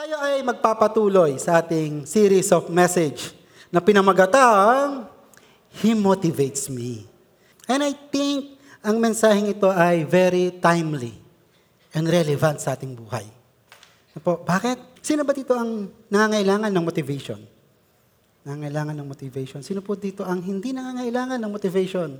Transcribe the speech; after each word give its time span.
Tayo 0.00 0.16
ay 0.16 0.40
magpapatuloy 0.40 1.36
sa 1.36 1.60
ating 1.60 2.08
series 2.08 2.48
of 2.56 2.72
message 2.72 3.36
na 3.68 3.84
pinamagatang 3.84 5.04
He 5.76 5.92
Motivates 5.92 6.72
Me. 6.72 7.04
And 7.68 7.84
I 7.84 7.92
think 8.08 8.56
ang 8.80 8.96
mensaheng 8.96 9.52
ito 9.52 9.68
ay 9.68 10.08
very 10.08 10.56
timely 10.56 11.20
and 11.92 12.08
relevant 12.08 12.64
sa 12.64 12.72
ating 12.72 12.96
buhay. 12.96 13.28
Po, 14.24 14.40
bakit? 14.40 14.80
Sino 15.04 15.20
ba 15.20 15.36
dito 15.36 15.52
ang 15.52 15.92
nangangailangan 16.08 16.72
ng 16.72 16.84
motivation? 16.88 17.44
Nangangailangan 18.48 18.96
ng 18.96 19.04
motivation. 19.04 19.60
Sino 19.60 19.84
po 19.84 20.00
dito 20.00 20.24
ang 20.24 20.40
hindi 20.40 20.72
nangangailangan 20.72 21.36
ng 21.36 21.50
motivation? 21.52 22.16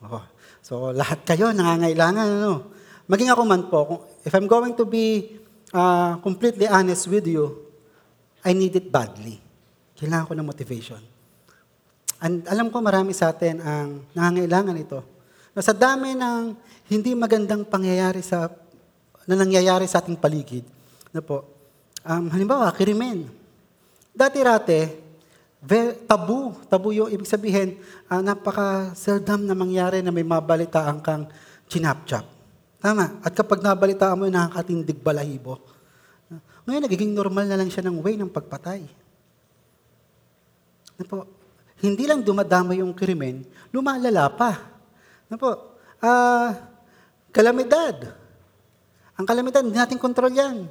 Oh, 0.00 0.24
so 0.64 0.96
lahat 0.96 1.28
kayo 1.28 1.52
nangangailangan 1.52 2.24
ano. 2.24 2.72
Maging 3.04 3.36
ako 3.36 3.42
man 3.44 3.68
po, 3.68 4.08
if 4.24 4.32
I'm 4.32 4.48
going 4.48 4.72
to 4.80 4.88
be 4.88 5.43
uh, 5.74 6.22
completely 6.22 6.70
honest 6.70 7.10
with 7.10 7.26
you, 7.26 7.66
I 8.46 8.54
need 8.54 8.78
it 8.78 8.88
badly. 8.88 9.42
Kailangan 9.98 10.30
ko 10.30 10.32
ng 10.38 10.46
motivation. 10.46 11.02
And 12.22 12.46
alam 12.46 12.70
ko 12.70 12.78
marami 12.78 13.10
sa 13.10 13.34
atin 13.34 13.58
ang 13.58 14.06
nangangailangan 14.14 14.76
ito. 14.78 15.00
Sa 15.58 15.74
dami 15.74 16.14
ng 16.14 16.54
hindi 16.88 17.12
magandang 17.12 17.66
pangyayari 17.66 18.22
sa 18.22 18.48
na 19.24 19.34
nangyayari 19.36 19.88
sa 19.88 20.04
ating 20.04 20.20
paligid. 20.20 20.64
Na 21.10 21.24
po, 21.24 21.44
um, 22.04 22.28
halimbawa, 22.28 22.68
kirimen. 22.76 23.28
Dati-rate, 24.12 25.00
tabu. 26.04 26.52
Tabu 26.68 26.92
yung 26.92 27.08
ibig 27.08 27.28
sabihin, 27.28 27.80
ah, 28.06 28.20
napaka-seldom 28.20 29.48
na 29.48 29.56
mangyari 29.56 30.04
na 30.04 30.12
may 30.12 30.26
mabalitaan 30.26 31.00
kang 31.00 31.24
chinap-chap. 31.72 32.33
Tama. 32.84 33.16
At 33.24 33.32
kapag 33.32 33.64
nabalitaan 33.64 34.12
mo, 34.12 34.28
nakakatindig 34.28 35.00
balahibo. 35.00 35.56
Ngayon, 36.68 36.84
nagiging 36.84 37.16
normal 37.16 37.48
na 37.48 37.56
lang 37.56 37.72
siya 37.72 37.80
ng 37.88 37.96
way 38.04 38.20
ng 38.20 38.28
pagpatay. 38.28 38.84
Ano 41.00 41.06
po, 41.08 41.24
hindi 41.80 42.04
lang 42.04 42.20
dumadama 42.20 42.76
yung 42.76 42.92
krimen, 42.92 43.48
lumalala 43.72 44.28
pa. 44.36 44.60
Ano 45.32 45.36
po, 45.40 45.80
ah, 46.04 46.52
kalamidad. 47.32 48.20
Ang 49.16 49.24
kalamidad, 49.24 49.64
hindi 49.64 49.80
natin 49.80 49.96
kontrol 49.96 50.28
yan. 50.28 50.68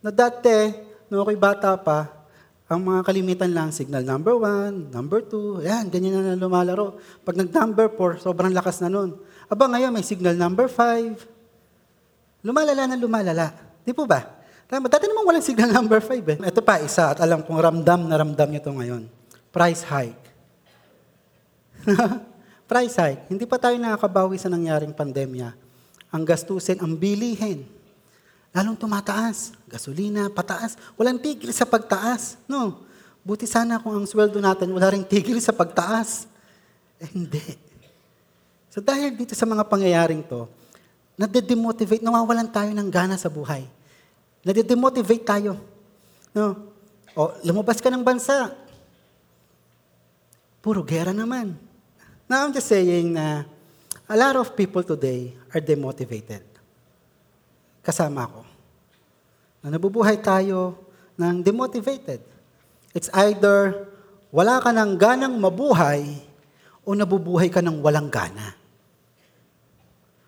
Na 0.00 0.08
dati, 0.08 0.72
nung 1.12 1.28
ako'y 1.28 1.36
bata 1.36 1.76
pa, 1.76 2.08
ang 2.64 2.80
mga 2.80 3.04
kalimitan 3.04 3.52
lang, 3.52 3.68
signal 3.68 4.00
number 4.00 4.32
one, 4.32 4.88
number 4.88 5.20
two, 5.20 5.60
yan, 5.60 5.92
ganyan 5.92 6.24
na 6.24 6.40
lumalaro. 6.40 6.96
Pag 7.20 7.36
nag-number 7.36 7.92
four, 7.92 8.16
sobrang 8.16 8.56
lakas 8.56 8.80
na 8.80 8.88
nun. 8.88 9.20
Aba 9.52 9.68
ngayon, 9.68 9.92
may 9.92 10.00
signal 10.00 10.32
number 10.32 10.72
five. 10.72 11.33
Lumalala 12.44 12.84
na 12.84 12.96
lumalala. 13.00 13.56
Di 13.80 13.96
po 13.96 14.04
ba? 14.04 14.20
Tama, 14.68 14.92
dati 14.92 15.08
naman 15.08 15.24
walang 15.24 15.44
signal 15.44 15.72
number 15.72 16.04
five 16.04 16.24
eh. 16.36 16.38
Ito 16.44 16.60
pa, 16.60 16.76
isa, 16.80 17.16
at 17.16 17.18
alam 17.24 17.40
kong 17.40 17.56
ramdam 17.56 18.04
na 18.04 18.20
ramdam 18.20 18.48
nyo 18.52 18.60
ito 18.60 18.72
ngayon. 18.72 19.02
Price 19.48 19.80
hike. 19.88 20.24
Price 22.70 22.96
hike. 22.96 23.32
Hindi 23.32 23.44
pa 23.48 23.56
tayo 23.56 23.76
nakakabawi 23.80 24.36
sa 24.36 24.52
nangyaring 24.52 24.92
pandemya. 24.92 25.56
Ang 26.12 26.22
gastusin, 26.24 26.80
ang 26.84 26.96
bilihin. 26.96 27.64
Lalong 28.52 28.76
tumataas. 28.76 29.56
Gasolina, 29.68 30.28
pataas. 30.28 30.76
Walang 31.00 31.20
tigil 31.20 31.50
sa 31.50 31.64
pagtaas. 31.64 32.40
No. 32.44 32.84
Buti 33.24 33.48
sana 33.48 33.80
kung 33.80 33.96
ang 33.96 34.04
sweldo 34.04 34.36
natin 34.36 34.68
wala 34.68 34.92
ring 34.92 35.04
tigil 35.04 35.40
sa 35.40 35.52
pagtaas. 35.52 36.28
Eh, 37.00 37.08
hindi. 37.12 37.40
So 38.68 38.84
dahil 38.84 39.16
dito 39.16 39.32
sa 39.32 39.48
mga 39.48 39.64
pangyayaring 39.64 40.22
to, 40.28 40.44
nade-demotivate, 41.14 42.02
nawawalan 42.02 42.50
tayo 42.50 42.70
ng 42.74 42.88
gana 42.90 43.14
sa 43.14 43.30
buhay. 43.30 43.66
Nade-demotivate 44.42 45.24
tayo. 45.24 45.58
No? 46.34 46.58
O, 47.14 47.30
lumabas 47.46 47.78
ka 47.78 47.88
ng 47.88 48.02
bansa. 48.02 48.50
Puro 50.58 50.82
gera 50.82 51.14
naman. 51.14 51.54
Now, 52.26 52.42
I'm 52.44 52.52
just 52.52 52.66
saying 52.66 53.14
na 53.14 53.46
a 54.10 54.16
lot 54.18 54.34
of 54.34 54.56
people 54.58 54.82
today 54.82 55.36
are 55.54 55.62
demotivated. 55.62 56.42
Kasama 57.84 58.26
ko. 58.26 58.42
Na 59.62 59.76
nabubuhay 59.76 60.18
tayo 60.18 60.74
ng 61.14 61.44
demotivated. 61.44 62.20
It's 62.90 63.12
either 63.14 63.86
wala 64.34 64.58
ka 64.58 64.74
ng 64.74 64.98
ganang 64.98 65.36
mabuhay 65.38 66.18
o 66.82 66.92
nabubuhay 66.92 67.46
ka 67.48 67.62
ng 67.62 67.78
walang 67.78 68.10
gana. 68.10 68.63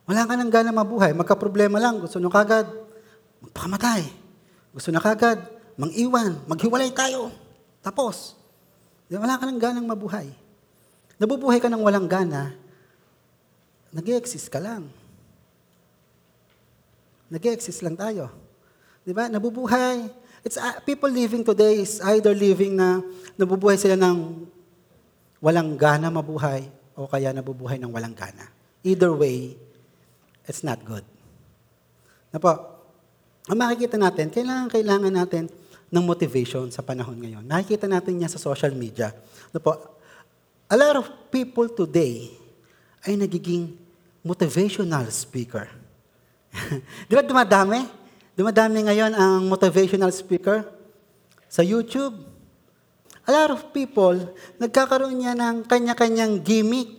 Wala 0.06 0.22
ka 0.25 0.39
ng 0.39 0.50
gana 0.50 0.71
mabuhay. 0.71 1.11
Magka-problema 1.12 1.83
lang. 1.83 1.99
Gusto 1.99 2.22
nyo 2.22 2.31
kagad 2.31 2.71
magpakamatay. 3.43 4.06
Gusto 4.71 4.94
na 4.94 5.03
kagad 5.03 5.43
mang-iwan. 5.75 6.39
Maghiwalay 6.47 6.94
tayo. 6.94 7.34
Tapos. 7.83 8.39
Wala 9.11 9.39
ka 9.39 9.47
ng 9.47 9.59
ganang 9.59 9.87
mabuhay. 9.87 10.31
Nabubuhay 11.17 11.62
ka 11.65 11.72
ng 11.72 11.81
walang 11.81 12.05
gana, 12.05 12.53
nag 13.89 14.05
exist 14.12 14.53
ka 14.53 14.61
lang. 14.61 14.84
nag 17.33 17.43
exist 17.43 17.81
lang 17.83 17.97
tayo. 17.97 18.28
Di 19.03 19.17
ba? 19.17 19.27
Nabubuhay. 19.27 20.06
It's, 20.47 20.61
uh, 20.61 20.78
people 20.87 21.11
living 21.11 21.43
today 21.43 21.83
is 21.83 21.99
either 22.15 22.31
living 22.37 22.78
na 22.78 23.03
nabubuhay 23.34 23.75
sila 23.75 23.99
ng 23.99 24.47
walang 25.43 25.75
gana 25.75 26.06
mabuhay 26.06 26.71
o 26.94 27.09
kaya 27.11 27.34
nabubuhay 27.34 27.81
ng 27.83 27.91
walang 27.91 28.15
gana. 28.15 28.47
Either 28.87 29.11
way, 29.11 29.59
it's 30.47 30.62
not 30.62 30.83
good. 30.87 31.05
Na 32.31 32.39
po, 32.39 32.55
ang 33.47 33.59
makikita 33.59 33.95
natin, 33.95 34.31
kailangan, 34.31 34.67
kailangan 34.71 35.12
natin 35.12 35.45
ng 35.87 36.03
motivation 36.03 36.67
sa 36.75 36.83
panahon 36.83 37.15
ngayon. 37.15 37.47
Nakikita 37.47 37.87
natin 37.87 38.19
yan 38.19 38.31
sa 38.31 38.43
social 38.43 38.75
media. 38.75 39.15
Na 39.55 39.62
po, 39.62 39.79
a 40.67 40.77
lot 40.77 40.99
of 40.99 41.06
people 41.31 41.71
today 41.71 42.35
ay 43.06 43.15
nagiging 43.15 43.79
motivational 44.27 45.06
speaker. 45.15 45.71
Di 47.09 47.15
ba 47.15 47.23
dumadami? 47.23 47.87
Dumadami 48.35 48.85
ngayon 48.91 49.15
ang 49.15 49.47
motivational 49.47 50.11
speaker 50.11 50.67
sa 51.47 51.62
YouTube. 51.62 52.19
A 53.27 53.31
lot 53.31 53.55
of 53.55 53.71
people, 53.71 54.19
nagkakaroon 54.59 55.23
niya 55.23 55.33
ng 55.39 55.65
kanya-kanyang 55.65 56.43
gimmick 56.43 56.99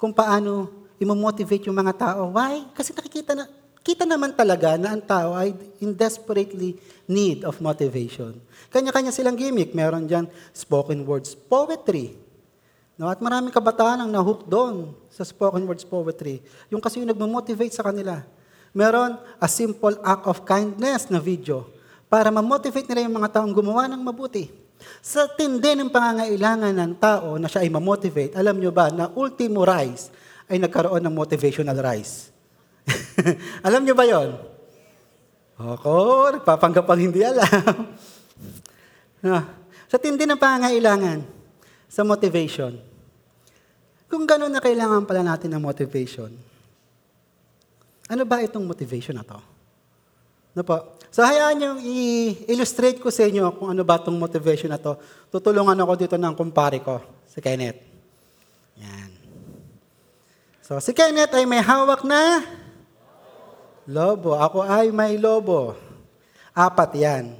kung 0.00 0.10
paano 0.10 0.73
imomotivate 0.98 1.66
yung 1.66 1.78
mga 1.78 1.94
tao. 1.94 2.34
Why? 2.34 2.66
Kasi 2.74 2.94
nakikita 2.94 3.34
na, 3.34 3.46
kita 3.84 4.08
naman 4.08 4.32
talaga 4.32 4.80
na 4.80 4.96
ang 4.96 5.02
tao 5.04 5.36
ay 5.36 5.52
in 5.84 5.92
desperately 5.92 6.80
need 7.04 7.44
of 7.44 7.60
motivation. 7.60 8.38
Kanya-kanya 8.72 9.12
silang 9.12 9.36
gimmick. 9.36 9.76
Meron 9.76 10.08
dyan 10.08 10.24
spoken 10.56 11.04
words 11.04 11.36
poetry. 11.36 12.16
No, 12.94 13.10
at 13.10 13.18
maraming 13.18 13.50
kabataan 13.50 14.06
ang 14.06 14.10
nahook 14.10 14.46
doon 14.46 14.94
sa 15.10 15.26
spoken 15.26 15.66
words 15.66 15.82
poetry. 15.82 16.38
Yung 16.70 16.78
kasi 16.80 17.02
yung 17.02 17.10
nagmamotivate 17.10 17.74
sa 17.74 17.82
kanila. 17.82 18.22
Meron 18.74 19.18
a 19.38 19.46
simple 19.50 19.98
act 20.02 20.26
of 20.26 20.42
kindness 20.46 21.10
na 21.10 21.18
video 21.18 21.66
para 22.10 22.30
ma-motivate 22.30 22.86
nila 22.90 23.06
yung 23.06 23.18
mga 23.18 23.38
taong 23.38 23.50
gumawa 23.50 23.86
ng 23.90 24.02
mabuti. 24.02 24.50
Sa 25.02 25.26
tindi 25.30 25.74
ng 25.74 25.90
pangangailangan 25.90 26.74
ng 26.74 26.92
tao 26.98 27.38
na 27.38 27.46
siya 27.50 27.66
ay 27.66 27.70
ma-motivate, 27.70 28.34
alam 28.34 28.58
nyo 28.58 28.70
ba 28.70 28.90
na 28.90 29.10
ultimo 29.14 29.62
rise 29.62 30.10
ay 30.54 30.62
nagkaroon 30.62 31.02
ng 31.02 31.14
motivational 31.14 31.74
rise? 31.82 32.30
alam 33.66 33.82
nyo 33.82 33.94
ba 33.98 34.06
yon? 34.06 34.38
Ako, 35.58 35.94
nagpapanggap 36.38 36.86
ang 36.86 37.00
hindi 37.02 37.26
alam. 37.26 37.74
no. 39.26 39.38
Sa 39.90 40.02
tindi 40.02 40.26
ng 40.26 40.40
pangangailangan, 40.40 41.22
sa 41.86 42.02
motivation. 42.02 42.74
Kung 44.10 44.26
gano'n 44.26 44.50
na 44.50 44.58
kailangan 44.58 45.06
pala 45.06 45.22
natin 45.22 45.54
ng 45.54 45.62
motivation, 45.62 46.34
ano 48.10 48.22
ba 48.26 48.42
itong 48.42 48.66
motivation 48.66 49.14
na 49.14 49.22
to? 49.22 49.38
No 50.58 50.66
po. 50.66 50.98
So 51.14 51.22
hayaan 51.22 51.62
niyong 51.62 51.80
i-illustrate 51.86 52.98
ko 52.98 53.06
sa 53.14 53.22
inyo 53.22 53.54
kung 53.54 53.70
ano 53.70 53.86
ba 53.86 54.02
itong 54.02 54.18
motivation 54.18 54.74
na 54.74 54.82
to. 54.82 54.98
Tutulungan 55.30 55.78
ako 55.78 55.92
dito 55.94 56.16
ng 56.18 56.34
kumpare 56.34 56.82
ko, 56.82 56.98
si 57.30 57.38
Kenneth. 57.38 57.78
Yan. 58.82 59.13
So 60.64 60.80
si 60.80 60.96
Kenneth 60.96 61.36
ay 61.36 61.44
may 61.44 61.60
hawak 61.60 62.08
na 62.08 62.40
lobo. 63.84 64.32
Ako 64.32 64.64
ay 64.64 64.88
may 64.88 65.20
lobo. 65.20 65.76
Apat 66.56 66.96
yan. 66.96 67.36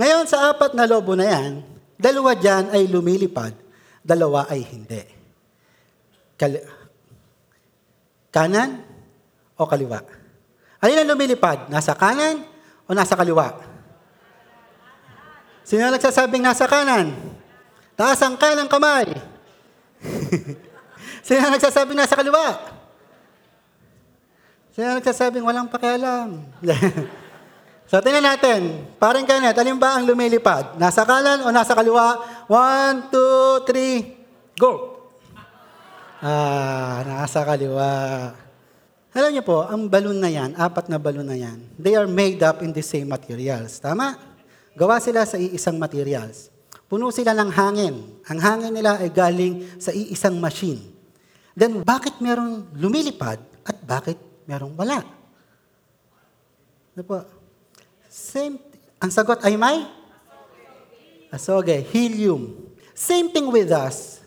Ngayon 0.00 0.24
sa 0.24 0.48
apat 0.48 0.72
na 0.72 0.88
lobo 0.88 1.12
na 1.12 1.28
yan, 1.28 1.60
dalawa 2.00 2.32
dyan 2.32 2.72
ay 2.72 2.88
lumilipad, 2.88 3.52
dalawa 4.00 4.48
ay 4.48 4.64
hindi. 4.64 5.04
Kali- 6.40 6.64
kanan 8.32 8.80
o 9.60 9.68
kaliwa? 9.68 10.00
Alin 10.80 11.04
ang 11.04 11.12
lumilipad? 11.12 11.68
Nasa 11.68 11.92
kanan 11.92 12.48
o 12.88 12.96
nasa 12.96 13.12
kaliwa? 13.12 13.60
Sino 15.68 15.84
ang 15.84 15.92
nagsasabing 15.92 16.40
nasa 16.40 16.64
kanan? 16.64 17.12
Taas 17.92 18.24
ang 18.24 18.40
kanang 18.40 18.72
kamay. 18.72 19.12
Sino 21.24 21.40
ang 21.40 21.56
nagsasabing 21.56 21.96
nasa 21.96 22.20
kaliwa? 22.20 22.46
Sino 24.76 24.84
ang 24.92 24.96
nagsasabing 25.00 25.44
walang 25.44 25.72
pakialam? 25.72 26.44
So, 27.84 28.00
tingnan 28.00 28.24
natin. 28.24 28.88
Parang 28.96 29.28
Kenneth, 29.28 29.60
alin 29.60 29.76
ba 29.76 30.00
ang 30.00 30.08
lumilipad? 30.08 30.80
Nasa 30.80 31.04
kanan 31.04 31.44
o 31.44 31.52
nasa 31.52 31.76
kaliwa? 31.76 32.16
One, 32.48 33.12
two, 33.12 33.60
three, 33.68 34.24
go! 34.56 35.04
Ah, 36.24 37.04
nasa 37.04 37.44
kaliwa. 37.44 38.32
Alam 39.12 39.30
niyo 39.30 39.44
po, 39.44 39.68
ang 39.68 39.84
balon 39.84 40.16
na 40.16 40.32
yan, 40.32 40.56
apat 40.56 40.88
na 40.88 40.96
balon 40.96 41.28
na 41.28 41.36
yan, 41.36 41.60
they 41.76 41.92
are 41.92 42.08
made 42.08 42.40
up 42.40 42.64
in 42.64 42.72
the 42.72 42.80
same 42.80 43.04
materials. 43.04 43.76
Tama? 43.76 44.16
Gawa 44.72 44.96
sila 44.98 45.28
sa 45.28 45.36
iisang 45.36 45.76
materials. 45.76 46.48
Puno 46.88 47.12
sila 47.12 47.36
ng 47.36 47.50
hangin. 47.52 47.94
Ang 48.26 48.38
hangin 48.40 48.72
nila 48.72 48.96
ay 48.96 49.12
galing 49.12 49.76
sa 49.76 49.92
iisang 49.92 50.40
machine. 50.40 50.93
Then, 51.54 51.86
bakit 51.86 52.18
merong 52.18 52.74
lumilipad 52.74 53.38
at 53.62 53.76
bakit 53.86 54.18
merong 54.44 54.74
wala? 54.74 55.06
Ano 56.94 57.02
po? 57.06 57.22
Same, 58.10 58.58
ang 58.98 59.10
sagot 59.10 59.42
ay 59.46 59.54
may? 59.54 59.86
Asoge, 61.30 61.82
helium. 61.90 62.54
Same 62.94 63.30
thing 63.30 63.50
with 63.50 63.70
us. 63.74 64.22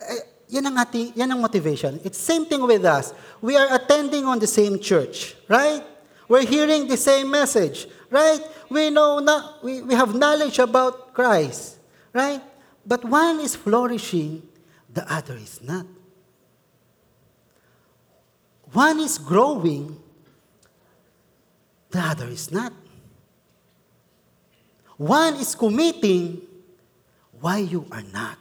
Eh, 0.00 0.56
yan 0.56 0.64
ang 0.68 0.76
ating, 0.80 1.12
yan 1.12 1.28
ang 1.28 1.40
motivation. 1.40 2.00
It's 2.00 2.16
same 2.16 2.48
thing 2.48 2.64
with 2.64 2.84
us. 2.84 3.12
We 3.44 3.56
are 3.56 3.68
attending 3.76 4.24
on 4.24 4.40
the 4.40 4.48
same 4.48 4.80
church, 4.80 5.36
right? 5.48 5.84
We're 6.28 6.48
hearing 6.48 6.88
the 6.88 6.96
same 6.96 7.28
message, 7.28 7.84
right? 8.08 8.40
We 8.72 8.88
know 8.88 9.20
na, 9.20 9.60
we, 9.60 9.84
we 9.84 9.92
have 9.92 10.16
knowledge 10.16 10.56
about 10.58 11.12
Christ, 11.12 11.76
right? 12.12 12.40
But 12.84 13.04
one 13.04 13.40
is 13.40 13.56
flourishing, 13.56 14.48
the 14.88 15.04
other 15.04 15.36
is 15.36 15.60
not. 15.60 15.84
One 18.74 18.98
is 19.06 19.22
growing, 19.22 19.94
the 21.94 22.00
other 22.02 22.26
is 22.26 22.50
not. 22.50 22.74
One 24.98 25.38
is 25.38 25.54
committing, 25.54 26.42
why 27.38 27.62
you 27.62 27.86
are 27.94 28.02
not. 28.02 28.38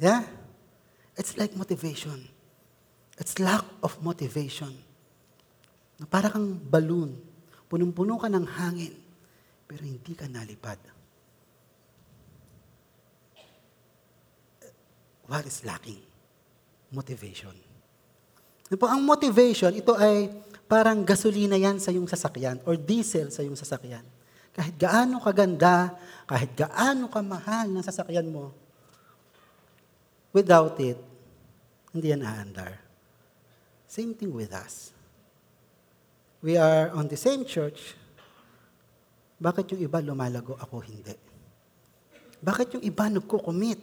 Yeah? 0.00 0.24
It's 1.12 1.36
like 1.36 1.52
motivation. 1.54 2.24
It's 3.20 3.36
lack 3.36 3.68
of 3.84 4.00
motivation. 4.00 4.72
Na 6.00 6.08
Para 6.08 6.32
kang 6.32 6.56
balloon. 6.56 7.20
Punong-puno 7.68 8.16
ka 8.16 8.32
ng 8.32 8.48
hangin, 8.48 8.96
pero 9.68 9.84
hindi 9.84 10.16
ka 10.16 10.24
nalipad. 10.24 10.80
What 15.28 15.44
is 15.44 15.60
lacking? 15.68 16.11
Motivation. 16.92 17.56
Po, 18.72 18.88
ang 18.88 19.04
motivation, 19.04 19.72
ito 19.72 19.92
ay 19.96 20.28
parang 20.64 21.04
gasolina 21.04 21.56
yan 21.60 21.76
sa 21.76 21.92
iyong 21.92 22.08
sasakyan 22.08 22.60
or 22.64 22.76
diesel 22.80 23.28
sa 23.28 23.44
iyong 23.44 23.56
sasakyan. 23.56 24.04
Kahit 24.52 24.76
gaano 24.76 25.20
kaganda, 25.20 25.96
kahit 26.28 26.52
gaano 26.56 27.08
kamahal 27.08 27.68
ng 27.68 27.84
sasakyan 27.84 28.28
mo, 28.28 28.52
without 30.32 30.76
it, 30.80 30.96
hindi 31.92 32.12
yan 32.12 32.24
aandar. 32.24 32.80
Same 33.84 34.16
thing 34.16 34.32
with 34.32 34.52
us. 34.56 34.96
We 36.40 36.56
are 36.56 36.88
on 36.96 37.12
the 37.12 37.20
same 37.20 37.44
church. 37.44 37.92
Bakit 39.36 39.76
yung 39.76 39.84
iba 39.84 40.00
lumalago, 40.00 40.56
ako 40.56 40.80
hindi? 40.80 41.12
Bakit 42.40 42.80
yung 42.80 42.84
iba 42.84 43.06
nagko-commit? 43.12 43.80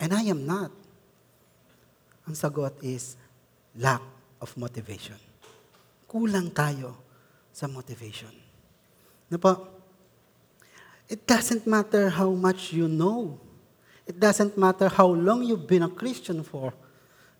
And 0.00 0.10
I 0.16 0.26
am 0.32 0.42
not. 0.42 0.81
Ang 2.26 2.34
sagot 2.38 2.78
is 2.82 3.18
lack 3.74 4.02
of 4.38 4.50
motivation. 4.54 5.18
Kulang 6.06 6.52
tayo 6.54 6.98
sa 7.50 7.66
motivation. 7.66 8.30
Ano 9.32 9.38
po? 9.40 9.52
It 11.08 11.28
doesn't 11.28 11.66
matter 11.68 12.08
how 12.08 12.30
much 12.32 12.72
you 12.72 12.88
know. 12.88 13.36
It 14.06 14.18
doesn't 14.18 14.56
matter 14.56 14.88
how 14.88 15.12
long 15.12 15.44
you've 15.44 15.66
been 15.68 15.84
a 15.84 15.92
Christian 15.92 16.42
for. 16.42 16.72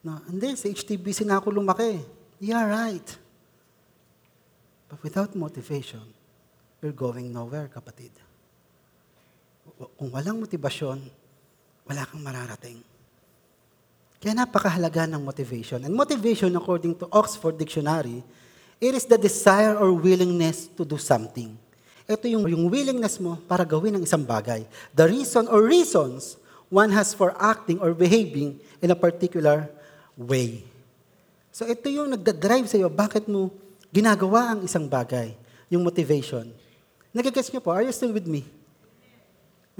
No, 0.02 0.18
hindi, 0.26 0.54
sa 0.58 0.66
HTBC 0.66 1.24
na 1.24 1.38
ako 1.38 1.62
lumaki. 1.62 2.02
Yeah, 2.42 2.66
right. 2.66 3.06
But 4.90 4.98
without 5.00 5.32
motivation, 5.38 6.02
you're 6.82 6.92
going 6.92 7.30
nowhere, 7.30 7.70
kapatid. 7.70 8.10
Kung 9.96 10.10
walang 10.10 10.42
motibasyon, 10.42 10.98
wala 11.86 12.02
kang 12.04 12.20
mararating. 12.20 12.82
Kaya 14.22 14.38
napakahalaga 14.38 15.10
ng 15.10 15.18
motivation. 15.18 15.82
And 15.82 15.90
motivation, 15.90 16.54
according 16.54 16.94
to 17.02 17.10
Oxford 17.10 17.58
Dictionary, 17.58 18.22
it 18.78 18.94
is 18.94 19.02
the 19.02 19.18
desire 19.18 19.74
or 19.74 19.90
willingness 19.90 20.70
to 20.78 20.86
do 20.86 20.94
something. 20.94 21.58
Ito 22.06 22.30
yung, 22.30 22.46
yung 22.46 22.70
willingness 22.70 23.18
mo 23.18 23.34
para 23.50 23.66
gawin 23.66 23.98
ang 23.98 24.04
isang 24.06 24.22
bagay. 24.22 24.62
The 24.94 25.10
reason 25.10 25.50
or 25.50 25.66
reasons 25.66 26.38
one 26.70 26.94
has 26.94 27.10
for 27.10 27.34
acting 27.34 27.82
or 27.82 27.98
behaving 27.98 28.62
in 28.78 28.94
a 28.94 28.98
particular 28.98 29.66
way. 30.14 30.62
So 31.50 31.66
ito 31.66 31.90
yung 31.90 32.14
nagda-drive 32.14 32.70
sa'yo, 32.70 32.86
bakit 32.86 33.26
mo 33.26 33.50
ginagawa 33.90 34.54
ang 34.54 34.64
isang 34.64 34.86
bagay, 34.86 35.34
yung 35.66 35.82
motivation. 35.82 36.48
Nagigets 37.12 37.52
niyo 37.52 37.60
po, 37.60 37.74
are 37.74 37.84
you 37.84 37.92
still 37.92 38.14
with 38.14 38.24
me? 38.24 38.46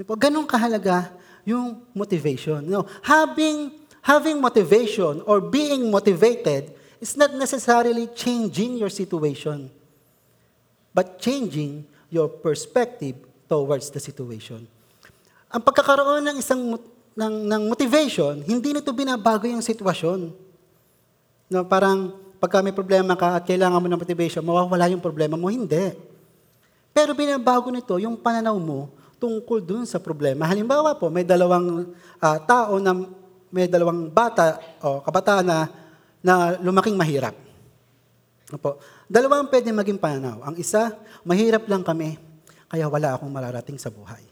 Po, 0.03 0.19
ganun 0.19 0.45
kahalaga 0.45 1.15
yung 1.43 1.81
motivation. 1.91 2.61
No, 2.63 2.85
having 3.03 3.82
having 4.03 4.43
motivation 4.43 5.23
or 5.23 5.39
being 5.39 5.87
motivated 5.87 6.75
is 6.99 7.15
not 7.15 7.31
necessarily 7.33 8.11
changing 8.11 8.75
your 8.77 8.91
situation, 8.91 9.71
but 10.91 11.17
changing 11.19 11.87
your 12.11 12.27
perspective 12.27 13.15
towards 13.47 13.89
the 13.89 13.99
situation. 14.03 14.67
Ang 15.49 15.61
pagkakaroon 15.63 16.23
ng 16.23 16.37
isang 16.37 16.61
ng, 17.13 17.35
ng 17.45 17.61
motivation, 17.69 18.41
hindi 18.43 18.73
nito 18.73 18.89
binabago 18.91 19.45
yung 19.45 19.61
sitwasyon. 19.61 20.33
No, 21.49 21.61
parang 21.65 22.17
pagka 22.41 22.59
may 22.59 22.73
problema 22.73 23.13
ka 23.13 23.39
at 23.39 23.45
kailangan 23.45 23.79
mo 23.79 23.87
ng 23.87 24.01
motivation, 24.01 24.41
mawawala 24.43 24.89
yung 24.89 25.03
problema 25.03 25.37
mo. 25.37 25.47
Hindi. 25.47 25.93
Pero 26.91 27.13
binabago 27.13 27.69
nito 27.69 27.95
yung 28.01 28.17
pananaw 28.17 28.57
mo 28.57 28.91
tungkol 29.21 29.63
dun 29.63 29.85
sa 29.87 30.01
problema. 30.01 30.49
Halimbawa 30.49 30.97
po, 30.97 31.07
may 31.07 31.23
dalawang 31.23 31.93
ah, 32.19 32.41
tao 32.43 32.81
na 32.81 32.91
may 33.53 33.69
dalawang 33.69 34.09
bata 34.09 34.57
o 34.81 35.05
kabataan 35.05 35.45
na, 35.45 35.69
na 36.25 36.57
lumaking 36.57 36.97
mahirap. 36.97 37.37
Opo. 38.49 38.81
Dalawa 39.05 39.45
ang 39.45 39.49
pwede 39.53 39.69
maging 39.69 40.01
pananaw. 40.01 40.41
Ang 40.41 40.57
isa, 40.57 40.97
mahirap 41.21 41.69
lang 41.69 41.85
kami, 41.85 42.17
kaya 42.65 42.89
wala 42.89 43.13
akong 43.13 43.29
mararating 43.29 43.77
sa 43.77 43.93
buhay. 43.93 44.25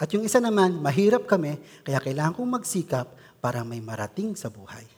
At 0.00 0.08
yung 0.16 0.24
isa 0.24 0.40
naman, 0.40 0.80
mahirap 0.80 1.28
kami, 1.28 1.60
kaya 1.84 2.00
kailangan 2.00 2.32
kong 2.32 2.48
magsikap 2.48 3.06
para 3.44 3.60
may 3.60 3.84
marating 3.84 4.32
sa 4.32 4.48
buhay. 4.48 4.88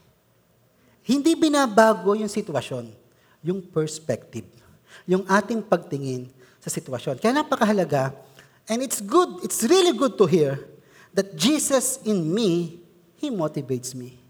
Hindi 1.03 1.35
binabago 1.35 2.15
yung 2.15 2.31
sitwasyon, 2.31 2.95
yung 3.43 3.59
perspective, 3.59 4.47
yung 5.03 5.27
ating 5.27 5.59
pagtingin 5.67 6.31
sa 6.63 6.71
sitwasyon. 6.71 7.19
Kaya 7.19 7.43
napakahalaga, 7.43 8.15
and 8.71 8.79
it's 8.79 9.03
good, 9.03 9.43
it's 9.43 9.67
really 9.67 9.91
good 9.91 10.15
to 10.15 10.23
hear 10.23 10.55
that 11.11 11.35
Jesus 11.35 11.99
in 12.07 12.23
me, 12.23 12.79
He 13.17 13.33
motivates 13.33 13.97
me. 13.97 14.21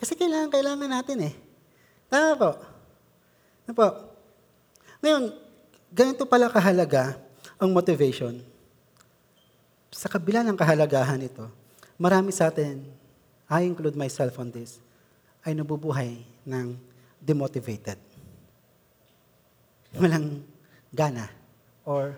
Kasi 0.00 0.16
kailangan, 0.16 0.50
kailangan 0.52 0.90
natin 0.90 1.18
eh. 1.32 1.34
Tama 2.08 2.32
po. 2.36 2.50
Ano 3.64 3.72
po? 3.72 3.88
Ngayon, 5.00 5.24
ganito 5.92 6.24
pala 6.28 6.52
kahalaga 6.52 7.16
ang 7.56 7.72
motivation. 7.72 8.40
Sa 9.94 10.10
kabila 10.10 10.44
ng 10.44 10.58
kahalagahan 10.58 11.22
ito, 11.22 11.48
marami 11.96 12.34
sa 12.34 12.50
atin, 12.50 12.84
I 13.48 13.64
include 13.68 13.94
myself 13.94 14.36
on 14.40 14.50
this, 14.50 14.80
ay 15.44 15.52
nabubuhay 15.52 16.24
ng 16.44 16.76
demotivated. 17.20 18.00
Walang 19.96 20.42
gana. 20.92 21.30
Or, 21.84 22.16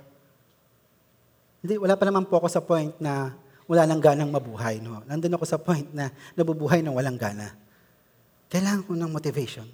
hindi, 1.60 1.74
wala 1.78 1.98
pa 1.98 2.06
naman 2.06 2.24
po 2.26 2.38
ako 2.38 2.48
sa 2.50 2.62
point 2.62 2.94
na 3.02 3.34
wala 3.66 3.82
nang 3.86 4.02
ganang 4.02 4.30
mabuhay. 4.30 4.78
No? 4.78 5.02
Nandun 5.06 5.34
ako 5.34 5.44
sa 5.46 5.58
point 5.58 5.86
na 5.90 6.10
nabubuhay 6.38 6.82
ng 6.82 6.94
walang 6.94 7.18
gana. 7.18 7.54
Kailangan 8.46 8.86
ko 8.86 8.92
ng 8.94 9.10
motivation. 9.10 9.66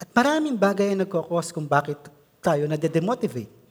At 0.00 0.08
maraming 0.10 0.56
bagay 0.56 0.96
ang 0.96 1.04
nagkakos 1.06 1.52
kung 1.52 1.68
bakit 1.68 2.00
tayo 2.42 2.66
nade-demotivate. 2.66 3.62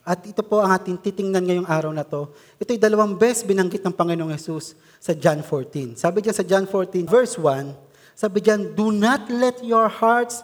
At 0.00 0.24
ito 0.24 0.40
po 0.40 0.64
ang 0.64 0.72
ating 0.72 0.96
titingnan 0.96 1.44
ngayong 1.44 1.68
araw 1.68 1.92
na 1.92 2.06
to. 2.06 2.32
Ito'y 2.56 2.80
dalawang 2.80 3.16
beses 3.16 3.44
binanggit 3.44 3.84
ng 3.84 3.92
Panginoong 3.92 4.32
Yesus 4.32 4.72
sa 4.96 5.12
John 5.12 5.44
14. 5.44 5.98
Sabi 5.98 6.24
diyan 6.24 6.36
sa 6.36 6.44
John 6.46 6.64
14, 6.64 7.04
verse 7.04 7.36
1, 7.36 7.74
sabi 8.16 8.38
diyan, 8.40 8.76
Do 8.76 8.92
not 8.92 9.28
let 9.28 9.60
your 9.60 9.88
hearts 9.88 10.40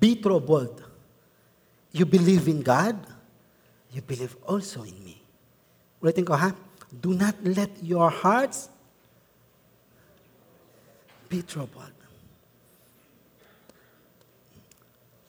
be 0.00 0.16
troubled. 0.16 0.80
You 1.92 2.08
believe 2.08 2.48
in 2.48 2.64
God, 2.64 2.96
you 3.92 4.00
believe 4.00 4.34
also 4.48 4.82
in 4.82 4.96
me. 5.04 5.20
Ulitin 6.00 6.26
ko 6.26 6.34
ha. 6.34 6.52
Do 7.00 7.14
not 7.14 7.34
let 7.42 7.70
your 7.82 8.10
hearts 8.10 8.68
be 11.28 11.42
troubled. 11.42 11.94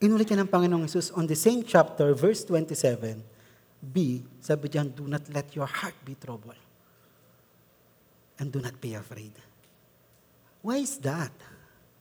Inulit 0.04 0.30
yan 0.30 0.46
ng 0.46 0.52
Panginoong 0.52 0.86
Jesus 0.86 1.10
on 1.16 1.26
the 1.26 1.34
same 1.34 1.66
chapter, 1.66 2.14
verse 2.14 2.46
27, 2.46 3.24
B, 3.82 4.22
sabi 4.38 4.70
diyan, 4.70 4.94
do 4.94 5.10
not 5.10 5.26
let 5.34 5.50
your 5.58 5.66
heart 5.66 5.98
be 6.06 6.14
troubled. 6.14 6.60
And 8.38 8.52
do 8.52 8.60
not 8.60 8.78
be 8.78 8.94
afraid. 8.94 9.34
Why 10.62 10.84
is 10.84 11.00
that? 11.02 11.32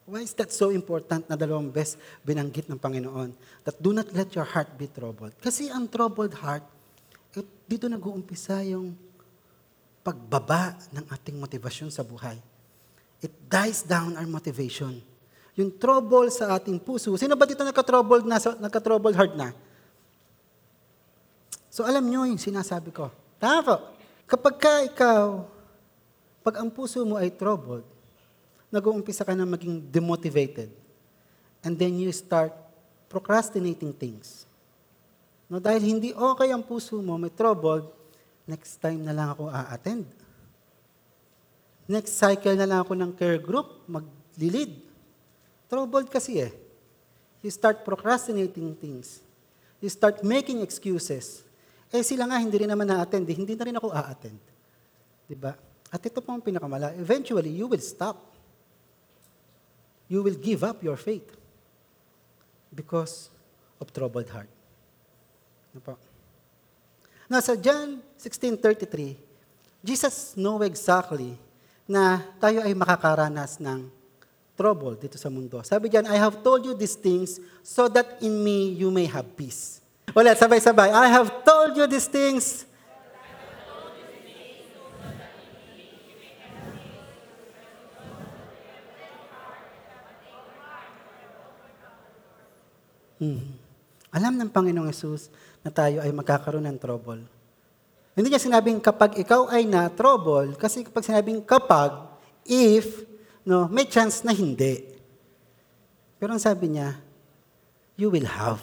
Why 0.05 0.21
is 0.21 0.37
that 0.37 0.53
so 0.53 0.69
important 0.69 1.25
na 1.31 1.37
dalawang 1.39 1.73
best 1.73 1.97
binanggit 2.21 2.69
ng 2.69 2.77
Panginoon? 2.77 3.33
That 3.65 3.81
do 3.81 3.97
not 3.97 4.13
let 4.13 4.37
your 4.37 4.45
heart 4.45 4.77
be 4.77 4.91
troubled. 4.91 5.33
Kasi 5.41 5.73
ang 5.73 5.89
troubled 5.89 6.37
heart, 6.37 6.67
eh, 7.39 7.47
dito 7.65 7.89
nag-uumpisa 7.89 8.61
yung 8.69 8.93
pagbaba 10.05 10.77
ng 10.93 11.09
ating 11.09 11.41
motivasyon 11.41 11.89
sa 11.89 12.05
buhay. 12.05 12.37
It 13.25 13.33
dies 13.49 13.81
down 13.81 14.21
our 14.21 14.29
motivation. 14.29 15.01
Yung 15.57 15.73
trouble 15.81 16.29
sa 16.29 16.61
ating 16.61 16.77
puso. 16.77 17.17
Sino 17.17 17.33
ba 17.33 17.49
dito 17.49 17.65
nagka-troubled 17.65 18.29
na, 18.29 18.37
nagka-troubled 18.37 19.17
heart 19.17 19.33
na? 19.33 19.57
So 21.73 21.89
alam 21.89 22.05
nyo 22.05 22.29
yung 22.29 22.39
sinasabi 22.39 22.93
ko. 22.93 23.09
Tama 23.41 23.61
po. 23.65 23.77
Kapag 24.29 24.55
ka 24.61 24.73
ikaw, 24.85 25.49
pag 26.45 26.61
ang 26.61 26.69
puso 26.69 27.01
mo 27.09 27.17
ay 27.17 27.33
troubled, 27.33 27.89
nag-uumpisa 28.69 29.25
ka 29.25 29.33
na 29.33 29.49
maging 29.49 29.81
demotivated. 29.89 30.69
And 31.65 31.73
then 31.81 31.97
you 31.97 32.13
start 32.13 32.53
procrastinating 33.09 33.97
things. 33.97 34.45
No, 35.49 35.57
dahil 35.63 35.81
hindi 35.81 36.11
okay 36.13 36.53
ang 36.53 36.61
puso 36.61 37.01
mo, 37.01 37.17
may 37.17 37.33
troubled, 37.33 37.89
next 38.45 38.81
time 38.81 39.01
na 39.05 39.13
lang 39.17 39.33
ako 39.33 39.49
a-attend. 39.49 40.05
Next 41.85 42.17
cycle 42.17 42.57
na 42.57 42.65
lang 42.65 42.81
ako 42.85 42.93
ng 42.97 43.13
care 43.13 43.41
group, 43.41 43.85
mag-lead. 43.85 44.81
Troubled 45.69 46.09
kasi 46.09 46.41
eh. 46.41 46.53
You 47.45 47.53
start 47.53 47.85
procrastinating 47.85 48.73
things. 48.77 49.21
You 49.85 49.93
start 49.93 50.25
making 50.25 50.65
excuses. 50.65 51.45
Eh 51.93 52.01
sila 52.01 52.25
nga 52.25 52.41
hindi 52.41 52.57
rin 52.57 52.73
naman 52.73 52.89
na-attend, 52.89 53.29
eh, 53.29 53.37
hindi 53.37 53.53
na 53.53 53.65
rin 53.69 53.77
ako 53.77 53.93
a-attend. 53.93 54.41
Diba? 55.29 55.53
At 55.93 56.01
ito 56.01 56.19
po 56.25 56.33
ang 56.33 56.41
pinakamala. 56.41 56.97
Eventually, 56.97 57.53
you 57.53 57.69
will 57.69 57.85
stop. 57.85 58.33
You 60.09 60.25
will 60.25 60.37
give 60.37 60.65
up 60.65 60.81
your 60.85 60.97
faith 60.97 61.25
because 62.73 63.31
of 63.79 63.93
troubled 63.93 64.29
heart. 64.29 64.51
Ano 65.73 65.81
po? 65.81 65.95
Nasa 67.35 67.59
John 67.59 67.99
16.33, 68.23 69.19
Jesus 69.83 70.39
know 70.39 70.63
exactly 70.63 71.35
na 71.83 72.23
tayo 72.39 72.63
ay 72.63 72.71
makakaranas 72.79 73.59
ng 73.59 73.91
trouble 74.55 74.95
dito 74.95 75.19
sa 75.19 75.27
mundo. 75.27 75.59
Sabi 75.67 75.91
diyan, 75.91 76.07
I 76.07 76.15
have 76.15 76.47
told 76.47 76.63
you 76.63 76.79
these 76.79 76.95
things 76.95 77.43
so 77.67 77.91
that 77.91 78.23
in 78.23 78.39
me 78.39 78.79
you 78.79 78.87
may 78.95 79.11
have 79.11 79.27
peace. 79.35 79.83
Wala, 80.15 80.39
sabay-sabay. 80.39 80.95
I 80.95 81.11
have 81.11 81.43
told 81.43 81.75
you 81.75 81.91
these 81.91 82.07
things 82.07 82.71
Hmm. 93.15 93.64
Alam 94.15 94.39
ng 94.39 94.47
Panginoong 94.47 94.87
Yesus 94.87 95.27
na 95.67 95.75
tayo 95.75 95.99
ay 95.99 96.15
magkakaroon 96.15 96.63
ng 96.71 96.79
trouble. 96.79 97.27
Hindi 98.15 98.31
niya 98.31 98.39
sinabing 98.39 98.79
kapag 98.79 99.19
ikaw 99.19 99.51
ay 99.51 99.67
na-trouble, 99.67 100.55
kasi 100.55 100.87
kapag 100.87 101.03
sinabing 101.03 101.43
kapag, 101.43 101.91
if, 102.47 103.03
no, 103.43 103.67
may 103.67 103.91
chance 103.91 104.23
na 104.23 104.31
hindi. 104.31 104.87
Pero 106.23 106.31
ang 106.31 106.39
sabi 106.39 106.79
niya, 106.79 106.95
you 107.99 108.07
will 108.07 108.31
have. 108.31 108.63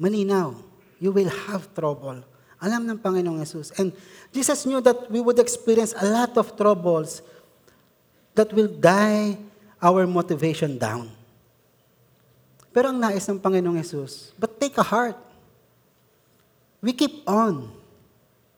Maninaw, 0.00 0.56
you 0.96 1.12
will 1.12 1.28
have 1.28 1.68
trouble. 1.76 2.24
Alam 2.56 2.88
ng 2.88 2.96
Panginoong 2.96 3.44
Yesus. 3.44 3.76
And 3.76 3.92
Jesus 4.32 4.64
knew 4.64 4.80
that 4.80 5.12
we 5.12 5.20
would 5.20 5.36
experience 5.36 5.92
a 5.92 6.08
lot 6.08 6.32
of 6.40 6.56
troubles 6.56 7.20
that 8.32 8.48
will 8.56 8.72
die 8.72 9.36
our 9.84 10.08
motivation 10.08 10.80
down. 10.80 11.12
Pero 12.76 12.92
ang 12.92 13.00
nais 13.00 13.24
ng 13.24 13.40
Panginoong 13.40 13.80
Yesus, 13.80 14.36
but 14.36 14.60
take 14.60 14.76
a 14.76 14.84
heart. 14.84 15.16
We 16.84 16.92
keep 16.92 17.24
on. 17.24 17.72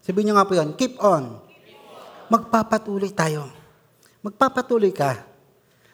Sabihin 0.02 0.26
niyo 0.26 0.34
nga 0.34 0.42
po 0.42 0.58
yun, 0.58 0.75
keep 0.75 0.98
on. 0.98 1.38
Magpapatuloy 2.26 3.14
tayo. 3.14 3.46
Magpapatuloy 4.18 4.90
ka. 4.90 5.22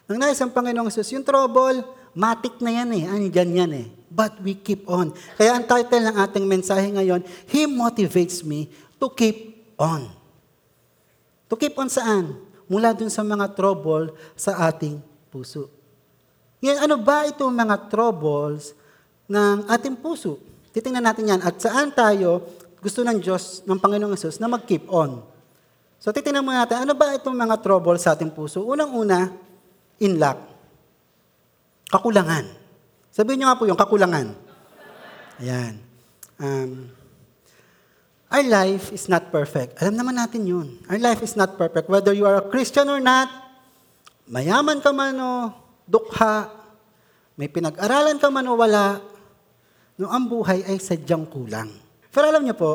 Nang 0.09 0.17
nais 0.17 0.41
ng 0.41 0.49
Panginoong 0.49 0.89
Yesus, 0.89 1.13
yung 1.13 1.21
trouble, 1.21 1.85
matik 2.17 2.57
na 2.65 2.81
yan 2.81 2.89
eh. 2.97 3.03
Andyan 3.05 3.51
yan 3.53 3.71
eh. 3.85 3.87
But 4.09 4.41
we 4.41 4.57
keep 4.57 4.89
on. 4.89 5.13
Kaya 5.37 5.61
ang 5.61 5.69
title 5.69 6.09
ng 6.09 6.17
ating 6.17 6.49
mensahe 6.49 6.89
ngayon, 6.89 7.21
He 7.45 7.69
motivates 7.69 8.41
me 8.41 8.73
to 8.97 9.05
keep 9.13 9.69
on. 9.77 10.09
To 11.45 11.53
keep 11.53 11.77
on 11.77 11.93
saan? 11.93 12.41
Mula 12.65 12.97
dun 12.97 13.13
sa 13.13 13.21
mga 13.21 13.53
trouble 13.53 14.17
sa 14.33 14.65
ating 14.65 14.97
puso. 15.29 15.74
Ngayon, 16.63 16.79
ano 16.79 16.95
ba 16.99 17.27
itong 17.27 17.51
mga 17.51 17.75
troubles 17.91 18.71
ng 19.27 19.67
ating 19.67 19.95
puso? 19.99 20.39
Titingnan 20.71 21.03
natin 21.03 21.31
yan. 21.35 21.41
At 21.43 21.59
saan 21.59 21.91
tayo 21.91 22.43
gusto 22.79 23.01
ng 23.01 23.17
Diyos, 23.17 23.65
ng 23.65 23.79
Panginoong 23.79 24.13
Yesus, 24.13 24.37
na 24.37 24.47
mag-keep 24.47 24.85
on? 24.91 25.23
So, 25.97 26.13
titingnan 26.13 26.45
muna 26.45 26.63
natin, 26.63 26.85
ano 26.85 26.93
ba 26.93 27.15
itong 27.17 27.33
mga 27.33 27.57
troubles 27.65 28.05
sa 28.05 28.13
ating 28.13 28.29
puso? 28.29 28.61
Unang-una, 28.61 29.33
in 29.97 30.21
lack. 30.21 30.37
Kakulangan. 31.89 32.45
Sabihin 33.09 33.41
niyo 33.41 33.47
nga 33.49 33.57
po 33.57 33.65
yung 33.65 33.79
kakulangan. 33.79 34.35
Ayan. 35.39 35.79
Um, 36.35 36.91
our 38.27 38.43
life 38.43 38.91
is 38.91 39.07
not 39.07 39.31
perfect. 39.31 39.79
Alam 39.79 39.95
naman 39.95 40.19
natin 40.19 40.43
yun. 40.43 40.77
Our 40.91 40.99
life 40.99 41.23
is 41.23 41.39
not 41.39 41.55
perfect. 41.55 41.87
Whether 41.87 42.11
you 42.11 42.27
are 42.27 42.43
a 42.43 42.45
Christian 42.51 42.91
or 42.91 42.99
not, 42.99 43.31
mayaman 44.27 44.83
ka 44.83 44.91
man 44.91 45.15
o 45.17 45.49
dukha, 45.85 46.49
may 47.37 47.47
pinag-aralan 47.47 48.17
ka 48.17 48.27
man 48.33 48.49
o 48.49 48.57
wala, 48.57 48.99
no, 49.97 50.09
ang 50.09 50.25
buhay 50.27 50.65
ay 50.65 50.81
sadyang 50.81 51.29
kulang. 51.29 51.69
Pero 52.09 52.31
alam 52.31 52.43
niyo 52.43 52.55
po, 52.57 52.71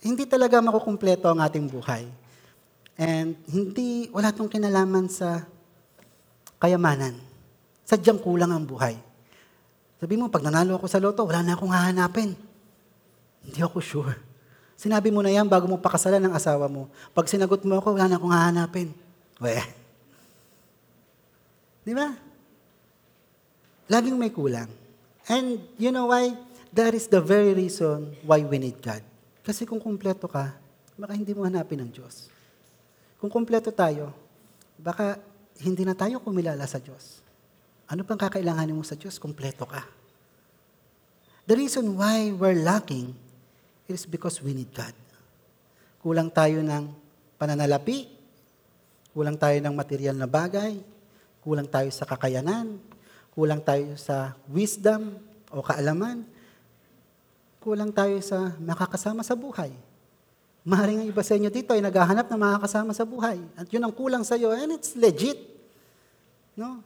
hindi 0.00 0.24
talaga 0.24 0.62
makukumpleto 0.64 1.28
ang 1.28 1.44
ating 1.44 1.68
buhay. 1.68 2.08
And 3.00 3.36
hindi, 3.48 4.08
wala 4.12 4.32
tong 4.32 4.52
kinalaman 4.52 5.08
sa 5.08 5.44
kayamanan. 6.60 7.16
Sadyang 7.84 8.20
kulang 8.20 8.52
ang 8.52 8.64
buhay. 8.68 8.96
Sabi 10.00 10.16
mo, 10.16 10.32
pag 10.32 10.44
nanalo 10.44 10.76
ako 10.80 10.86
sa 10.88 11.00
loto, 11.00 11.24
wala 11.24 11.44
na 11.44 11.56
akong 11.56 11.72
hahanapin. 11.72 12.32
Hindi 13.44 13.60
ako 13.60 13.80
sure. 13.80 14.16
Sinabi 14.76 15.12
mo 15.12 15.20
na 15.20 15.28
yan 15.28 15.44
bago 15.44 15.68
mo 15.68 15.76
pakasalan 15.76 16.24
ng 16.24 16.32
asawa 16.32 16.68
mo. 16.68 16.88
Pag 17.12 17.28
sinagot 17.28 17.60
mo 17.68 17.76
ako, 17.80 17.96
wala 17.96 18.08
na 18.08 18.16
akong 18.16 18.32
hahanapin. 18.32 18.88
Weh. 19.40 19.79
Di 21.84 21.92
ba? 21.96 22.12
Laging 23.90 24.16
may 24.16 24.30
kulang. 24.30 24.70
And 25.26 25.58
you 25.80 25.90
know 25.90 26.10
why? 26.10 26.36
That 26.70 26.94
is 26.94 27.10
the 27.10 27.18
very 27.18 27.50
reason 27.50 28.14
why 28.22 28.46
we 28.46 28.62
need 28.62 28.78
God. 28.78 29.02
Kasi 29.42 29.66
kung 29.66 29.82
kumpleto 29.82 30.30
ka, 30.30 30.54
baka 30.94 31.12
hindi 31.18 31.34
mo 31.34 31.42
hanapin 31.42 31.82
ang 31.82 31.90
Diyos. 31.90 32.30
Kung 33.18 33.32
kumpleto 33.32 33.74
tayo, 33.74 34.14
baka 34.78 35.18
hindi 35.60 35.82
na 35.82 35.98
tayo 35.98 36.22
kumilala 36.22 36.62
sa 36.70 36.78
Diyos. 36.78 37.20
Ano 37.90 38.06
pang 38.06 38.20
kakailanganin 38.20 38.76
mo 38.76 38.86
sa 38.86 38.94
Diyos? 38.94 39.18
Kumpleto 39.18 39.66
ka. 39.66 39.82
The 41.50 41.58
reason 41.58 41.98
why 41.98 42.30
we're 42.30 42.62
lacking 42.62 43.10
is 43.90 44.06
because 44.06 44.38
we 44.38 44.54
need 44.54 44.70
God. 44.70 44.94
Kulang 45.98 46.30
tayo 46.30 46.62
ng 46.62 46.94
pananalapi, 47.34 48.06
kulang 49.10 49.34
tayo 49.34 49.58
ng 49.58 49.74
material 49.74 50.14
na 50.14 50.30
bagay, 50.30 50.78
kulang 51.40 51.68
tayo 51.68 51.88
sa 51.92 52.04
kakayanan, 52.04 52.76
kulang 53.32 53.60
tayo 53.64 53.96
sa 53.96 54.36
wisdom 54.50 55.16
o 55.48 55.64
kaalaman, 55.64 56.24
kulang 57.60 57.92
tayo 57.92 58.20
sa 58.24 58.56
makakasama 58.60 59.24
sa 59.24 59.36
buhay. 59.36 59.72
Maaaring 60.60 61.04
ang 61.04 61.08
iba 61.08 61.22
sa 61.24 61.36
inyo 61.36 61.48
dito 61.48 61.72
ay 61.72 61.80
naghahanap 61.80 62.28
ng 62.28 62.40
makakasama 62.40 62.92
sa 62.92 63.08
buhay. 63.08 63.40
At 63.56 63.68
yun 63.72 63.80
ang 63.80 63.96
kulang 63.96 64.24
sa 64.24 64.36
iyo, 64.36 64.52
and 64.52 64.76
it's 64.76 64.92
legit. 64.92 65.40
No? 66.52 66.84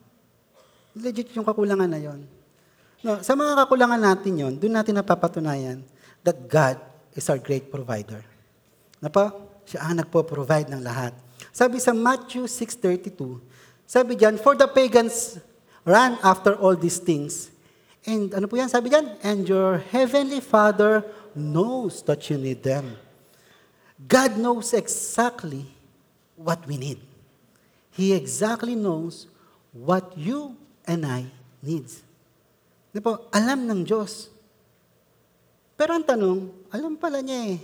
Legit 0.95 1.35
yung 1.35 1.43
kakulangan 1.43 1.91
na 1.91 1.99
yon. 1.99 2.23
No, 3.03 3.19
sa 3.21 3.35
mga 3.35 3.67
kakulangan 3.67 3.99
natin 3.99 4.33
yon, 4.39 4.55
doon 4.57 4.79
natin 4.79 4.95
napapatunayan 4.95 5.83
that 6.23 6.39
God 6.47 6.79
is 7.19 7.27
our 7.27 7.37
great 7.43 7.67
provider. 7.67 8.23
Na 9.03 9.11
pa, 9.11 9.35
siya 9.67 9.91
ang 9.91 10.01
nagpo-provide 10.01 10.71
ng 10.71 10.81
lahat. 10.81 11.13
Sabi 11.51 11.83
sa 11.83 11.91
Matthew 11.91 12.47
6.32, 12.47 13.54
sabi 13.85 14.17
diyan, 14.17 14.41
for 14.41 14.57
the 14.57 14.67
pagans 14.67 15.39
run 15.85 16.17
after 16.25 16.57
all 16.57 16.75
these 16.75 16.99
things. 16.99 17.53
And 18.05 18.33
ano 18.33 18.49
po 18.49 18.57
yan? 18.57 18.69
Sabi 18.69 18.93
diyan, 18.93 19.21
and 19.25 19.49
your 19.49 19.81
heavenly 19.93 20.41
Father 20.41 21.05
knows 21.37 22.05
that 22.05 22.21
you 22.29 22.37
need 22.37 22.65
them. 22.65 22.97
God 23.97 24.37
knows 24.37 24.77
exactly 24.77 25.65
what 26.37 26.61
we 26.69 26.77
need. 26.77 27.01
He 27.95 28.13
exactly 28.13 28.75
knows 28.75 29.31
what 29.71 30.13
you 30.19 30.59
and 30.85 31.07
I 31.07 31.31
needs. 31.63 32.03
Di 32.91 32.99
po, 32.99 33.27
alam 33.31 33.67
ng 33.67 33.87
Diyos. 33.87 34.31
Pero 35.75 35.95
ang 35.95 36.07
tanong, 36.07 36.51
alam 36.71 36.95
pala 36.95 37.19
niya 37.23 37.55
eh, 37.55 37.59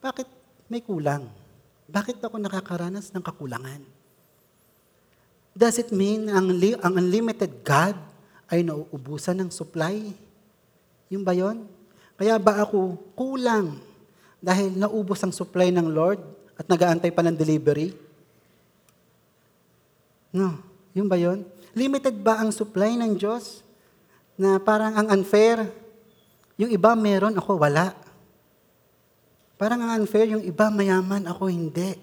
bakit 0.00 0.28
may 0.68 0.80
kulang? 0.80 1.28
Bakit 1.88 2.20
ako 2.20 2.40
nakakaranas 2.40 3.12
ng 3.12 3.20
kakulangan? 3.24 3.95
Does 5.56 5.80
it 5.80 5.88
mean 5.88 6.28
ang, 6.28 6.52
ang 6.84 6.94
unlimited 7.00 7.64
God 7.64 7.96
ay 8.52 8.60
nauubusan 8.60 9.40
ng 9.40 9.48
supply? 9.48 10.12
Yung 11.08 11.24
ba 11.24 11.32
yun? 11.32 11.64
Kaya 12.20 12.36
ba 12.36 12.60
ako 12.60 13.00
kulang 13.16 13.80
dahil 14.36 14.76
naubos 14.76 15.16
ang 15.24 15.32
supply 15.32 15.72
ng 15.72 15.88
Lord 15.88 16.20
at 16.60 16.68
nagaantay 16.68 17.08
pa 17.08 17.24
ng 17.24 17.32
delivery? 17.32 17.96
No, 20.28 20.60
yun 20.92 21.08
ba 21.08 21.16
yun? 21.16 21.48
Limited 21.72 22.20
ba 22.20 22.44
ang 22.44 22.52
supply 22.52 22.92
ng 23.00 23.16
Diyos? 23.16 23.64
Na 24.36 24.60
parang 24.60 24.92
ang 24.92 25.08
unfair, 25.08 25.64
yung 26.60 26.68
iba 26.68 26.92
meron, 26.92 27.32
ako 27.32 27.56
wala. 27.56 27.96
Parang 29.56 29.80
ang 29.80 30.04
unfair, 30.04 30.28
yung 30.28 30.44
iba 30.44 30.68
mayaman, 30.68 31.24
ako 31.24 31.48
hindi. 31.48 31.96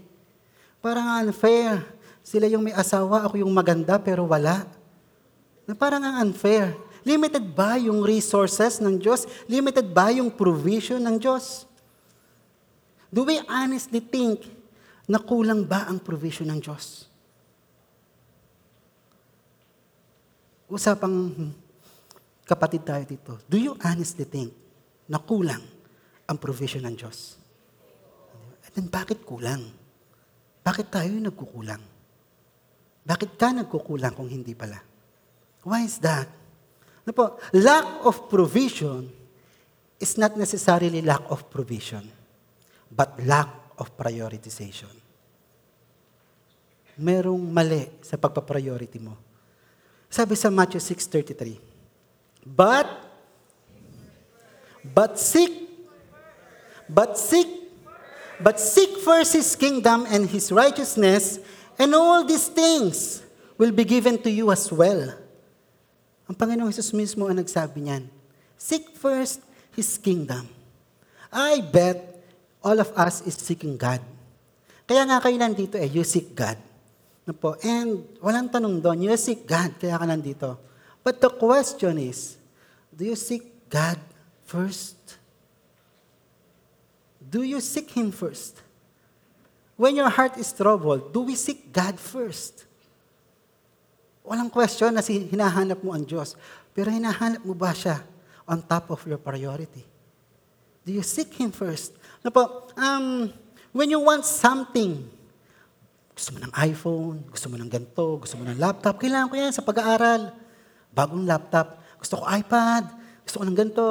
Parang 0.82 1.06
ang 1.06 1.30
unfair, 1.30 1.86
sila 2.24 2.48
yung 2.48 2.64
may 2.64 2.74
asawa, 2.74 3.28
ako 3.28 3.44
yung 3.44 3.52
maganda 3.52 4.00
pero 4.00 4.24
wala. 4.24 4.64
Na 5.68 5.76
parang 5.76 6.00
ang 6.00 6.32
unfair. 6.32 6.72
Limited 7.04 7.44
ba 7.52 7.76
yung 7.76 8.00
resources 8.00 8.80
ng 8.80 8.96
Diyos? 8.96 9.28
Limited 9.52 9.92
ba 9.92 10.08
yung 10.16 10.32
provision 10.32 11.04
ng 11.04 11.20
Diyos? 11.20 11.68
Do 13.12 13.28
we 13.28 13.44
honestly 13.46 14.00
think 14.00 14.48
na 15.04 15.20
kulang 15.20 15.68
ba 15.68 15.86
ang 15.86 16.00
provision 16.00 16.48
ng 16.48 16.64
Diyos? 16.64 17.12
Usapang 20.72 21.52
kapatid 22.48 22.88
tayo 22.88 23.04
dito. 23.04 23.32
Do 23.52 23.60
you 23.60 23.76
honestly 23.84 24.24
think 24.24 24.56
na 25.12 25.20
kulang 25.20 25.62
ang 26.24 26.40
provision 26.40 26.88
ng 26.88 26.96
Diyos? 26.96 27.36
And 28.64 28.72
then 28.74 28.88
bakit 28.88 29.28
kulang? 29.28 29.76
Bakit 30.64 30.88
tayo 30.88 31.12
nagkukulang? 31.20 31.93
Bakit 33.04 33.36
ka 33.36 33.52
nagkukulang 33.52 34.16
kung 34.16 34.32
hindi 34.32 34.56
pala? 34.56 34.80
Why 35.68 35.84
is 35.84 36.00
that? 36.00 36.28
Ano 37.04 37.12
po, 37.12 37.36
lack 37.52 38.08
of 38.08 38.32
provision 38.32 39.12
is 40.00 40.16
not 40.16 40.40
necessarily 40.40 41.04
lack 41.04 41.24
of 41.28 41.52
provision, 41.52 42.08
but 42.88 43.16
lack 43.28 43.76
of 43.80 43.92
prioritization. 44.00 44.92
Merong 47.00 47.44
mali 47.44 48.00
sa 48.00 48.16
pagpapriority 48.16 49.00
mo. 49.04 49.20
Sabi 50.08 50.40
sa 50.40 50.48
Matthew 50.48 50.80
6.33, 50.80 51.60
But, 52.44 52.88
but 54.84 55.16
seek, 55.20 55.52
but 56.88 57.16
seek, 57.18 57.48
but 58.40 58.60
seek 58.60 59.00
first 59.00 59.34
His 59.34 59.56
kingdom 59.56 60.06
and 60.08 60.28
His 60.28 60.52
righteousness, 60.52 61.40
and 61.78 61.90
all 61.96 62.24
these 62.24 62.48
things 62.50 63.24
will 63.58 63.72
be 63.72 63.86
given 63.86 64.18
to 64.22 64.30
you 64.30 64.52
as 64.52 64.70
well. 64.72 65.14
Ang 66.28 66.36
Panginoong 66.36 66.72
Jesus 66.72 66.96
mismo 66.96 67.28
ang 67.28 67.38
nagsabi 67.38 67.84
niyan, 67.84 68.08
Seek 68.56 68.96
first 68.96 69.44
His 69.76 70.00
kingdom. 70.00 70.48
I 71.34 71.60
bet 71.60 72.00
all 72.64 72.80
of 72.80 72.90
us 72.96 73.26
is 73.28 73.36
seeking 73.36 73.76
God. 73.76 74.00
Kaya 74.88 75.04
nga 75.04 75.20
kayo 75.20 75.36
nandito 75.36 75.76
eh, 75.76 75.90
you 75.90 76.06
seek 76.08 76.32
God. 76.32 76.56
No 77.24 77.32
po? 77.36 77.56
And 77.64 78.04
walang 78.20 78.52
tanong 78.52 78.84
doon, 78.84 79.04
you 79.04 79.16
seek 79.16 79.48
God, 79.48 79.76
kaya 79.80 79.96
ka 79.96 80.06
nandito. 80.08 80.60
But 81.04 81.20
the 81.20 81.32
question 81.32 82.00
is, 82.00 82.40
do 82.92 83.04
you 83.04 83.16
seek 83.20 83.68
God 83.68 84.00
first? 84.48 84.96
Do 87.20 87.44
you 87.44 87.60
seek 87.60 87.92
Him 87.92 88.12
first? 88.12 88.64
When 89.74 89.98
your 89.98 90.10
heart 90.10 90.38
is 90.38 90.54
troubled, 90.54 91.10
do 91.10 91.26
we 91.26 91.34
seek 91.34 91.74
God 91.74 91.98
first? 91.98 92.70
Walang 94.24 94.54
question 94.54 94.94
na 94.94 95.02
si 95.02 95.28
hinahanap 95.28 95.82
mo 95.82 95.92
ang 95.92 96.06
Diyos. 96.06 96.38
Pero 96.72 96.94
hinahanap 96.94 97.42
mo 97.42 97.58
ba 97.58 97.74
siya 97.74 98.06
on 98.46 98.62
top 98.62 98.94
of 98.94 99.02
your 99.10 99.20
priority? 99.20 99.84
Do 100.86 100.94
you 100.94 101.04
seek 101.04 101.34
Him 101.36 101.50
first? 101.50 101.96
Ano 102.22 102.32
po, 102.32 102.44
um, 102.78 103.32
when 103.74 103.90
you 103.90 104.00
want 104.00 104.24
something, 104.24 105.04
gusto 106.14 106.30
mo 106.38 106.40
ng 106.40 106.54
iPhone, 106.54 107.26
gusto 107.34 107.50
mo 107.50 107.58
ng 107.58 107.68
ganito, 107.72 108.22
gusto 108.22 108.36
mo 108.38 108.46
ng 108.46 108.60
laptop, 108.62 109.02
kailangan 109.02 109.28
ko 109.28 109.36
yan 109.36 109.54
sa 109.56 109.66
pag-aaral. 109.66 110.38
Bagong 110.94 111.26
laptop, 111.26 111.82
gusto 111.98 112.22
ko 112.22 112.24
iPad, 112.30 112.84
gusto 113.26 113.42
ko 113.42 113.44
ng 113.44 113.58
ganito. 113.58 113.88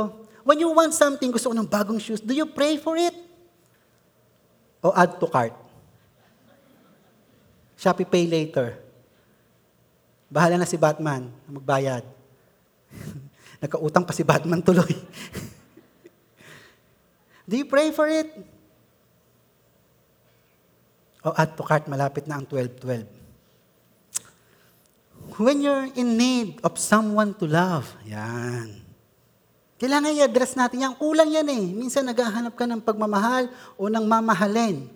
When 0.46 0.62
you 0.62 0.70
want 0.70 0.94
something, 0.94 1.34
gusto 1.34 1.50
ko 1.50 1.54
ng 1.58 1.66
bagong 1.66 1.98
shoes, 1.98 2.22
do 2.22 2.30
you 2.30 2.46
pray 2.46 2.78
for 2.78 2.94
it? 2.94 3.14
O 4.82 4.94
add 4.94 5.18
to 5.18 5.26
cart? 5.26 5.61
Shopee 7.82 8.06
Pay 8.06 8.30
later. 8.30 8.78
Bahala 10.30 10.54
na 10.54 10.70
si 10.70 10.78
Batman 10.78 11.34
magbayad. 11.50 12.06
Nagkautang 13.62 14.06
pa 14.06 14.14
si 14.14 14.22
Batman 14.22 14.62
tuloy. 14.62 14.94
Do 17.50 17.58
you 17.58 17.66
pray 17.66 17.90
for 17.90 18.06
it? 18.06 18.30
O 21.26 21.34
add 21.34 21.58
to 21.58 21.66
cart, 21.66 21.90
malapit 21.90 22.30
na 22.30 22.38
ang 22.38 22.46
12-12. 22.46 23.02
When 25.42 25.58
you're 25.58 25.90
in 25.98 26.14
need 26.14 26.62
of 26.62 26.78
someone 26.78 27.34
to 27.42 27.50
love, 27.50 27.90
yan. 28.06 28.78
Kailangan 29.82 30.14
i-address 30.14 30.54
natin 30.54 30.86
yan. 30.86 30.94
Kulang 30.94 31.34
yan 31.34 31.50
eh. 31.50 31.66
Minsan 31.74 32.06
naghahanap 32.06 32.54
ka 32.54 32.62
ng 32.62 32.78
pagmamahal 32.78 33.50
o 33.74 33.90
ng 33.90 34.06
mamahalin. 34.06 34.86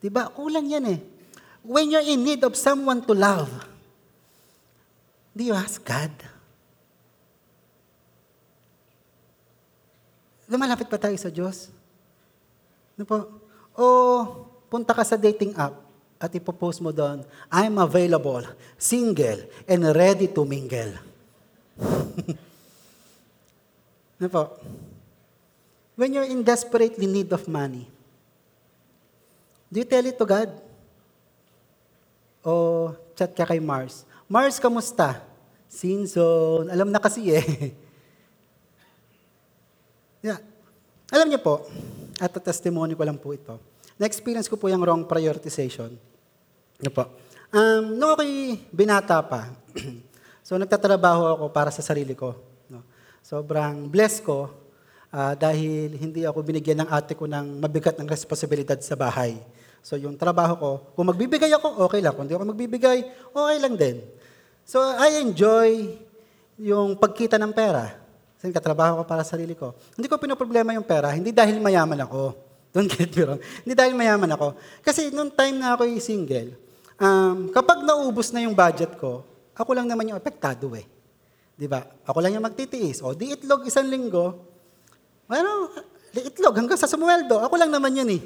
Diba? 0.00 0.32
Kulang 0.32 0.64
yan 0.64 0.96
eh. 0.96 1.19
When 1.60 1.92
you're 1.92 2.06
in 2.06 2.24
need 2.24 2.40
of 2.44 2.56
someone 2.56 3.04
to 3.04 3.12
love, 3.12 3.52
do 5.36 5.44
you 5.44 5.52
ask 5.52 5.80
God? 5.84 6.12
Lumalapit 10.50 10.90
pa 10.90 10.98
tayo 10.98 11.14
sa 11.14 11.30
Diyos? 11.30 11.70
Ano 12.98 13.06
po? 13.06 13.18
O 13.78 13.84
punta 14.66 14.90
ka 14.90 15.06
sa 15.06 15.14
dating 15.14 15.54
app 15.54 15.78
at 16.20 16.34
ipopost 16.36 16.84
mo 16.84 16.92
doon, 16.92 17.24
I'm 17.48 17.80
available, 17.80 18.44
single, 18.76 19.40
and 19.64 19.80
ready 19.96 20.28
to 20.28 20.44
mingle. 20.44 20.92
ano 24.20 24.28
po? 24.28 24.60
When 25.96 26.12
you're 26.12 26.28
in 26.28 26.44
desperately 26.44 27.08
need 27.08 27.32
of 27.32 27.48
money, 27.48 27.88
do 29.72 29.80
you 29.80 29.88
tell 29.88 30.04
it 30.04 30.18
to 30.20 30.26
God? 30.28 30.50
O 32.40 32.92
chat 33.16 33.32
ka 33.36 33.44
kay 33.44 33.60
Mars, 33.60 34.08
Mars, 34.30 34.62
kamusta? 34.62 35.18
Sin 35.66 36.06
zone. 36.06 36.70
Alam 36.70 36.94
na 36.94 37.02
kasi 37.02 37.34
eh. 37.34 37.74
yeah. 40.30 40.38
Alam 41.10 41.26
niyo 41.26 41.42
po, 41.42 41.66
at 42.22 42.30
testimony 42.38 42.94
ko 42.94 43.02
lang 43.02 43.18
po 43.18 43.34
ito, 43.34 43.58
na-experience 43.98 44.46
ko 44.46 44.54
po 44.54 44.70
yung 44.70 44.86
wrong 44.86 45.02
prioritization. 45.02 45.98
Ano 46.78 46.90
po? 46.94 47.10
Um, 47.50 47.98
nung 47.98 48.14
ako'y 48.14 48.62
binata 48.70 49.18
pa, 49.18 49.50
so 50.46 50.54
nagtatrabaho 50.54 51.34
ako 51.34 51.44
para 51.50 51.74
sa 51.74 51.82
sarili 51.82 52.14
ko. 52.14 52.38
No? 52.70 52.86
Sobrang 53.18 53.90
blessed 53.90 54.22
ko 54.22 54.46
ah, 55.10 55.34
dahil 55.34 55.98
hindi 55.98 56.22
ako 56.22 56.38
binigyan 56.46 56.86
ng 56.86 56.90
ate 56.94 57.18
ko 57.18 57.26
ng 57.26 57.58
mabigat 57.58 57.98
ng 57.98 58.06
responsibilidad 58.06 58.78
sa 58.78 58.94
bahay. 58.94 59.42
So 59.80 59.96
yung 59.96 60.16
trabaho 60.20 60.54
ko, 60.56 60.70
kung 60.92 61.08
magbibigay 61.08 61.50
ako, 61.56 61.88
okay 61.88 62.00
lang. 62.04 62.12
Kung 62.12 62.28
hindi 62.28 62.36
ako 62.36 62.52
magbibigay, 62.52 62.98
okay 63.32 63.56
lang 63.58 63.74
din. 63.76 63.96
So 64.68 64.80
I 64.80 65.20
enjoy 65.24 65.96
yung 66.60 66.96
pagkita 67.00 67.40
ng 67.40 67.52
pera. 67.56 67.96
Kasi 68.36 68.52
katrabaho 68.52 69.00
ko 69.00 69.02
para 69.04 69.24
sa 69.24 69.36
sarili 69.36 69.52
ko. 69.52 69.76
Hindi 69.96 70.08
ko 70.08 70.16
pinoproblema 70.16 70.72
yung 70.72 70.84
pera, 70.84 71.12
hindi 71.12 71.32
dahil 71.32 71.60
mayaman 71.60 72.08
ako. 72.08 72.36
Don't 72.72 72.86
get 72.86 73.10
me 73.12 73.22
wrong. 73.26 73.40
Hindi 73.66 73.74
dahil 73.74 73.92
mayaman 73.98 74.30
ako. 74.36 74.54
Kasi 74.80 75.10
nung 75.10 75.32
time 75.32 75.58
na 75.58 75.74
ako 75.74 75.90
single, 75.98 76.54
um, 76.96 77.50
kapag 77.50 77.82
naubos 77.82 78.30
na 78.30 78.46
yung 78.46 78.54
budget 78.54 78.94
ko, 78.94 79.26
ako 79.52 79.76
lang 79.76 79.84
naman 79.84 80.08
yung 80.08 80.16
apektado 80.20 80.72
eh. 80.72 80.86
Di 81.52 81.68
ba? 81.68 81.84
Ako 82.08 82.24
lang 82.24 82.32
yung 82.32 82.46
magtitiis. 82.46 83.04
O 83.04 83.12
di 83.12 83.36
itlog 83.36 83.68
isang 83.68 83.84
linggo, 83.84 84.40
ano, 85.28 85.68
itlog 86.16 86.56
hanggang 86.56 86.80
sa 86.80 86.88
sumweldo. 86.88 87.44
Ako 87.44 87.60
lang 87.60 87.68
naman 87.68 87.92
yun 87.92 88.08
eh. 88.16 88.22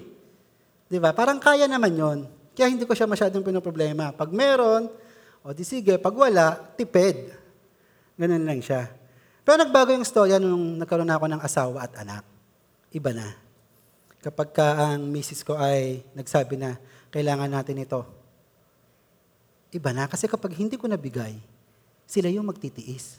Di 0.95 1.03
ba? 1.03 1.11
Parang 1.11 1.43
kaya 1.43 1.67
naman 1.67 1.91
yon. 1.91 2.19
Kaya 2.55 2.71
hindi 2.71 2.87
ko 2.87 2.95
siya 2.95 3.11
masyadong 3.11 3.43
pinoproblema. 3.43 4.15
Pag 4.15 4.31
meron, 4.31 4.87
o 5.43 5.51
di 5.51 5.67
sige, 5.67 5.99
pag 5.99 6.15
wala, 6.15 6.55
tipid. 6.79 7.35
Ganun 8.15 8.47
lang 8.47 8.63
siya. 8.63 8.95
Pero 9.43 9.59
nagbago 9.59 9.91
yung 9.91 10.07
storya 10.07 10.39
nung 10.39 10.79
nagkaroon 10.79 11.11
na 11.11 11.19
ako 11.19 11.27
ng 11.35 11.43
asawa 11.43 11.83
at 11.83 11.99
anak. 11.99 12.23
Iba 12.95 13.11
na. 13.11 13.27
Kapag 14.23 14.55
ka 14.55 14.95
ang 14.95 15.11
misis 15.11 15.43
ko 15.43 15.59
ay 15.59 16.07
nagsabi 16.15 16.63
na, 16.63 16.79
kailangan 17.11 17.51
natin 17.51 17.83
ito. 17.83 18.07
Iba 19.75 19.91
na. 19.91 20.07
Kasi 20.07 20.31
kapag 20.31 20.55
hindi 20.55 20.79
ko 20.79 20.87
nabigay, 20.87 21.35
sila 22.07 22.31
yung 22.31 22.47
magtitiis. 22.47 23.19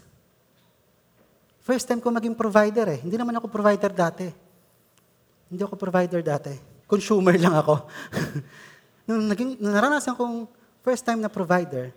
First 1.59 1.91
time 1.91 1.99
ko 1.99 2.07
maging 2.07 2.39
provider 2.39 2.87
eh. 2.87 3.03
Hindi 3.03 3.19
naman 3.19 3.35
ako 3.35 3.51
provider 3.51 3.91
dati. 3.91 4.31
Hindi 5.51 5.59
ako 5.59 5.75
provider 5.75 6.23
dati. 6.23 6.74
Consumer 6.85 7.33
lang 7.37 7.57
ako. 7.57 7.85
nung, 9.09 9.25
naging, 9.29 9.57
nung 9.57 9.73
naranasan 9.73 10.13
kong 10.13 10.45
first 10.85 11.01
time 11.01 11.21
na 11.21 11.29
provider, 11.29 11.89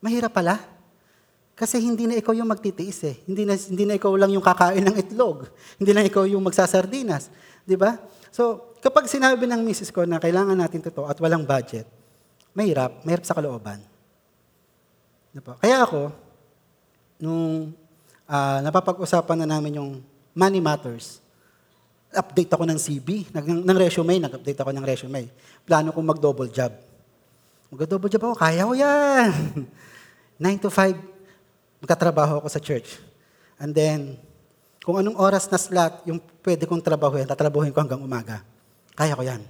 mahirap 0.00 0.32
pala. 0.32 0.56
Kasi 1.52 1.76
hindi 1.76 2.08
na 2.08 2.16
ikaw 2.16 2.32
yung 2.32 2.48
magtitiis 2.48 3.00
eh. 3.04 3.16
Hindi 3.28 3.44
na, 3.44 3.52
hindi 3.52 3.84
na 3.84 4.00
ikaw 4.00 4.16
lang 4.16 4.32
yung 4.32 4.40
kakain 4.40 4.80
ng 4.80 4.96
itlog. 4.96 5.44
Hindi 5.80 5.92
na 5.92 6.00
ikaw 6.08 6.24
yung 6.24 6.40
magsasardinas. 6.40 7.28
Di 7.68 7.76
ba? 7.76 8.00
So, 8.32 8.72
kapag 8.80 9.04
sinabi 9.12 9.44
ng 9.44 9.60
misis 9.60 9.92
ko 9.92 10.08
na 10.08 10.16
kailangan 10.16 10.56
natin 10.56 10.80
to 10.80 11.04
at 11.04 11.20
walang 11.20 11.44
budget, 11.44 11.84
mahirap. 12.56 13.04
Mahirap 13.04 13.28
sa 13.28 13.36
kalooban. 13.36 13.84
Po? 15.44 15.60
Kaya 15.60 15.84
ako, 15.84 16.08
nung 17.20 17.76
ah, 18.24 18.64
napapag-usapan 18.64 19.44
na 19.44 19.60
namin 19.60 19.76
yung 19.76 19.90
money 20.32 20.64
matters, 20.64 21.20
update 22.10 22.50
ako 22.50 22.66
ng 22.66 22.78
CV, 22.78 23.30
ng, 23.30 23.62
ng 23.62 23.78
resume, 23.78 24.18
nag-update 24.18 24.60
ako 24.60 24.70
ng 24.74 24.84
resume. 24.84 25.30
Plano 25.62 25.94
kong 25.94 26.06
mag-double 26.10 26.50
job. 26.50 26.74
Mag-double 27.70 28.10
job 28.10 28.22
ako, 28.30 28.34
kaya 28.34 28.62
ko 28.66 28.74
yan. 28.74 29.30
9 30.42 30.64
to 30.64 30.70
5, 30.72 30.98
magkatrabaho 31.86 32.42
ako 32.42 32.48
sa 32.50 32.58
church. 32.58 32.98
And 33.60 33.70
then, 33.70 34.18
kung 34.80 34.98
anong 34.98 35.20
oras 35.20 35.46
na 35.52 35.60
slot, 35.60 36.02
yung 36.08 36.18
pwede 36.42 36.64
kong 36.64 36.82
trabahuin, 36.82 37.28
tatrabahuin 37.28 37.70
ko 37.70 37.80
hanggang 37.84 38.00
umaga. 38.00 38.42
Kaya 38.96 39.14
ko 39.14 39.22
yan. 39.22 39.44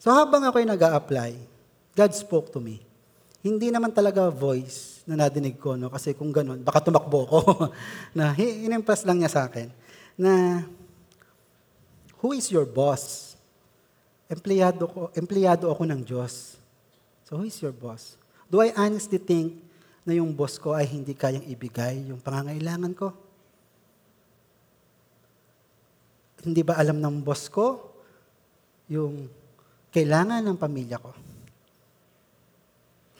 So 0.00 0.10
habang 0.10 0.42
ako'y 0.48 0.64
nag 0.64 0.80
apply 0.80 1.36
God 1.94 2.12
spoke 2.16 2.48
to 2.54 2.58
me. 2.62 2.80
Hindi 3.40 3.72
naman 3.72 3.92
talaga 3.92 4.28
voice 4.28 5.04
na 5.08 5.26
nadinig 5.26 5.56
ko, 5.56 5.76
no? 5.76 5.88
kasi 5.88 6.12
kung 6.12 6.32
ganun, 6.32 6.60
baka 6.60 6.84
tumakbo 6.84 7.20
ko. 7.28 7.38
na 8.16 8.36
inimpress 8.36 9.04
lang 9.04 9.20
niya 9.20 9.32
sa 9.32 9.48
akin 9.48 9.68
na 10.20 10.64
who 12.20 12.36
is 12.36 12.52
your 12.52 12.68
boss? 12.68 13.34
Empleyado, 14.30 14.86
ko, 14.86 15.10
empleyado 15.16 15.72
ako 15.72 15.82
ng 15.88 16.00
Diyos. 16.06 16.60
So 17.26 17.40
who 17.40 17.48
is 17.48 17.58
your 17.58 17.74
boss? 17.74 18.14
Do 18.46 18.62
I 18.62 18.70
honestly 18.76 19.18
think 19.18 19.58
na 20.06 20.14
yung 20.14 20.30
boss 20.30 20.60
ko 20.60 20.76
ay 20.76 20.86
hindi 20.86 21.16
kayang 21.16 21.42
ibigay 21.48 22.06
yung 22.06 22.22
pangangailangan 22.22 22.92
ko? 22.94 23.10
Hindi 26.40 26.62
ba 26.64 26.78
alam 26.78 27.02
ng 27.02 27.20
boss 27.20 27.50
ko 27.50 27.90
yung 28.86 29.28
kailangan 29.92 30.40
ng 30.46 30.56
pamilya 30.56 30.96
ko? 31.00 31.12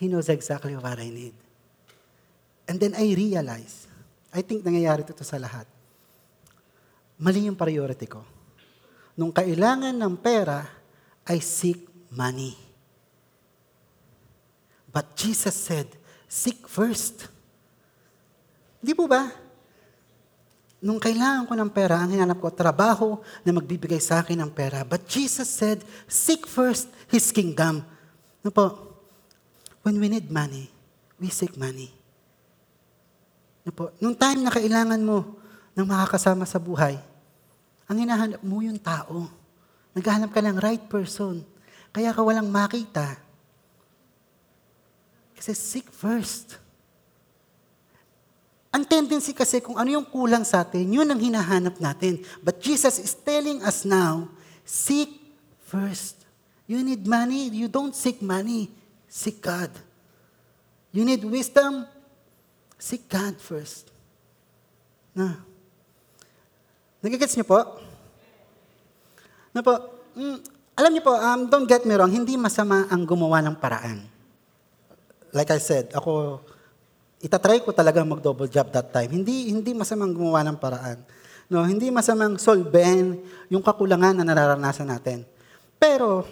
He 0.01 0.09
knows 0.09 0.33
exactly 0.33 0.73
what 0.79 0.97
I 0.97 1.13
need. 1.13 1.37
And 2.65 2.81
then 2.81 2.97
I 2.97 3.13
realize, 3.13 3.91
I 4.33 4.41
think 4.41 4.65
nangyayari 4.65 5.05
ito 5.05 5.27
sa 5.27 5.37
lahat. 5.37 5.69
Mali 7.21 7.45
yung 7.51 7.59
priority 7.59 8.09
ko. 8.09 8.25
Nung 9.19 9.35
kailangan 9.35 9.95
ng 9.95 10.15
pera, 10.19 10.67
I 11.27 11.39
seek 11.39 11.87
money. 12.11 12.59
But 14.91 15.15
Jesus 15.15 15.55
said, 15.55 15.87
seek 16.27 16.67
first. 16.67 17.31
Di 18.83 18.91
po 18.91 19.07
ba? 19.07 19.31
Nung 20.81 20.97
kailangan 20.97 21.45
ko 21.45 21.55
ng 21.55 21.71
pera, 21.71 22.01
ang 22.01 22.11
hinanap 22.11 22.41
ko, 22.41 22.49
trabaho 22.51 23.21
na 23.45 23.53
magbibigay 23.53 24.01
sa 24.01 24.25
akin 24.25 24.41
ng 24.41 24.51
pera. 24.51 24.83
But 24.83 25.05
Jesus 25.07 25.47
said, 25.47 25.85
seek 26.09 26.49
first 26.49 26.89
His 27.13 27.31
kingdom. 27.31 27.85
Ano 28.41 28.51
po? 28.51 28.97
When 29.85 30.01
we 30.01 30.09
need 30.09 30.33
money, 30.33 30.73
we 31.21 31.29
seek 31.29 31.55
money. 31.61 31.93
Ano 33.63 33.73
po? 33.77 33.85
Nung 34.01 34.17
time 34.17 34.41
na 34.41 34.51
kailangan 34.51 35.01
mo 35.05 35.37
ng 35.77 35.85
makakasama 35.85 36.49
sa 36.49 36.57
buhay, 36.57 36.97
ang 37.91 37.99
hinahanap 37.99 38.41
mo 38.47 38.63
yung 38.63 38.79
tao. 38.79 39.27
Naghahanap 39.99 40.31
ka 40.31 40.39
ng 40.39 40.63
right 40.63 40.87
person. 40.87 41.43
Kaya 41.91 42.15
ka 42.15 42.23
walang 42.23 42.47
makita. 42.47 43.19
Kasi 45.35 45.51
seek 45.59 45.91
first. 45.91 46.55
Ang 48.71 48.87
tendency 48.87 49.35
kasi 49.35 49.59
kung 49.59 49.75
ano 49.75 49.91
yung 49.91 50.07
kulang 50.07 50.47
sa 50.47 50.63
atin, 50.63 50.87
yun 50.87 51.11
ang 51.11 51.19
hinahanap 51.19 51.83
natin. 51.83 52.23
But 52.39 52.63
Jesus 52.63 53.03
is 53.03 53.11
telling 53.11 53.59
us 53.67 53.83
now, 53.83 54.31
seek 54.63 55.11
first. 55.67 56.23
You 56.71 56.87
need 56.87 57.03
money, 57.03 57.51
you 57.51 57.67
don't 57.67 57.99
seek 57.99 58.23
money. 58.23 58.71
Seek 59.11 59.43
God. 59.43 59.75
You 60.95 61.03
need 61.03 61.27
wisdom, 61.27 61.83
seek 62.79 63.11
God 63.11 63.43
first. 63.43 63.91
Na. 65.11 65.50
Nagigets 67.01 67.33
niyo 67.37 67.49
po? 67.49 67.61
Na 69.57 69.65
po, 69.65 69.73
mm, 70.15 70.39
alam 70.77 70.91
niyo 70.93 71.03
po, 71.05 71.17
um, 71.17 71.41
don't 71.49 71.69
get 71.69 71.85
me 71.85 71.97
wrong, 71.97 72.13
hindi 72.13 72.37
masama 72.37 72.89
ang 72.89 73.09
gumawa 73.09 73.41
ng 73.45 73.57
paraan. 73.57 74.05
Like 75.33 75.53
I 75.53 75.61
said, 75.61 75.93
ako, 75.97 76.41
itatry 77.21 77.61
ko 77.65 77.73
talaga 77.73 78.05
mag-double 78.05 78.49
job 78.49 78.73
that 78.73 78.93
time. 78.93 79.13
Hindi, 79.13 79.53
hindi 79.53 79.77
masamang 79.77 80.13
gumawa 80.13 80.45
ng 80.45 80.57
paraan. 80.61 80.99
No, 81.51 81.67
hindi 81.67 81.93
masamang 81.93 82.39
solben 82.39 83.21
yung 83.51 83.61
kakulangan 83.61 84.17
na 84.17 84.25
nararanasan 84.25 84.89
natin. 84.89 85.27
Pero, 85.81 86.25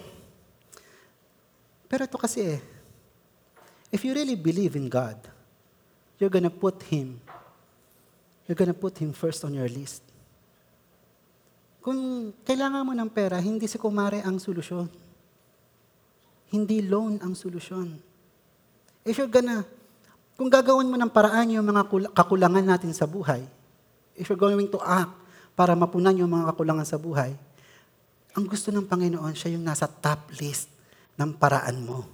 pero 1.89 2.05
ito 2.05 2.17
kasi 2.17 2.57
eh, 2.57 2.59
if 3.93 4.01
you 4.05 4.13
really 4.17 4.37
believe 4.37 4.77
in 4.77 4.89
God, 4.89 5.17
you're 6.17 6.31
gonna 6.31 6.53
put 6.53 6.81
Him, 6.89 7.21
you're 8.45 8.57
gonna 8.57 8.73
put 8.73 8.97
Him 8.97 9.13
first 9.13 9.45
on 9.45 9.53
your 9.53 9.67
list. 9.69 10.08
Kung 11.79 12.31
kailangan 12.43 12.83
mo 12.83 12.91
ng 12.91 13.07
pera, 13.11 13.39
hindi 13.39 13.67
si 13.67 13.79
kumare 13.79 14.19
ang 14.23 14.35
solusyon. 14.35 14.87
Hindi 16.51 16.83
loan 16.83 17.23
ang 17.23 17.37
solusyon. 17.37 17.95
If 19.07 19.15
you're 19.15 19.31
gonna, 19.31 19.63
kung 20.35 20.51
gagawin 20.51 20.91
mo 20.91 20.99
ng 20.99 21.11
paraan 21.11 21.55
yung 21.55 21.63
mga 21.63 21.83
kul- 21.87 22.11
kakulangan 22.11 22.65
natin 22.67 22.91
sa 22.91 23.07
buhay, 23.07 23.43
if 24.19 24.27
you're 24.27 24.39
going 24.39 24.67
to 24.67 24.79
act 24.83 25.15
para 25.55 25.71
mapunan 25.71 26.15
yung 26.19 26.31
mga 26.31 26.51
kakulangan 26.51 26.87
sa 26.87 26.99
buhay, 26.99 27.31
ang 28.35 28.45
gusto 28.45 28.69
ng 28.69 28.85
Panginoon, 28.85 29.33
siya 29.33 29.55
yung 29.55 29.63
nasa 29.63 29.87
top 29.87 30.31
list 30.37 30.69
ng 31.15 31.31
paraan 31.35 31.79
mo. 31.83 32.05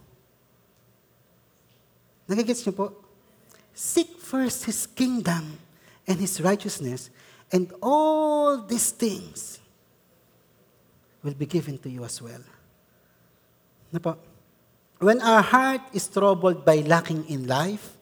Nagigits 2.25 2.65
niyo 2.65 2.73
po? 2.73 2.87
Seek 3.75 4.17
first 4.17 4.65
His 4.65 4.89
kingdom 4.89 5.57
and 6.09 6.17
His 6.17 6.41
righteousness, 6.41 7.13
and 7.51 7.69
all 7.81 8.61
these 8.63 8.89
things 8.91 9.59
will 11.25 11.37
be 11.37 11.45
given 11.45 11.77
to 11.81 11.89
you 11.89 12.05
as 12.05 12.21
well. 12.21 12.41
Ano 13.89 13.99
po? 14.01 14.13
When 15.01 15.19
our 15.19 15.41
heart 15.41 15.81
is 15.91 16.07
troubled 16.07 16.63
by 16.63 16.85
lacking 16.85 17.27
in 17.27 17.49
life, 17.49 17.97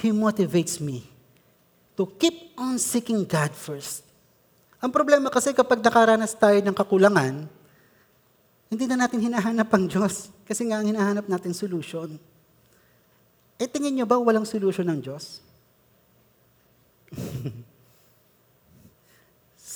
He 0.00 0.14
motivates 0.14 0.80
me 0.80 1.04
to 1.98 2.08
keep 2.16 2.56
on 2.56 2.80
seeking 2.80 3.28
God 3.28 3.52
first. 3.52 4.06
Ang 4.80 4.88
problema 4.88 5.28
kasi 5.28 5.52
kapag 5.52 5.84
nakaranas 5.84 6.32
tayo 6.32 6.56
ng 6.56 6.72
kakulangan, 6.72 7.44
hindi 8.70 8.84
na 8.88 9.04
natin 9.04 9.20
hinahanap 9.20 9.68
ang 9.68 9.84
Diyos. 9.90 10.32
Kasi 10.48 10.70
nga 10.70 10.80
ang 10.80 10.88
hinahanap 10.88 11.28
natin 11.28 11.52
solution. 11.52 12.16
Eh 13.60 13.68
tingin 13.68 13.92
nyo 14.00 14.06
ba 14.08 14.16
walang 14.16 14.48
solution 14.48 14.88
ng 14.88 15.00
Diyos? 15.04 15.44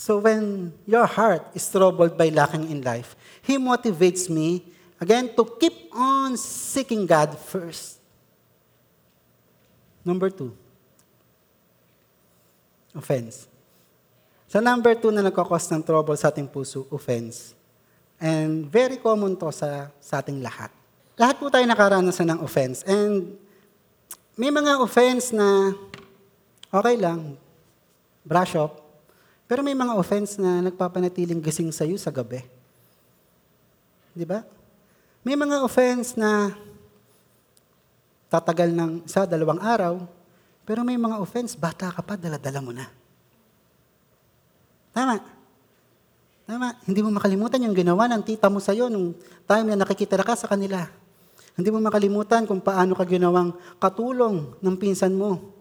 so 0.04 0.20
when 0.20 0.68
your 0.84 1.08
heart 1.08 1.48
is 1.56 1.64
troubled 1.64 2.12
by 2.20 2.28
lacking 2.28 2.68
in 2.68 2.84
life, 2.84 3.16
He 3.40 3.56
motivates 3.56 4.28
me, 4.28 4.60
again, 5.00 5.32
to 5.32 5.48
keep 5.56 5.88
on 5.96 6.36
seeking 6.36 7.08
God 7.08 7.32
first. 7.40 7.96
Number 10.04 10.28
two, 10.28 10.52
offense. 12.92 13.48
Sa 14.44 14.60
number 14.60 14.92
two 14.92 15.08
na 15.08 15.24
nagkakos 15.24 15.72
ng 15.72 15.80
trouble 15.80 16.20
sa 16.20 16.28
ating 16.28 16.52
puso, 16.52 16.84
offense. 16.92 17.56
And 18.20 18.68
very 18.68 19.00
common 19.00 19.40
to 19.40 19.48
sa, 19.48 19.88
sa 20.04 20.20
ating 20.20 20.44
lahat. 20.44 20.68
Lahat 21.16 21.40
po 21.40 21.48
tayo 21.48 21.64
nakaranasan 21.64 22.28
ng 22.28 22.44
offense. 22.44 22.84
And 22.84 23.40
may 24.36 24.52
mga 24.52 24.84
offense 24.84 25.32
na 25.32 25.72
okay 26.68 27.00
lang, 27.00 27.40
brush 28.20 28.52
off. 28.60 28.83
Pero 29.44 29.60
may 29.60 29.76
mga 29.76 29.92
offense 29.96 30.40
na 30.40 30.64
nagpapanatiling 30.64 31.40
gising 31.44 31.68
sa 31.68 31.84
iyo 31.84 32.00
sa 32.00 32.08
gabi. 32.08 32.40
Di 34.16 34.24
ba? 34.24 34.40
May 35.20 35.36
mga 35.36 35.60
offense 35.64 36.16
na 36.16 36.52
tatagal 38.32 38.72
ng 38.72 39.04
isa, 39.04 39.28
dalawang 39.28 39.60
araw, 39.60 40.00
pero 40.64 40.80
may 40.80 40.96
mga 40.96 41.20
offense, 41.20 41.52
bata 41.54 41.92
ka 41.92 42.00
pa, 42.00 42.16
daladala 42.16 42.60
mo 42.64 42.72
na. 42.72 42.88
Tama. 44.96 45.20
Tama. 46.48 46.68
Hindi 46.88 47.00
mo 47.04 47.12
makalimutan 47.12 47.64
yung 47.64 47.76
ginawa 47.76 48.08
ng 48.08 48.22
tita 48.24 48.48
mo 48.48 48.60
sa'yo 48.60 48.88
nung 48.88 49.12
time 49.44 49.72
na 49.72 49.84
nakikita 49.84 50.16
ka 50.20 50.36
sa 50.36 50.48
kanila. 50.48 50.88
Hindi 51.54 51.68
mo 51.70 51.78
makalimutan 51.84 52.48
kung 52.48 52.58
paano 52.58 52.96
ka 52.96 53.04
ginawang 53.04 53.52
katulong 53.78 54.56
ng 54.58 54.76
pinsan 54.76 55.14
mo. 55.14 55.52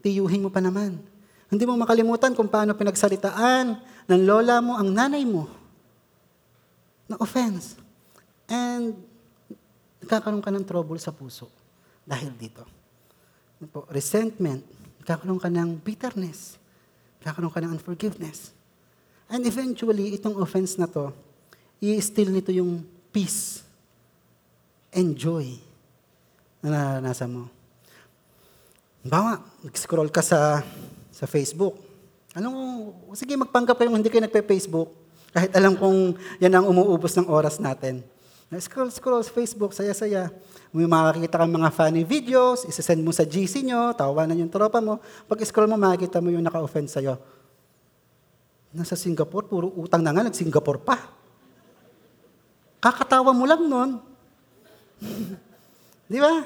Tiyuhin 0.00 0.46
mo 0.46 0.50
pa 0.50 0.62
naman. 0.62 1.13
Hindi 1.52 1.64
mo 1.68 1.76
makalimutan 1.76 2.32
kung 2.32 2.48
paano 2.48 2.72
pinagsalitaan 2.72 3.66
ng 4.08 4.22
lola 4.24 4.60
mo 4.64 4.76
ang 4.80 4.88
nanay 4.88 5.24
mo 5.28 5.48
na 7.08 7.20
offense. 7.20 7.76
And 8.48 8.96
nagkakaroon 10.04 10.44
ka 10.44 10.52
ng 10.52 10.64
trouble 10.68 11.00
sa 11.00 11.12
puso 11.12 11.48
dahil 12.04 12.32
dito. 12.36 12.64
Ano 13.60 13.66
po, 13.72 13.80
resentment, 13.88 14.60
nagkakaroon 15.00 15.40
ka 15.40 15.48
ng 15.48 15.80
bitterness, 15.80 16.60
nagkakaroon 17.20 17.52
ka 17.52 17.60
ng 17.64 17.72
unforgiveness. 17.80 18.52
And 19.28 19.40
eventually, 19.48 20.12
itong 20.16 20.36
offense 20.36 20.76
na 20.76 20.84
to, 20.84 21.08
i-steal 21.80 22.28
nito 22.28 22.52
yung 22.52 22.84
peace 23.08 23.64
and 24.92 25.16
joy 25.16 25.56
na 26.60 27.00
naranasan 27.00 27.32
mo. 27.32 27.44
Bawa, 29.04 29.40
nag-scroll 29.64 30.08
ka 30.08 30.24
sa 30.24 30.64
sa 31.14 31.30
Facebook. 31.30 31.78
Anong, 32.34 32.90
sige, 33.14 33.38
magpanggap 33.38 33.78
kayong 33.78 34.02
hindi 34.02 34.10
kayo 34.10 34.26
nagpe-Facebook. 34.26 34.90
Kahit 35.30 35.54
alam 35.54 35.78
kong 35.78 36.18
yan 36.42 36.50
ang 36.50 36.66
umuubos 36.66 37.14
ng 37.14 37.30
oras 37.30 37.62
natin. 37.62 38.02
Scroll, 38.54 38.90
scroll 38.90 39.22
sa 39.22 39.34
Facebook, 39.34 39.70
saya-saya. 39.74 40.30
May 40.74 40.86
makakita 40.86 41.38
kang 41.38 41.54
mga 41.54 41.70
funny 41.74 42.02
videos, 42.02 42.66
isasend 42.66 43.02
mo 43.02 43.14
sa 43.14 43.22
GC 43.22 43.62
nyo, 43.66 43.94
tawanan 43.94 44.38
yung 44.38 44.50
tropa 44.50 44.82
mo. 44.82 44.98
Pag 45.30 45.42
scroll 45.46 45.70
mo, 45.70 45.78
makikita 45.78 46.18
mo 46.18 46.34
yung 46.34 46.42
naka-offend 46.42 46.90
sa'yo. 46.90 47.18
Nasa 48.74 48.98
Singapore, 48.98 49.46
puro 49.46 49.70
utang 49.78 50.02
na 50.02 50.10
nga, 50.10 50.26
nag-Singapore 50.26 50.82
pa. 50.82 50.98
Kakatawa 52.82 53.30
mo 53.30 53.46
lang 53.46 53.62
nun. 53.62 53.90
Di 56.10 56.18
ba? 56.18 56.42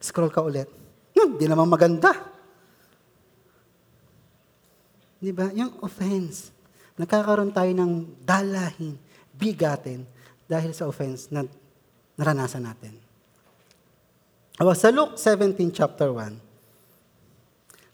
Scroll 0.00 0.32
ka 0.32 0.40
ulit. 0.40 0.68
Hmm, 1.12 1.36
di 1.36 1.44
naman 1.44 1.68
maganda. 1.68 2.29
Di 5.20 5.30
ba? 5.36 5.52
Yung 5.52 5.76
offense. 5.84 6.48
Nagkakaroon 6.96 7.52
tayo 7.52 7.68
ng 7.76 8.08
dalahin, 8.24 8.96
bigatin, 9.36 10.08
dahil 10.48 10.72
sa 10.72 10.88
offense 10.88 11.28
na 11.28 11.44
naranasan 12.16 12.64
natin. 12.64 12.96
Aba, 14.56 14.74
sa 14.74 14.90
Luke 14.90 15.16
17, 15.16 15.56
chapter 15.70 16.10
1, 16.12 16.50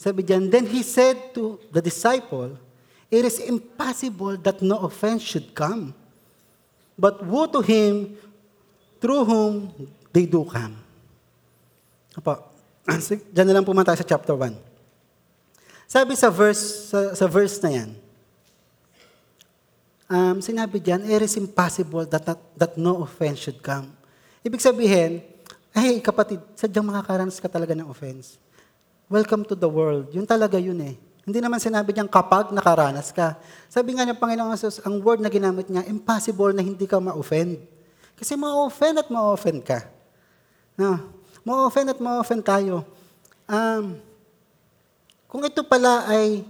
sabi 0.00 0.22
diyan, 0.22 0.50
Then 0.50 0.66
he 0.70 0.86
said 0.86 1.34
to 1.34 1.58
the 1.74 1.82
disciple, 1.82 2.58
It 3.06 3.22
is 3.22 3.38
impossible 3.38 4.34
that 4.42 4.58
no 4.62 4.82
offense 4.82 5.22
should 5.22 5.54
come. 5.54 5.94
But 6.98 7.22
woe 7.22 7.46
to 7.46 7.62
him 7.62 8.18
through 8.98 9.22
whom 9.28 9.70
they 10.10 10.26
do 10.26 10.42
come. 10.42 10.74
Apo, 12.18 12.50
diyan 13.34 13.46
na 13.46 13.54
lang 13.60 13.66
pumunta 13.68 13.94
sa 13.94 14.02
chapter 14.02 14.34
1. 14.34 14.65
Sabi 15.86 16.18
sa 16.18 16.26
verse, 16.34 16.90
sa, 16.90 17.14
sa 17.14 17.26
verse 17.30 17.62
na 17.62 17.70
yan, 17.70 17.90
um, 20.10 20.42
sinabi 20.42 20.82
diyan, 20.82 21.06
it 21.06 21.22
is 21.22 21.38
impossible 21.38 22.02
that, 22.10 22.26
that, 22.26 22.40
that 22.58 22.72
no 22.74 23.06
offense 23.06 23.38
should 23.38 23.62
come. 23.62 23.94
Ibig 24.42 24.58
sabihin, 24.58 25.22
hey 25.70 26.02
kapatid, 26.02 26.42
sadyang 26.58 26.90
makakaranas 26.90 27.38
ka 27.38 27.46
talaga 27.46 27.74
ng 27.78 27.86
offense. 27.86 28.34
Welcome 29.06 29.46
to 29.46 29.54
the 29.54 29.70
world. 29.70 30.10
Yun 30.10 30.26
talaga 30.26 30.58
yun 30.58 30.82
eh. 30.82 30.98
Hindi 31.26 31.38
naman 31.42 31.58
sinabi 31.62 31.94
niyang 31.94 32.10
kapag 32.10 32.50
nakaranas 32.50 33.10
ka. 33.14 33.38
Sabi 33.66 33.94
nga 33.94 34.06
niya, 34.06 34.14
Panginoong 34.14 34.54
Jesus, 34.54 34.78
ang 34.82 34.98
word 35.02 35.18
na 35.22 35.30
ginamit 35.30 35.66
niya, 35.66 35.86
impossible 35.86 36.54
na 36.54 36.62
hindi 36.62 36.86
ka 36.86 37.02
ma-offend. 37.02 37.62
Kasi 38.14 38.38
ma-offend 38.38 39.02
at 39.02 39.08
ma-offend 39.10 39.62
ka. 39.66 39.86
No, 40.78 41.14
ma-offend 41.42 41.94
at 41.94 41.98
ma-offend 41.98 42.42
tayo. 42.46 42.86
Um, 43.46 43.98
kung 45.36 45.44
ito 45.44 45.60
pala 45.68 46.08
ay 46.08 46.48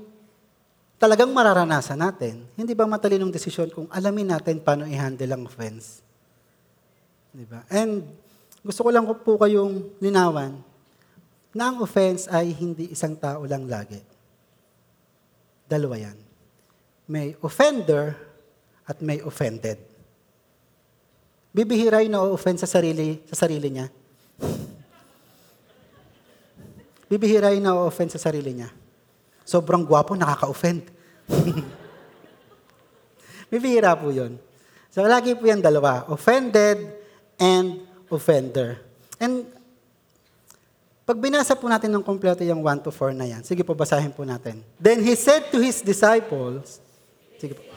talagang 0.94 1.34
mararanasan 1.34 1.98
natin, 1.98 2.46
hindi 2.54 2.70
ba 2.70 2.86
matalinong 2.86 3.34
desisyon 3.34 3.66
kung 3.74 3.90
alamin 3.90 4.30
natin 4.30 4.62
paano 4.62 4.86
i-handle 4.86 5.26
ang 5.26 5.42
offense? 5.42 6.06
Di 7.34 7.42
ba? 7.42 7.66
And 7.66 8.06
gusto 8.62 8.86
ko 8.86 8.94
lang 8.94 9.02
po 9.10 9.42
kayong 9.42 9.98
linawan 9.98 10.62
na 11.50 11.74
ang 11.74 11.82
offense 11.82 12.30
ay 12.30 12.54
hindi 12.54 12.94
isang 12.94 13.18
tao 13.18 13.42
lang 13.42 13.66
lagi. 13.66 13.98
Dalawa 15.66 16.06
yan. 16.06 16.18
May 17.10 17.34
offender 17.42 18.14
at 18.86 19.02
may 19.02 19.18
offended. 19.18 19.82
Bibihira 21.50 22.06
yung 22.06 22.14
na-offend 22.14 22.62
sa 22.62 22.70
sarili, 22.70 23.18
sa 23.26 23.50
sarili 23.50 23.66
niya. 23.66 23.90
Bibihira 27.06 27.54
yung 27.54 27.62
na-offend 27.62 28.10
sa 28.10 28.18
sarili 28.18 28.50
niya. 28.50 28.70
Sobrang 29.46 29.86
gwapo, 29.86 30.18
nakaka-offend. 30.18 30.90
Bibihira 33.52 33.94
po 33.94 34.10
yun. 34.10 34.42
So, 34.90 35.06
lagi 35.06 35.38
po 35.38 35.46
yan 35.46 35.62
dalawa. 35.62 36.02
Offended 36.10 36.82
and 37.38 37.86
offender. 38.10 38.82
And 39.22 39.46
pag 41.06 41.22
binasa 41.22 41.54
po 41.54 41.70
natin 41.70 41.94
ng 41.94 42.02
kompleto 42.02 42.42
yung 42.42 42.66
1 42.66 42.82
to 42.82 42.90
4 42.90 43.14
na 43.14 43.30
yan, 43.30 43.46
sige 43.46 43.62
po, 43.62 43.78
basahin 43.78 44.10
po 44.10 44.26
natin. 44.26 44.58
Then 44.74 45.06
he 45.06 45.14
said 45.14 45.54
to 45.54 45.62
his 45.62 45.78
disciples, 45.78 46.82
sige 47.38 47.54
po. 47.54 47.75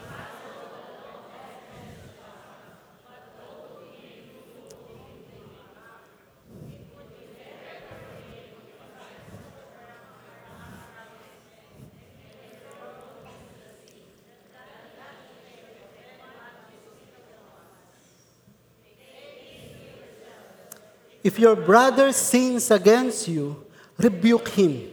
If 21.20 21.38
your 21.38 21.56
brother 21.56 22.12
sins 22.12 22.70
against 22.70 23.28
you, 23.28 23.60
rebuke 24.00 24.48
him. 24.56 24.88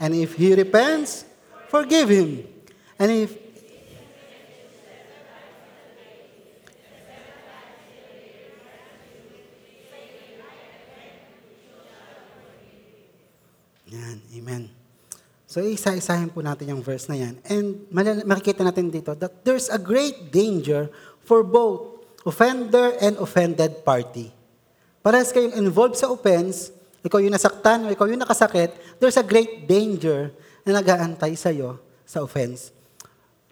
And 0.00 0.14
if 0.16 0.34
he 0.34 0.54
repents, 0.54 1.24
forgive 1.68 2.08
him. 2.08 2.48
And 2.98 3.10
if 3.12 3.46
Yan, 13.86 14.18
amen. 14.34 14.62
So, 15.46 15.62
isa-isahin 15.62 16.28
po 16.34 16.42
natin 16.42 16.74
yung 16.74 16.82
verse 16.82 17.06
na 17.06 17.14
yan. 17.14 17.38
And 17.46 17.86
makikita 18.26 18.66
natin 18.66 18.90
dito 18.90 19.14
that 19.14 19.46
there's 19.46 19.70
a 19.70 19.78
great 19.78 20.34
danger 20.34 20.90
for 21.22 21.46
both 21.46 22.02
offender 22.26 22.98
and 22.98 23.14
offended 23.22 23.86
party. 23.86 24.35
Parehas 25.06 25.30
kayong 25.30 25.54
involved 25.54 25.94
sa 25.94 26.10
offense, 26.10 26.74
ikaw 27.06 27.22
yung 27.22 27.30
nasaktan 27.30 27.86
o 27.86 27.94
ikaw 27.94 28.10
yung 28.10 28.18
nakasakit, 28.18 28.74
there's 28.98 29.14
a 29.14 29.22
great 29.22 29.62
danger 29.62 30.34
na 30.66 30.82
nag-aantay 30.82 31.30
sa'yo 31.38 31.78
sa 32.02 32.26
offense. 32.26 32.74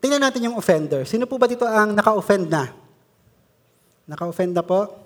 Tingnan 0.03 0.19
natin 0.19 0.51
yung 0.51 0.59
offender. 0.59 1.07
Sino 1.07 1.31
po 1.31 1.39
ba 1.39 1.47
dito 1.47 1.63
ang 1.63 1.95
naka-offend 1.95 2.51
na? 2.51 2.75
Naka-offend 4.03 4.51
na 4.51 4.67
po? 4.67 4.99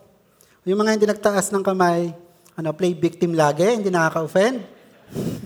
Yung 0.64 0.80
mga 0.80 0.96
hindi 0.96 1.04
nagtaas 1.04 1.52
ng 1.52 1.60
kamay, 1.60 2.16
ano, 2.56 2.72
play 2.72 2.96
victim 2.96 3.36
lagi, 3.36 3.68
hindi 3.68 3.92
nakaka-offend? 3.92 4.64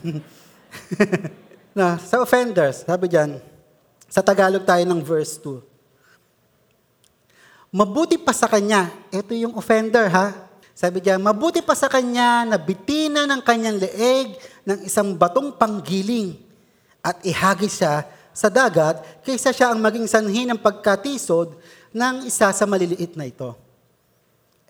na, 1.83 1.99
sa 1.99 2.23
offenders, 2.23 2.87
sabi 2.87 3.11
diyan, 3.11 3.43
sa 4.07 4.23
Tagalog 4.23 4.63
tayo 4.63 4.87
ng 4.87 5.03
verse 5.03 5.35
2. 5.43 5.67
Mabuti 7.75 8.23
pa 8.23 8.31
sa 8.31 8.47
kanya, 8.47 8.87
ito 9.11 9.35
yung 9.35 9.59
offender 9.59 10.07
ha, 10.07 10.52
sabi 10.73 11.05
diyan, 11.05 11.21
mabuti 11.21 11.61
pa 11.61 11.77
sa 11.77 11.87
kanya 11.87 12.49
na 12.49 12.57
bitina 12.57 13.29
ng 13.29 13.45
kanyang 13.45 13.77
leeg 13.77 14.41
ng 14.65 14.89
isang 14.89 15.13
batong 15.13 15.53
panggiling 15.53 16.41
at 17.05 17.21
ihagis 17.29 17.77
siya 17.77 18.09
sa 18.33 18.49
dagat 18.49 19.05
kaysa 19.21 19.53
siya 19.53 19.77
ang 19.77 19.81
maging 19.85 20.09
sanhi 20.09 20.49
ng 20.49 20.57
pagkatisod 20.57 21.53
ng 21.93 22.25
isa 22.25 22.49
sa 22.49 22.65
maliliit 22.65 23.21
na 23.21 23.29
ito. 23.29 23.53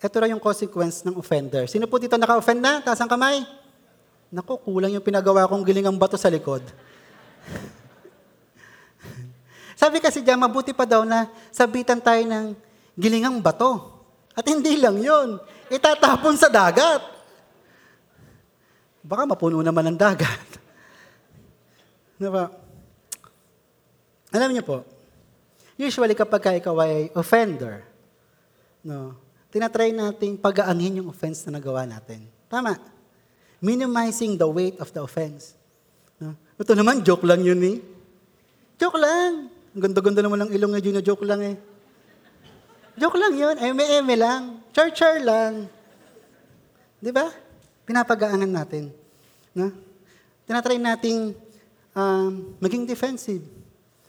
Ito 0.03 0.15
ra 0.19 0.27
yung 0.27 0.43
consequence 0.43 1.07
ng 1.07 1.15
offender. 1.15 1.63
Sino 1.71 1.87
po 1.87 1.95
dito 1.95 2.19
naka-offend 2.19 2.59
na? 2.59 2.83
Taas 2.83 2.99
ang 2.99 3.07
kamay. 3.07 3.47
Naku, 4.27 4.59
kulang 4.59 4.91
yung 4.91 5.05
pinagawa 5.05 5.47
kong 5.47 5.63
gilingang 5.63 5.95
bato 5.95 6.19
sa 6.19 6.27
likod. 6.27 6.59
Sabi 9.79 10.03
kasi 10.03 10.19
diyan, 10.19 10.43
mabuti 10.43 10.75
pa 10.75 10.83
daw 10.83 11.07
na 11.07 11.31
sabitan 11.55 12.03
tayo 12.03 12.19
ng 12.27 12.51
gilingang 12.99 13.39
bato. 13.39 13.95
At 14.35 14.43
hindi 14.43 14.75
lang 14.75 14.99
yon 14.99 15.39
itatapon 15.69 16.35
sa 16.35 16.47
dagat. 16.49 17.01
Baka 19.03 19.23
mapuno 19.27 19.59
naman 19.59 19.91
ng 19.91 19.97
dagat. 19.99 20.47
Diba? 22.21 22.47
Alam 24.33 24.49
niyo 24.49 24.63
po, 24.65 24.77
usually 25.77 26.15
kapag 26.15 26.63
ikaw 26.63 26.73
ay 26.81 27.11
offender, 27.13 27.83
no, 28.81 29.19
tinatry 29.53 29.93
nating 29.93 30.41
pagaangin 30.41 31.03
yung 31.03 31.13
offense 31.13 31.45
na 31.45 31.59
nagawa 31.61 31.85
natin. 31.85 32.25
Tama. 32.49 32.73
Minimizing 33.61 34.39
the 34.39 34.49
weight 34.49 34.79
of 34.81 34.89
the 34.89 35.03
offense. 35.03 35.53
No? 36.17 36.33
Ito 36.57 36.73
naman, 36.73 37.05
joke 37.05 37.27
lang 37.27 37.45
yun 37.45 37.61
eh. 37.61 37.77
Joke 38.81 38.97
lang. 38.97 39.53
Ang 39.77 39.81
ganda-ganda 39.81 40.25
naman 40.25 40.47
ng 40.47 40.51
ilong 40.57 40.73
na 40.73 40.81
Gino, 40.81 40.99
joke 41.03 41.27
lang 41.27 41.41
eh. 41.43 41.55
Joke 42.97 43.17
lang 43.17 43.33
yun. 43.37 43.55
Eme-eme 43.57 44.15
lang. 44.17 44.62
Char-char 44.73 45.21
lang. 45.21 45.69
Di 46.97 47.13
ba? 47.13 47.29
Pinapagaanan 47.85 48.49
natin. 48.49 48.89
No? 49.53 49.69
Tinatry 50.49 50.81
nating 50.81 51.37
um, 51.93 52.57
maging 52.57 52.89
defensive. 52.89 53.45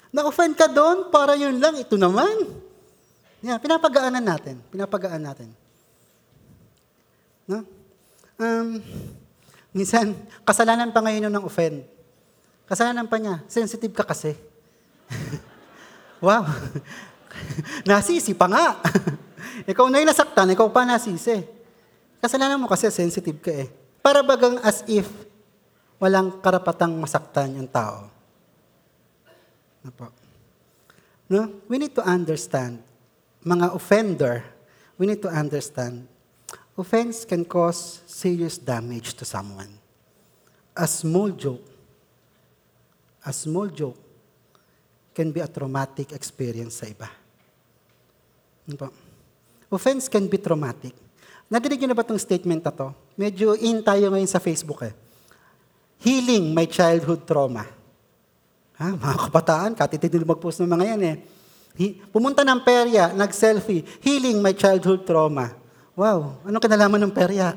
Na-offend 0.09 0.57
ka 0.57 0.71
doon, 0.71 1.13
para 1.13 1.37
yun 1.37 1.61
lang. 1.61 1.77
Ito 1.77 2.01
naman. 2.01 2.49
Yeah, 3.45 3.61
pinapagaanan 3.61 4.25
natin. 4.25 4.57
Pinapagaan 4.73 5.21
natin. 5.21 5.53
No? 7.45 7.61
Um, 8.41 8.81
minsan, 9.77 10.17
kasalanan 10.49 10.97
pa 10.97 11.05
ngayon 11.05 11.29
ng 11.29 11.45
offend. 11.45 11.85
Kasalanan 12.65 13.05
pa 13.05 13.21
niya. 13.21 13.45
Sensitive 13.53 13.93
ka 13.93 14.09
kasi. 14.09 14.33
wow. 16.25 16.49
nasisi 17.91 18.33
pa 18.33 18.49
nga. 18.49 18.81
ikaw 19.65 19.87
na 19.89 20.01
yung 20.03 20.11
nasaktan, 20.11 20.53
ikaw 20.53 20.69
pa 20.71 20.85
nasisi. 20.85 21.45
Kasalanan 22.21 22.61
mo 22.61 22.69
kasi 22.69 22.89
sensitive 22.89 23.41
ka 23.41 23.53
eh. 23.53 23.69
Para 24.01 24.25
bagang 24.25 24.61
as 24.65 24.85
if 24.89 25.09
walang 26.01 26.41
karapatang 26.41 26.93
masaktan 26.97 27.57
yung 27.57 27.69
tao. 27.69 28.09
Ano 29.85 29.93
po? 29.93 30.07
No? 31.29 31.65
We 31.69 31.77
need 31.77 31.93
to 31.97 32.05
understand, 32.05 32.81
mga 33.45 33.77
offender, 33.77 34.45
we 34.97 35.05
need 35.05 35.21
to 35.21 35.29
understand, 35.29 36.09
offense 36.77 37.25
can 37.25 37.45
cause 37.45 38.01
serious 38.09 38.57
damage 38.57 39.15
to 39.21 39.25
someone. 39.25 39.77
A 40.77 40.89
small 40.89 41.31
joke, 41.31 41.65
a 43.25 43.33
small 43.33 43.69
joke 43.69 44.01
can 45.15 45.31
be 45.31 45.41
a 45.41 45.49
traumatic 45.49 46.11
experience 46.13 46.83
sa 46.83 46.91
iba. 46.91 47.09
Ano 48.67 48.77
po? 48.81 48.89
Offense 49.75 50.07
can 50.07 50.31
be 50.31 50.39
traumatic. 50.39 50.95
Nadinig 51.51 51.83
niyo 51.83 51.89
na 51.91 51.99
ba 51.99 52.07
itong 52.07 52.23
statement 52.23 52.63
na 52.63 52.73
to? 52.73 52.95
Medyo 53.19 53.59
in 53.59 53.83
tayo 53.83 54.09
ngayon 54.15 54.31
sa 54.31 54.39
Facebook 54.39 54.87
eh. 54.87 54.95
Healing 56.01 56.55
my 56.55 56.65
childhood 56.71 57.27
trauma. 57.27 57.67
Ha, 58.79 58.95
mga 58.95 59.17
kabataan, 59.29 59.71
katitid 59.75 60.15
nila 60.15 60.35
mag-post 60.35 60.63
ng 60.63 60.71
mga 60.71 60.85
yan 60.95 61.03
eh. 61.03 61.17
Pumunta 62.15 62.47
ng 62.47 62.63
perya, 62.63 63.11
nag-selfie, 63.11 63.83
healing 63.99 64.39
my 64.39 64.55
childhood 64.55 65.03
trauma. 65.03 65.51
Wow, 65.95 66.43
anong 66.47 66.63
kinalaman 66.63 67.03
ng 67.07 67.15
perya? 67.15 67.55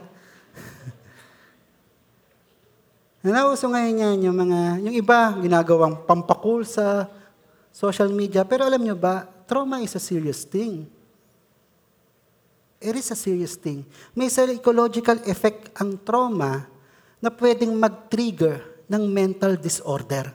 Nauso 3.25 3.69
ngayon 3.69 3.97
yan, 3.97 4.17
yung 4.29 4.37
mga, 4.37 4.59
yung 4.89 4.95
iba, 4.97 5.33
ginagawang 5.37 6.01
pampakul 6.05 6.65
sa 6.65 7.09
social 7.73 8.09
media. 8.09 8.41
Pero 8.45 8.65
alam 8.65 8.81
nyo 8.81 8.97
ba, 8.97 9.25
trauma 9.45 9.81
is 9.85 9.93
a 9.93 10.01
serious 10.01 10.45
thing. 10.45 10.96
It 12.77 12.93
is 12.93 13.09
a 13.09 13.17
serious 13.17 13.57
thing. 13.57 13.81
May 14.13 14.29
psychological 14.29 15.17
effect 15.25 15.73
ang 15.81 15.97
trauma 16.05 16.69
na 17.17 17.33
pwedeng 17.33 17.73
mag-trigger 17.73 18.85
ng 18.85 19.03
mental 19.09 19.57
disorder. 19.57 20.29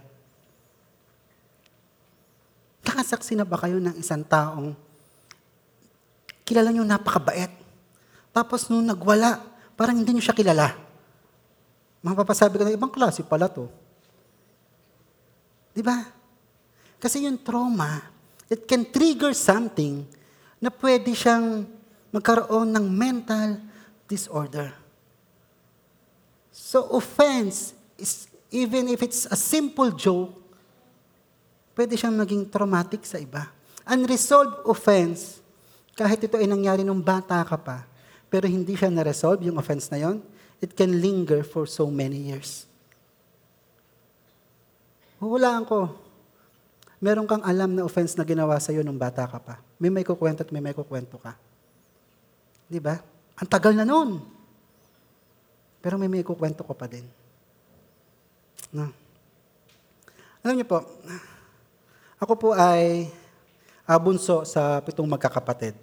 Nakasaksi 2.83 3.39
na 3.39 3.47
ba 3.47 3.57
kayo 3.63 3.79
ng 3.79 3.95
isang 3.95 4.27
taong 4.27 4.75
kilala 6.43 6.75
nyo 6.75 6.83
napakabait? 6.83 7.55
Tapos 8.35 8.67
nung 8.67 8.83
nagwala, 8.83 9.39
parang 9.79 10.03
hindi 10.03 10.11
nyo 10.11 10.25
siya 10.25 10.35
kilala. 10.35 10.75
Mapapasabi 12.03 12.59
ka 12.59 12.67
na, 12.67 12.75
ibang 12.75 12.91
klase 12.91 13.23
pala 13.23 13.47
to. 13.47 13.71
Di 15.71 15.81
ba? 15.81 16.03
Kasi 16.99 17.23
yung 17.23 17.39
trauma, 17.39 18.03
it 18.51 18.67
can 18.67 18.83
trigger 18.91 19.31
something 19.31 20.03
na 20.59 20.69
pwede 20.69 21.15
siyang 21.15 21.65
magkaroon 22.13 22.69
ng 22.71 22.87
mental 22.93 23.59
disorder. 24.07 24.71
So 26.53 26.85
offense, 26.93 27.73
is, 27.97 28.29
even 28.53 28.93
if 28.93 29.01
it's 29.01 29.25
a 29.27 29.37
simple 29.37 29.89
joke, 29.97 30.37
pwede 31.73 31.97
siyang 31.97 32.21
maging 32.21 32.53
traumatic 32.53 33.09
sa 33.09 33.17
iba. 33.17 33.49
Unresolved 33.89 34.69
offense, 34.69 35.41
kahit 35.97 36.21
ito 36.21 36.37
ay 36.37 36.45
nangyari 36.47 36.85
nung 36.85 37.01
bata 37.01 37.41
ka 37.43 37.57
pa, 37.57 37.89
pero 38.29 38.45
hindi 38.45 38.77
siya 38.77 38.93
na-resolve, 38.93 39.49
yung 39.49 39.57
offense 39.57 39.89
na 39.89 39.99
yon, 40.05 40.21
it 40.61 40.77
can 40.77 41.01
linger 41.01 41.43
for 41.43 41.65
so 41.65 41.89
many 41.89 42.31
years. 42.31 42.69
Huhulaan 45.19 45.65
ko, 45.65 45.91
meron 47.03 47.27
kang 47.27 47.43
alam 47.43 47.75
na 47.75 47.83
offense 47.83 48.15
na 48.15 48.25
ginawa 48.27 48.61
sa'yo 48.61 48.85
nung 48.85 49.01
bata 49.01 49.27
ka 49.27 49.39
pa. 49.43 49.59
May 49.81 49.91
may 49.91 50.05
kukwento 50.07 50.47
at 50.47 50.51
may 50.55 50.63
may 50.63 50.77
kukwento 50.77 51.19
ka. 51.19 51.35
Di 52.73 52.81
ba? 52.81 52.97
Ang 53.37 53.49
tagal 53.53 53.77
na 53.77 53.85
noon. 53.85 54.17
Pero 55.85 56.01
may 56.01 56.09
may 56.09 56.25
kukwento 56.25 56.65
ko 56.65 56.73
pa 56.73 56.89
din. 56.89 57.05
No? 58.73 58.89
Alam 60.41 60.57
niyo 60.57 60.65
po, 60.65 60.81
ako 62.17 62.33
po 62.41 62.49
ay 62.57 63.13
ah, 63.85 64.01
bunso 64.01 64.49
sa 64.49 64.81
pitong 64.81 65.05
magkakapatid. 65.05 65.77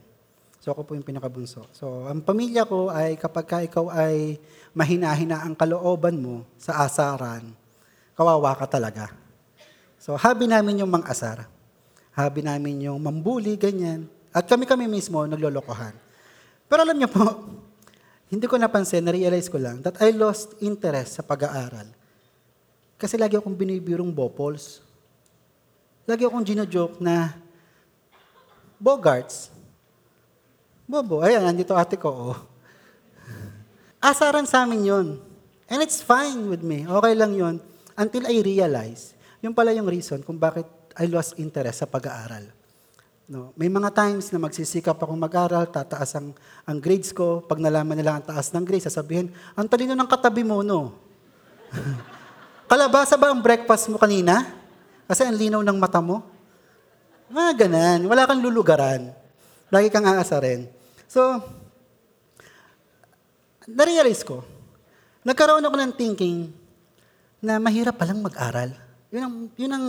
So 0.59 0.73
ako 0.73 0.81
po 0.83 0.91
yung 0.97 1.05
pinakabunso. 1.05 1.69
So 1.77 2.09
ang 2.09 2.25
pamilya 2.25 2.65
ko 2.65 2.89
ay 2.89 3.21
kapag 3.21 3.45
ka 3.45 3.57
ikaw 3.61 3.93
ay 3.93 4.41
mahina-hina 4.73 5.45
ang 5.45 5.53
kalooban 5.53 6.17
mo 6.17 6.41
sa 6.57 6.81
asaran, 6.83 7.53
kawawa 8.17 8.57
ka 8.57 8.65
talaga. 8.65 9.13
So 10.01 10.17
habi 10.17 10.49
namin 10.49 10.81
yung 10.81 10.89
mang-asar. 10.89 11.45
Habi 12.17 12.41
namin 12.43 12.89
yung 12.89 12.99
mambuli, 12.99 13.55
ganyan. 13.55 14.09
At 14.33 14.49
kami-kami 14.49 14.89
mismo 14.89 15.23
naglolokohan. 15.23 16.08
Pero 16.69 16.85
alam 16.85 16.95
niyo 16.95 17.09
po, 17.09 17.25
hindi 18.31 18.45
ko 18.45 18.55
napansin, 18.61 19.01
na-realize 19.01 19.49
ko 19.49 19.57
lang 19.57 19.81
that 19.81 19.97
I 19.97 20.13
lost 20.13 20.53
interest 20.61 21.17
sa 21.17 21.25
pag-aaral. 21.25 21.89
Kasi 22.95 23.17
lagi 23.17 23.35
akong 23.35 23.57
binibirong 23.57 24.13
bopols. 24.13 24.85
Lagi 26.05 26.29
akong 26.29 26.45
gino-joke 26.45 27.01
na, 27.01 27.33
Bogarts, 28.79 29.51
Bobo, 30.89 31.21
ayan, 31.21 31.45
nandito 31.45 31.77
ate 31.77 32.01
ko. 32.01 32.33
Oh. 32.33 32.37
Asaran 34.09 34.49
sa 34.49 34.65
amin 34.65 34.89
yun. 34.89 35.07
And 35.69 35.85
it's 35.85 36.01
fine 36.01 36.49
with 36.49 36.65
me. 36.65 36.89
Okay 36.89 37.13
lang 37.13 37.37
yun. 37.37 37.61
Until 37.93 38.25
I 38.25 38.41
realize, 38.41 39.13
yun 39.37 39.53
pala 39.53 39.69
yung 39.69 39.85
reason 39.85 40.25
kung 40.25 40.41
bakit 40.41 40.65
I 40.97 41.05
lost 41.05 41.37
interest 41.37 41.85
sa 41.85 41.87
pag-aaral. 41.87 42.58
No, 43.29 43.53
may 43.53 43.69
mga 43.69 43.93
times 43.93 44.33
na 44.33 44.41
magsisikap 44.41 44.97
akong 44.97 45.21
mag-aral, 45.21 45.69
tataas 45.69 46.17
ang, 46.17 46.33
ang 46.65 46.77
grades 46.81 47.13
ko. 47.13 47.45
Pag 47.45 47.61
nalaman 47.61 47.93
nila 47.93 48.17
ang 48.17 48.25
taas 48.25 48.49
ng 48.49 48.65
grades, 48.65 48.89
sasabihin, 48.89 49.29
ang 49.53 49.69
talino 49.69 49.93
ng 49.93 50.09
katabi 50.09 50.41
mo, 50.41 50.65
no? 50.65 50.97
Kalabasa 52.73 53.21
ba 53.21 53.29
ang 53.29 53.37
breakfast 53.37 53.85
mo 53.93 54.01
kanina? 54.01 54.49
Kasi 55.05 55.29
ang 55.29 55.37
linaw 55.37 55.61
ng 55.61 55.77
mata 55.77 56.01
mo. 56.01 56.25
Mga 57.29 57.69
ganan. 57.69 58.09
Wala 58.09 58.25
kang 58.25 58.41
lulugaran. 58.41 59.13
Lagi 59.69 59.93
kang 59.93 60.09
aasarin. 60.09 60.65
So, 61.05 61.21
narealize 63.69 64.25
ko, 64.25 64.41
nagkaroon 65.21 65.61
ako 65.61 65.77
ng 65.77 65.93
thinking 65.93 66.49
na 67.45 67.61
mahirap 67.61 67.93
palang 67.93 68.25
mag-aral. 68.25 68.73
Yun 69.13 69.21
ang, 69.21 69.35
yun 69.53 69.69
ang 69.69 69.85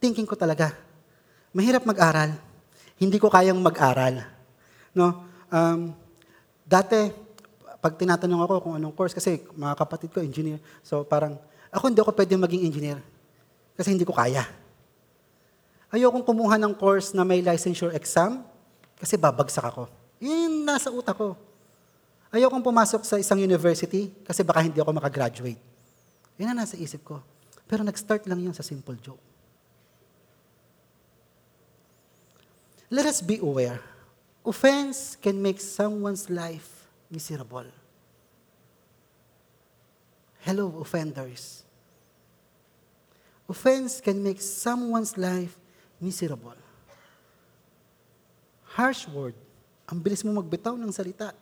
thinking 0.00 0.24
ko 0.24 0.32
talaga. 0.32 0.72
Mahirap 1.52 1.84
mag-aral. 1.84 2.53
Hindi 2.98 3.18
ko 3.18 3.26
kayang 3.26 3.58
mag-aral. 3.58 4.22
No? 4.94 5.26
Um, 5.50 5.94
dati, 6.62 7.10
pag 7.84 7.94
tinatanong 8.00 8.40
ako 8.48 8.54
kung 8.64 8.74
anong 8.80 8.94
course, 8.96 9.12
kasi 9.12 9.44
mga 9.52 9.74
kapatid 9.76 10.08
ko, 10.14 10.24
engineer. 10.24 10.62
So 10.80 11.04
parang, 11.04 11.36
ako 11.68 11.90
hindi 11.90 12.00
ako 12.00 12.14
pwede 12.16 12.34
maging 12.38 12.62
engineer. 12.64 12.98
Kasi 13.74 13.90
hindi 13.90 14.06
ko 14.06 14.14
kaya. 14.14 14.46
Ayokong 15.90 16.26
kumuha 16.26 16.58
ng 16.58 16.74
course 16.74 17.14
na 17.14 17.22
may 17.22 17.42
licensure 17.42 17.94
exam 17.94 18.42
kasi 18.98 19.18
babagsak 19.18 19.62
ako. 19.62 19.90
Yun 20.22 20.66
nasa 20.66 20.90
utak 20.90 21.18
ko. 21.18 21.38
Ayokong 22.34 22.62
pumasok 22.66 23.06
sa 23.06 23.14
isang 23.18 23.38
university 23.38 24.10
kasi 24.26 24.42
baka 24.42 24.62
hindi 24.62 24.82
ako 24.82 24.90
makagraduate. 24.90 25.60
Yun 26.34 26.50
ang 26.50 26.58
nasa 26.66 26.74
isip 26.74 27.06
ko. 27.06 27.22
Pero 27.70 27.86
nag-start 27.86 28.26
lang 28.26 28.42
yun 28.42 28.54
sa 28.54 28.66
simple 28.66 28.98
joke. 28.98 29.33
Let 32.94 33.10
us 33.10 33.18
be 33.18 33.42
aware. 33.42 33.82
Offense 34.46 35.18
can 35.18 35.42
make 35.42 35.58
someone's 35.58 36.30
life 36.30 36.86
miserable. 37.10 37.66
Hello, 40.46 40.78
offenders. 40.78 41.66
Offense 43.50 43.98
can 43.98 44.22
make 44.22 44.38
someone's 44.38 45.18
life 45.18 45.58
miserable. 45.98 46.54
Harsh 48.78 49.10
word 49.10 49.34
ang 49.90 49.98
bilis 49.98 50.22
mo 50.22 50.30
magbitaw 50.38 50.78
ng 50.78 50.94
salita. 50.94 51.34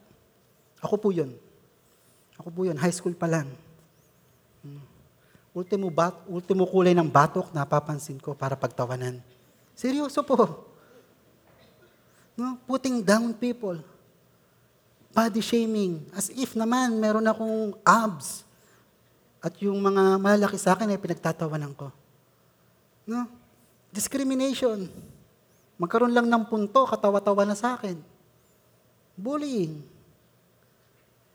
Ako 0.81 0.97
po 0.97 1.13
yun. 1.13 1.37
Ako 2.41 2.49
po 2.49 2.65
yun. 2.65 2.81
High 2.81 2.97
school 2.97 3.13
pa 3.13 3.29
lang. 3.29 3.53
Hmm. 4.65 4.81
ultimo, 5.53 5.93
bat, 5.93 6.17
ultimo 6.33 6.65
kulay 6.65 6.97
ng 6.97 7.13
batok 7.13 7.53
napapansin 7.53 8.17
ko 8.17 8.33
para 8.33 8.57
pagtawanan. 8.57 9.21
Seryoso 9.77 10.25
po. 10.25 10.72
No? 12.37 12.57
Putting 12.65 13.05
down 13.05 13.33
people. 13.37 13.81
Body 15.13 15.45
shaming. 15.45 16.09
As 16.17 16.33
if 16.33 16.57
naman 16.57 16.97
meron 16.97 17.29
akong 17.29 17.77
abs. 17.85 18.45
At 19.43 19.59
yung 19.61 19.83
mga 19.83 20.17
malaki 20.23 20.57
sa 20.57 20.73
akin 20.73 20.89
ay 20.89 21.01
pinagtatawanan 21.03 21.75
ko. 21.77 21.91
No? 23.05 23.27
Discrimination. 23.93 24.89
Magkaroon 25.77 26.15
lang 26.15 26.31
ng 26.31 26.45
punto, 26.47 26.87
katawa-tawa 26.87 27.43
na 27.43 27.59
sa 27.59 27.75
akin. 27.75 27.99
Bullying. 29.19 29.83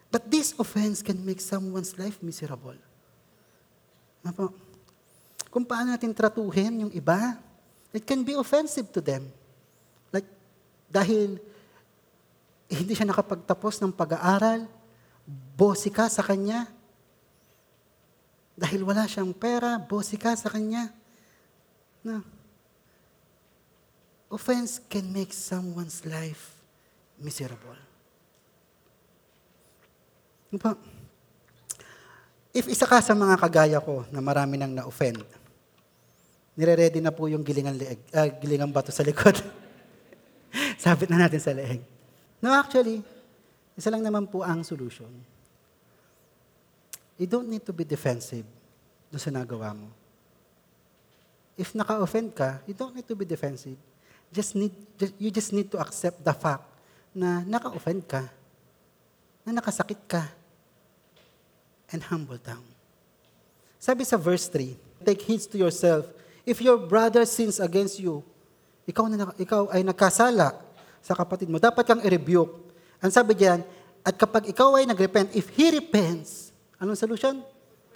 But 0.07 0.31
this 0.31 0.55
offense 0.55 1.03
can 1.03 1.19
make 1.21 1.43
someone's 1.43 1.99
life 1.99 2.17
miserable. 2.23 2.79
Ano 4.23 4.31
po? 4.33 4.45
Kung 5.51 5.67
paano 5.67 5.93
natin 5.93 6.15
tratuhin 6.15 6.87
yung 6.87 6.93
iba, 6.95 7.35
it 7.91 8.07
can 8.07 8.23
be 8.23 8.33
offensive 8.39 8.87
to 8.95 9.03
them. 9.03 9.27
Dahil 10.87 11.35
hindi 12.67 12.91
siya 12.95 13.07
nakapagtapos 13.07 13.79
ng 13.83 13.95
pag-aaral, 13.95 14.67
bossy 15.55 15.91
ka 15.91 16.07
sa 16.11 16.23
kanya. 16.23 16.67
Dahil 18.57 18.83
wala 18.83 19.07
siyang 19.07 19.31
pera, 19.31 19.79
bossy 19.79 20.19
ka 20.19 20.35
sa 20.35 20.51
kanya. 20.51 20.91
No. 22.03 22.23
Offense 24.27 24.83
can 24.91 25.07
make 25.11 25.31
someone's 25.31 26.03
life 26.03 26.59
miserable. 27.19 27.79
Po? 30.55 30.75
If 32.55 32.71
isa 32.71 32.87
ka 32.87 33.03
sa 33.03 33.13
mga 33.13 33.35
kagaya 33.37 33.79
ko 33.83 34.07
na 34.11 34.23
marami 34.23 34.55
nang 34.55 34.73
na-offend, 34.73 35.21
nire-ready 36.57 37.03
na 37.03 37.13
po 37.13 37.29
yung 37.29 37.43
gilingan, 37.43 37.77
ah, 38.15 38.31
gilingan 38.31 38.71
bato 38.71 38.89
sa 38.91 39.03
likod. 39.03 39.37
Sabit 40.77 41.09
na 41.09 41.25
natin 41.25 41.41
sa 41.41 41.51
leeg. 41.51 41.81
No, 42.37 42.53
actually, 42.53 43.01
isa 43.73 43.89
lang 43.89 44.05
naman 44.05 44.29
po 44.29 44.45
ang 44.45 44.61
solution. 44.61 45.09
You 47.17 47.25
don't 47.25 47.49
need 47.49 47.65
to 47.65 47.73
be 47.73 47.81
defensive 47.81 48.45
doon 49.09 49.21
sa 49.21 49.33
nagawa 49.33 49.73
mo. 49.73 49.89
If 51.57 51.73
naka-offend 51.73 52.37
ka, 52.37 52.61
you 52.69 52.77
don't 52.77 52.93
need 52.93 53.09
to 53.09 53.17
be 53.17 53.25
defensive. 53.25 53.77
Just 54.29 54.53
need, 54.53 54.73
just, 54.93 55.13
you 55.17 55.33
just 55.33 55.49
need 55.49 55.73
to 55.73 55.81
accept 55.81 56.21
the 56.21 56.33
fact 56.33 56.61
na 57.17 57.41
naka-offend 57.41 58.05
ka, 58.05 58.29
na 59.41 59.57
nakasakit 59.57 59.97
ka, 60.05 60.29
and 61.89 62.05
humble 62.05 62.37
down. 62.37 62.61
Sabi 63.81 64.05
sa 64.05 64.21
verse 64.21 64.45
3, 64.45 64.77
Take 65.01 65.25
heed 65.25 65.41
to 65.49 65.57
yourself. 65.57 66.05
If 66.45 66.61
your 66.61 66.77
brother 66.77 67.25
sins 67.25 67.57
against 67.57 67.97
you, 67.97 68.21
ikaw, 68.85 69.09
na, 69.09 69.33
ikaw 69.39 69.71
ay 69.73 69.81
nagkasala 69.81 70.66
sa 71.07 71.15
kapatid 71.15 71.47
mo, 71.47 71.55
dapat 71.55 71.87
kang 71.87 72.03
i-rebuke. 72.03 72.51
Ang 72.99 73.15
sabi 73.15 73.31
diyan, 73.31 73.63
at 74.03 74.15
kapag 74.19 74.51
ikaw 74.51 74.75
ay 74.75 74.83
nagrepent, 74.83 75.31
if 75.31 75.47
he 75.55 75.71
repents, 75.71 76.51
anong 76.75 76.99
solution? 76.99 77.39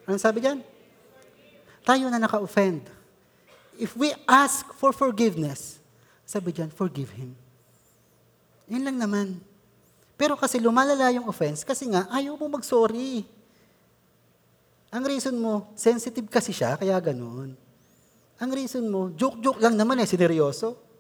Anong 0.08 0.24
sabi 0.24 0.40
diyan? 0.40 0.64
Tayo 1.84 2.08
na 2.08 2.24
naka-offend. 2.24 2.88
If 3.76 4.00
we 4.00 4.16
ask 4.24 4.64
for 4.80 4.96
forgiveness, 4.96 5.84
sabi 6.24 6.56
diyan, 6.56 6.72
forgive 6.72 7.12
him. 7.12 7.36
Yun 8.72 8.88
lang 8.88 8.96
naman. 8.96 9.44
Pero 10.16 10.40
kasi 10.40 10.56
lumalala 10.64 11.12
yung 11.12 11.28
offense 11.28 11.68
kasi 11.68 11.92
nga 11.92 12.08
ayaw 12.16 12.40
mo 12.40 12.48
mag-sorry. 12.48 13.28
Ang 14.88 15.04
reason 15.04 15.36
mo, 15.36 15.68
sensitive 15.76 16.32
kasi 16.32 16.56
siya, 16.56 16.80
kaya 16.80 16.96
ganun. 17.04 17.60
Ang 18.40 18.52
reason 18.56 18.88
mo, 18.88 19.12
joke-joke 19.12 19.60
lang 19.60 19.76
naman 19.76 20.00
eh, 20.00 20.08
sineryoso. 20.08 20.91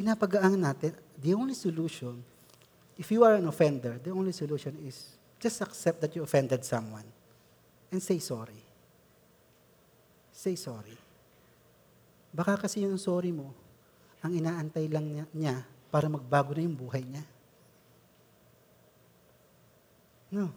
Pinapagaan 0.00 0.56
natin, 0.56 0.96
the 1.20 1.36
only 1.36 1.52
solution, 1.52 2.24
if 2.96 3.12
you 3.12 3.20
are 3.20 3.36
an 3.36 3.44
offender, 3.44 4.00
the 4.00 4.08
only 4.08 4.32
solution 4.32 4.72
is 4.80 5.20
just 5.36 5.60
accept 5.60 6.00
that 6.00 6.16
you 6.16 6.24
offended 6.24 6.64
someone 6.64 7.04
and 7.92 8.00
say 8.00 8.16
sorry. 8.16 8.64
Say 10.32 10.56
sorry. 10.56 10.96
Baka 12.32 12.56
kasi 12.56 12.80
yung 12.80 12.96
sorry 12.96 13.28
mo, 13.28 13.52
ang 14.24 14.32
inaantay 14.32 14.88
lang 14.88 15.04
niya, 15.04 15.24
niya 15.36 15.56
para 15.92 16.08
magbago 16.08 16.56
na 16.56 16.64
yung 16.64 16.80
buhay 16.80 17.04
niya. 17.04 17.24
No. 20.32 20.48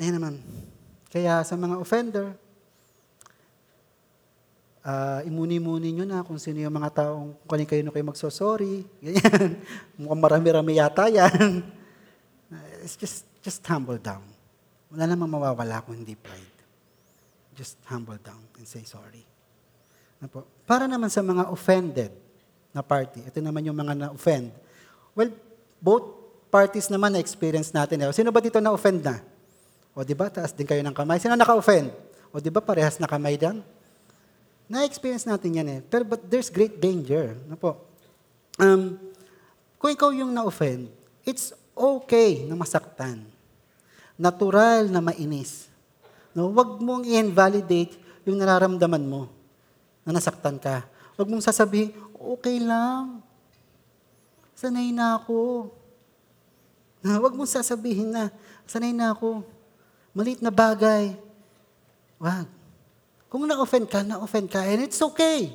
Ayan 0.00 0.16
naman. 0.16 0.40
Kaya 1.12 1.44
sa 1.44 1.52
mga 1.52 1.76
offender, 1.76 2.32
ah 4.86 5.18
imuni-muni 5.26 5.90
nyo 5.90 6.06
na 6.06 6.22
kung 6.22 6.38
sino 6.38 6.62
yung 6.62 6.70
mga 6.70 7.02
taong 7.02 7.34
kung 7.42 7.58
kayo 7.66 7.82
na 7.82 7.90
kayo 7.90 8.06
magsosorry. 8.06 8.86
Ganyan. 9.02 9.58
Mukhang 9.98 10.22
marami-rami 10.22 10.78
yata 10.78 11.10
yan. 11.10 11.66
It's 12.86 12.94
just, 12.94 13.26
just 13.42 13.58
humble 13.66 13.98
down. 13.98 14.22
Wala 14.94 15.10
namang 15.10 15.34
mawawala 15.34 15.82
kung 15.82 15.98
hindi 15.98 16.14
pride. 16.14 16.54
Just 17.58 17.82
humble 17.90 18.22
down 18.22 18.38
and 18.54 18.62
say 18.62 18.86
sorry. 18.86 19.26
Ano? 20.22 20.46
Para 20.62 20.86
naman 20.86 21.10
sa 21.10 21.18
mga 21.18 21.50
offended 21.50 22.14
na 22.70 22.86
party, 22.86 23.26
ito 23.26 23.42
naman 23.42 23.66
yung 23.66 23.74
mga 23.74 24.06
na-offend. 24.06 24.54
Well, 25.18 25.34
both 25.82 26.06
parties 26.46 26.86
naman 26.86 27.18
na-experience 27.18 27.74
natin. 27.74 28.06
Eh. 28.06 28.14
Sino 28.14 28.30
ba 28.30 28.38
dito 28.38 28.62
na-offend 28.62 29.02
na? 29.02 29.18
O 29.98 30.06
di 30.06 30.14
ba, 30.14 30.30
taas 30.30 30.54
din 30.54 30.68
kayo 30.68 30.84
ng 30.86 30.94
kamay. 30.94 31.18
Sino 31.18 31.34
naka-offend? 31.34 31.90
O 32.30 32.38
di 32.38 32.54
ba, 32.54 32.62
parehas 32.62 33.02
na 33.02 33.10
kamay 33.10 33.34
dan? 33.34 33.66
Na-experience 34.66 35.26
natin 35.26 35.62
yan 35.62 35.68
eh. 35.68 35.80
Pero 35.86 36.02
but 36.02 36.26
there's 36.26 36.50
great 36.50 36.82
danger. 36.82 37.38
Ano 37.46 37.54
po? 37.54 37.70
Um, 38.58 38.98
kung 39.78 39.90
ikaw 39.94 40.10
yung 40.10 40.34
na-offend, 40.34 40.90
it's 41.22 41.54
okay 41.76 42.42
na 42.48 42.58
masaktan. 42.58 43.22
Natural 44.18 44.88
na 44.90 44.98
mainis. 44.98 45.68
No, 46.34 46.50
wag 46.50 46.80
mong 46.82 47.06
i-invalidate 47.06 47.94
yung 48.26 48.40
nararamdaman 48.40 49.04
mo 49.06 49.28
na 50.02 50.16
nasaktan 50.16 50.58
ka. 50.58 50.82
Wag 51.14 51.28
mong 51.30 51.44
sasabihin, 51.44 51.94
okay 52.16 52.58
lang. 52.58 53.22
Sanay 54.56 54.90
na 54.90 55.20
ako. 55.20 55.70
Na, 57.04 57.20
wag 57.22 57.36
mong 57.36 57.48
sasabihin 57.48 58.10
na, 58.10 58.32
sanay 58.66 58.90
na 58.90 59.14
ako. 59.14 59.44
Maliit 60.16 60.40
na 60.40 60.50
bagay. 60.50 61.12
Wag. 62.16 62.55
Kung 63.36 63.44
na-offend 63.44 63.84
ka, 63.84 64.00
na-offend 64.00 64.48
ka, 64.48 64.64
and 64.64 64.88
it's 64.88 64.96
okay. 64.96 65.52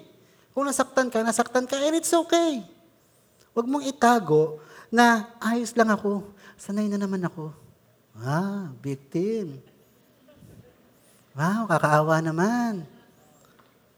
Kung 0.54 0.70
nasaktan 0.70 1.10
ka, 1.10 1.26
nasaktan 1.26 1.66
ka, 1.66 1.82
and 1.82 1.98
it's 1.98 2.14
okay. 2.14 2.62
Huwag 3.58 3.66
mong 3.66 3.90
itago 3.90 4.62
na 4.94 5.34
ayos 5.42 5.74
lang 5.74 5.90
ako, 5.90 6.30
sanay 6.62 6.86
na 6.86 7.02
naman 7.02 7.26
ako. 7.26 7.50
Ah, 8.22 8.70
victim. 8.86 9.58
Wow, 11.34 11.66
kakaawa 11.66 12.22
naman. 12.22 12.86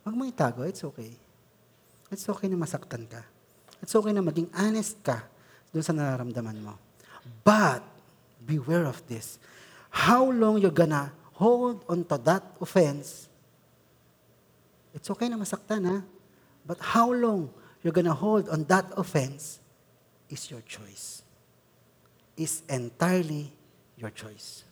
Huwag 0.08 0.16
mong 0.16 0.32
itago, 0.32 0.64
it's 0.64 0.88
okay. 0.88 1.12
It's 2.08 2.24
okay 2.24 2.48
na 2.48 2.56
masaktan 2.56 3.04
ka. 3.04 3.20
It's 3.84 3.92
okay 3.92 4.16
na 4.16 4.24
maging 4.24 4.48
honest 4.56 4.96
ka 5.04 5.28
doon 5.76 5.84
sa 5.84 5.92
nararamdaman 5.92 6.56
mo. 6.64 6.80
But, 7.44 7.84
beware 8.48 8.88
of 8.88 9.04
this. 9.12 9.44
How 9.92 10.24
long 10.32 10.64
you're 10.64 10.72
gonna 10.72 11.12
hold 11.36 11.84
on 11.92 12.08
to 12.08 12.16
that 12.24 12.48
offense, 12.64 13.33
it's 14.94 15.10
okay 15.10 15.28
na 15.28 15.38
masaktan 15.38 15.84
ha, 15.90 15.98
but 16.64 16.78
how 16.80 17.10
long 17.12 17.50
you're 17.84 17.94
gonna 17.94 18.16
hold 18.16 18.48
on 18.48 18.64
that 18.72 18.88
offense 18.96 19.60
is 20.30 20.50
your 20.50 20.62
choice. 20.64 21.22
Is 22.34 22.66
entirely 22.66 23.54
your 23.94 24.10
choice. 24.10 24.66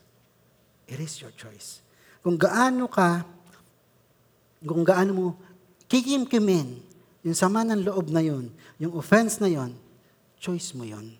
It 0.89 0.97
is 0.97 1.21
your 1.21 1.29
choice. 1.37 1.85
Kung 2.25 2.37
gaano 2.37 2.89
ka, 2.89 3.21
kung 4.65 4.81
gaano 4.81 5.11
mo 5.13 5.27
kikimkimin 5.85 6.81
yung 7.21 7.37
sama 7.37 7.61
ng 7.61 7.85
loob 7.85 8.09
na 8.09 8.25
yun, 8.25 8.49
yung 8.81 8.97
offense 8.97 9.37
na 9.37 9.45
yun, 9.45 9.77
choice 10.41 10.73
mo 10.73 10.81
yun. 10.81 11.13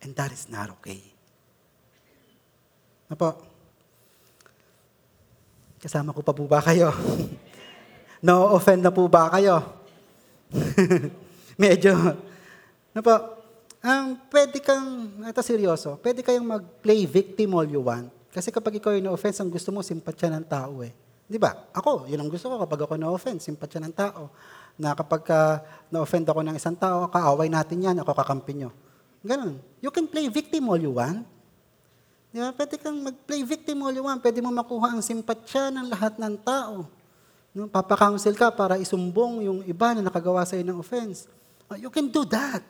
And 0.00 0.16
that 0.16 0.32
is 0.32 0.48
not 0.48 0.72
okay. 0.80 1.00
Ano 3.12 3.16
po? 3.20 3.30
Kasama 5.76 6.16
ko 6.16 6.24
pa 6.24 6.32
po 6.32 6.48
ba 6.48 6.64
kayo? 6.64 6.88
No-offend 8.24 8.80
na 8.80 8.88
po 8.88 9.04
ba 9.04 9.28
kayo? 9.36 9.60
Medyo. 11.60 11.92
Ano 12.96 13.02
po? 13.04 13.16
Ang 13.84 14.16
pwede 14.32 14.64
kang, 14.64 15.12
ito 15.20 15.40
seryoso, 15.44 16.00
pwede 16.00 16.24
kayong 16.24 16.48
mag-play 16.56 17.04
victim 17.04 17.52
all 17.52 17.68
you 17.68 17.84
want. 17.84 18.08
Kasi 18.32 18.48
kapag 18.48 18.80
ikaw 18.80 18.96
yung 18.96 19.12
na-offense, 19.12 19.44
ang 19.44 19.52
gusto 19.52 19.68
mo, 19.68 19.84
simpatya 19.84 20.32
ng 20.32 20.48
tao 20.48 20.80
eh. 20.80 20.96
Di 21.28 21.36
ba? 21.36 21.52
Ako, 21.76 22.08
yun 22.08 22.16
ang 22.16 22.32
gusto 22.32 22.48
ko 22.48 22.56
kapag 22.64 22.80
ako 22.88 22.96
na-offense, 22.96 23.44
simpatya 23.44 23.84
ng 23.84 23.92
tao. 23.92 24.32
Na 24.80 24.96
kapag 24.96 25.20
ka 25.20 25.60
na-offend 25.92 26.24
ako 26.24 26.40
ng 26.48 26.56
isang 26.56 26.80
tao, 26.80 27.04
kaaway 27.12 27.52
natin 27.52 27.84
yan, 27.84 27.96
ako 28.00 28.16
kakampi 28.16 28.56
nyo. 28.56 28.72
Ganun. 29.20 29.60
You 29.84 29.92
can 29.92 30.08
play 30.08 30.32
victim 30.32 30.64
all 30.72 30.80
you 30.80 30.96
want. 30.96 31.28
Di 32.32 32.40
ba? 32.40 32.56
Pwede 32.56 32.80
kang 32.80 33.04
mag-play 33.04 33.44
victim 33.44 33.84
all 33.84 33.92
you 33.92 34.00
want. 34.00 34.24
Pwede 34.24 34.40
mo 34.40 34.48
makuha 34.48 34.96
ang 34.96 35.04
simpatsya 35.04 35.68
ng 35.68 35.92
lahat 35.92 36.16
ng 36.16 36.40
tao. 36.40 36.88
No? 37.54 37.70
Papakounsel 37.70 38.34
ka 38.34 38.50
para 38.50 38.76
isumbong 38.82 39.46
yung 39.46 39.62
iba 39.62 39.94
na 39.94 40.02
nakagawa 40.02 40.42
sa'yo 40.42 40.66
ng 40.66 40.82
offense. 40.82 41.30
Oh, 41.70 41.78
you 41.78 41.88
can 41.88 42.10
do 42.10 42.26
that. 42.26 42.60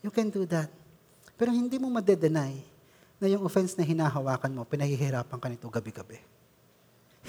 You 0.00 0.10
can 0.10 0.32
do 0.32 0.48
that. 0.48 0.72
Pero 1.36 1.52
hindi 1.52 1.76
mo 1.76 1.92
madedenay 1.92 2.58
na 3.22 3.30
yung 3.30 3.46
offense 3.46 3.78
na 3.78 3.86
hinahawakan 3.86 4.50
mo, 4.50 4.66
pinahihirapan 4.66 5.38
ka 5.38 5.46
nito 5.46 5.68
gabi-gabi. 5.70 6.18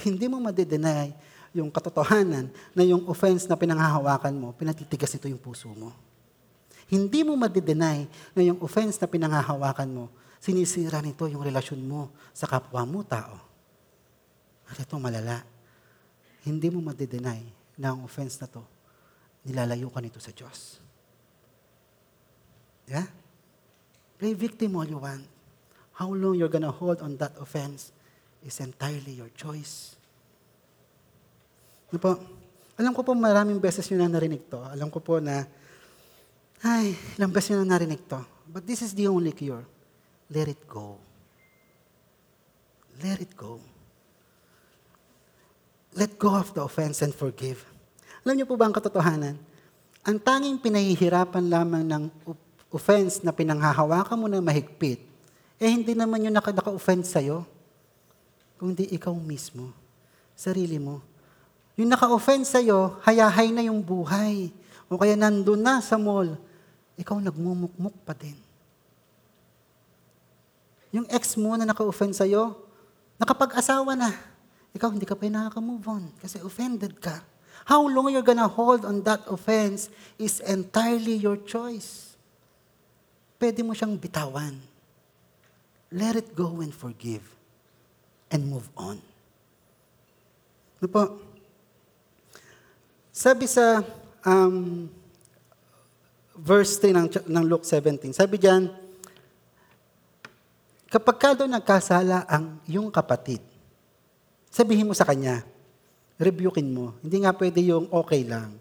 Hindi 0.01 0.25
mo 0.25 0.41
madedenay 0.41 1.13
yung 1.53 1.69
katotohanan 1.69 2.49
na 2.73 2.81
yung 2.81 3.05
offense 3.05 3.45
na 3.45 3.53
pinanghahawakan 3.53 4.33
mo, 4.33 4.57
pinatitigas 4.57 5.13
nito 5.13 5.29
yung 5.29 5.37
puso 5.37 5.69
mo. 5.69 5.93
Hindi 6.89 7.21
mo 7.21 7.37
madedenay 7.37 8.09
na 8.33 8.41
yung 8.41 8.57
offense 8.65 8.97
na 8.97 9.05
pinanghahawakan 9.05 9.89
mo, 9.93 10.09
sinisira 10.41 10.97
nito 10.97 11.29
yung 11.29 11.45
relasyon 11.45 11.81
mo 11.85 12.09
sa 12.33 12.49
kapwa 12.49 12.81
mo 12.89 13.05
tao. 13.05 13.37
At 14.65 14.81
ito 14.81 14.97
malala. 14.97 15.52
Hindi 16.43 16.67
mo 16.67 16.83
madedenay 16.83 17.41
na 17.79 17.95
ang 17.95 18.03
offense 18.03 18.37
na 18.43 18.47
to, 18.51 18.61
nilalayo 19.47 19.87
ka 19.89 19.99
nito 20.03 20.19
sa 20.19 20.35
Diyos. 20.35 20.79
Yeah? 22.87 23.07
Play 24.19 24.35
victim 24.35 24.75
all 24.75 24.87
you 24.87 24.99
want. 24.99 25.23
How 25.95 26.11
long 26.11 26.35
you're 26.35 26.51
gonna 26.51 26.73
hold 26.73 26.99
on 26.99 27.15
that 27.17 27.35
offense 27.39 27.95
is 28.43 28.59
entirely 28.59 29.15
your 29.15 29.31
choice. 29.33 29.95
Ano 31.89 31.99
po? 32.01 32.11
Alam 32.75 32.91
ko 32.91 33.05
po 33.05 33.13
maraming 33.13 33.61
beses 33.61 33.87
nyo 33.87 34.03
na 34.03 34.11
narinig 34.11 34.49
to. 34.49 34.59
Alam 34.59 34.89
ko 34.89 34.99
po 34.99 35.21
na, 35.21 35.45
ay, 36.65 36.97
ilang 37.15 37.31
beses 37.31 37.53
nyo 37.53 37.63
na 37.63 37.77
narinig 37.77 38.01
to. 38.09 38.19
But 38.49 38.67
this 38.67 38.81
is 38.81 38.91
the 38.97 39.07
only 39.07 39.31
cure. 39.31 39.63
Let 40.33 40.49
it 40.49 40.65
go. 40.65 40.97
Let 42.99 43.21
it 43.21 43.37
go. 43.37 43.61
Let 45.93 46.17
go 46.17 46.33
of 46.33 46.53
the 46.57 46.65
offense 46.65 47.05
and 47.05 47.13
forgive. 47.13 47.61
Alam 48.25 48.41
niyo 48.41 48.47
po 48.49 48.57
ba 48.57 48.65
ang 48.65 48.73
katotohanan? 48.73 49.37
Ang 50.03 50.17
tanging 50.19 50.57
pinahihirapan 50.57 51.45
lamang 51.47 51.85
ng 51.85 52.03
offense 52.73 53.21
na 53.21 53.29
pinanghahawakan 53.29 54.17
mo 54.17 54.25
na 54.25 54.41
mahigpit, 54.41 54.99
eh 55.61 55.69
hindi 55.69 55.93
naman 55.93 56.25
yung 56.25 56.35
naka- 56.35 56.51
naka-offense 56.51 57.13
sa'yo, 57.13 57.45
kundi 58.57 58.89
ikaw 58.89 59.13
mismo, 59.13 59.69
sarili 60.33 60.81
mo. 60.81 60.99
Yung 61.77 61.87
naka-offense 61.93 62.57
sa'yo, 62.57 62.97
hayahay 63.05 63.53
na 63.53 63.61
yung 63.61 63.79
buhay. 63.79 64.49
O 64.89 64.97
kaya 64.97 65.13
nandun 65.13 65.61
na 65.61 65.79
sa 65.79 65.97
mall, 66.01 66.35
ikaw 66.97 67.21
nagmumukmuk 67.21 67.93
pa 68.01 68.17
din. 68.17 68.37
Yung 70.93 71.05
ex 71.09 71.37
mo 71.37 71.53
na 71.57 71.65
naka-offend 71.65 72.17
sa'yo, 72.17 72.57
nakapag-asawa 73.17 73.93
na. 73.93 74.32
Ikaw 74.73 74.89
hindi 74.89 75.05
ka 75.05 75.13
pa 75.13 75.29
nakaka-move 75.29 75.85
on 75.85 76.03
kasi 76.17 76.41
offended 76.41 76.97
ka. 76.97 77.21
How 77.63 77.85
long 77.85 78.09
you're 78.09 78.25
gonna 78.25 78.49
hold 78.49 78.83
on 78.83 79.05
that 79.05 79.23
offense 79.29 79.87
is 80.17 80.41
entirely 80.43 81.15
your 81.15 81.37
choice. 81.39 82.17
Pwede 83.37 83.61
mo 83.61 83.77
siyang 83.77 83.95
bitawan. 83.95 84.57
Let 85.93 86.17
it 86.17 86.33
go 86.33 86.59
and 86.65 86.73
forgive. 86.73 87.23
And 88.33 88.49
move 88.49 88.65
on. 88.73 88.97
Ano 90.81 90.87
po? 90.89 91.03
Sabi 93.13 93.45
sa 93.45 93.85
um, 94.25 94.89
verse 96.33 96.81
3 96.81 96.97
ng, 96.97 97.07
ng 97.29 97.45
Luke 97.45 97.61
17, 97.61 98.09
sabi 98.09 98.41
diyan, 98.41 98.73
kapag 100.89 101.17
ka 101.21 101.29
daw 101.37 101.45
nagkasala 101.45 102.25
ang 102.25 102.57
iyong 102.65 102.89
kapatid, 102.89 103.52
sabihin 104.53 104.85
mo 104.85 104.93
sa 104.93 105.09
kanya, 105.09 105.41
rebukein 106.21 106.69
mo. 106.69 106.93
Hindi 107.01 107.25
nga 107.25 107.33
pwede 107.33 107.59
yung 107.65 107.89
okay 107.89 108.21
lang. 108.21 108.53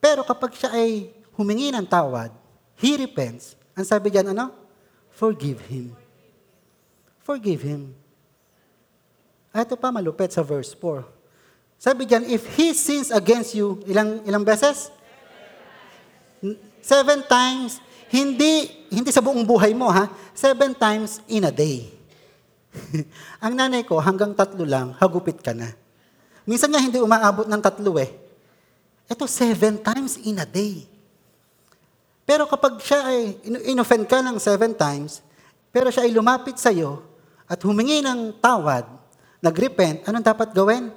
Pero 0.00 0.24
kapag 0.24 0.56
siya 0.56 0.72
ay 0.72 1.12
humingi 1.36 1.68
ng 1.68 1.84
tawad, 1.84 2.32
he 2.80 2.96
repents, 2.96 3.54
ang 3.76 3.84
sabi 3.84 4.08
diyan 4.08 4.32
ano? 4.32 4.48
Forgive 5.12 5.60
him. 5.68 5.92
Forgive 7.20 7.62
him. 7.62 7.92
Ah, 9.52 9.62
Ito 9.62 9.76
pa 9.76 9.92
malupit 9.92 10.32
sa 10.32 10.40
verse 10.40 10.72
4. 10.74 11.04
Sabi 11.76 12.08
diyan, 12.08 12.24
if 12.32 12.48
he 12.56 12.72
sins 12.72 13.12
against 13.12 13.52
you, 13.52 13.78
ilang 13.84 14.24
ilang 14.24 14.42
beses? 14.42 14.88
Seven 16.82 17.22
times. 17.28 17.78
Hindi, 18.12 18.68
hindi 18.92 19.10
sa 19.12 19.24
buong 19.24 19.44
buhay 19.44 19.72
mo, 19.72 19.88
ha? 19.88 20.10
Seven 20.34 20.74
times 20.76 21.20
in 21.28 21.48
a 21.48 21.52
day. 21.52 22.01
Ang 23.44 23.54
nanay 23.56 23.84
ko, 23.84 24.00
hanggang 24.00 24.32
tatlo 24.32 24.64
lang, 24.64 24.96
hagupit 24.96 25.40
ka 25.40 25.52
na. 25.52 25.68
Minsan 26.48 26.72
nga 26.72 26.80
hindi 26.82 26.98
umaabot 26.98 27.46
ng 27.46 27.62
tatlo 27.62 28.00
eh. 28.00 28.10
Ito, 29.06 29.28
seven 29.28 29.78
times 29.78 30.18
in 30.24 30.40
a 30.40 30.46
day. 30.48 30.88
Pero 32.24 32.48
kapag 32.48 32.80
siya 32.80 33.12
ay 33.12 33.36
in- 33.44 33.76
inoffend 33.76 34.08
ka 34.08 34.24
ng 34.24 34.38
seven 34.40 34.72
times, 34.72 35.20
pero 35.74 35.92
siya 35.92 36.06
ay 36.06 36.12
lumapit 36.14 36.56
sa 36.56 36.72
iyo 36.72 37.02
at 37.44 37.60
humingi 37.60 38.00
ng 38.00 38.40
tawad, 38.40 38.88
nagrepent, 39.42 40.06
anong 40.08 40.24
dapat 40.24 40.48
gawin? 40.54 40.88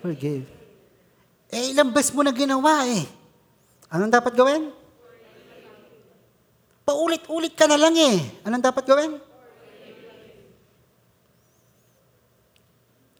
Forgive. 0.00 0.48
Eh, 1.50 1.74
ilang 1.74 1.92
beses 1.92 2.14
mo 2.14 2.24
na 2.24 2.32
ginawa 2.32 2.86
eh. 2.88 3.04
Anong 3.90 4.10
dapat 4.10 4.32
gawin? 4.38 4.70
Paulit-ulit 6.86 7.54
ka 7.54 7.66
na 7.66 7.78
lang 7.78 7.94
eh. 7.94 8.18
Anong 8.46 8.64
dapat 8.64 8.86
gawin? 8.86 9.29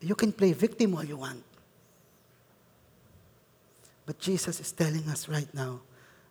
You 0.00 0.16
can 0.16 0.32
play 0.32 0.52
victim 0.56 0.96
all 0.96 1.04
you 1.04 1.20
want. 1.20 1.44
But 4.08 4.18
Jesus 4.18 4.58
is 4.58 4.72
telling 4.72 5.06
us 5.08 5.28
right 5.28 5.46
now 5.54 5.80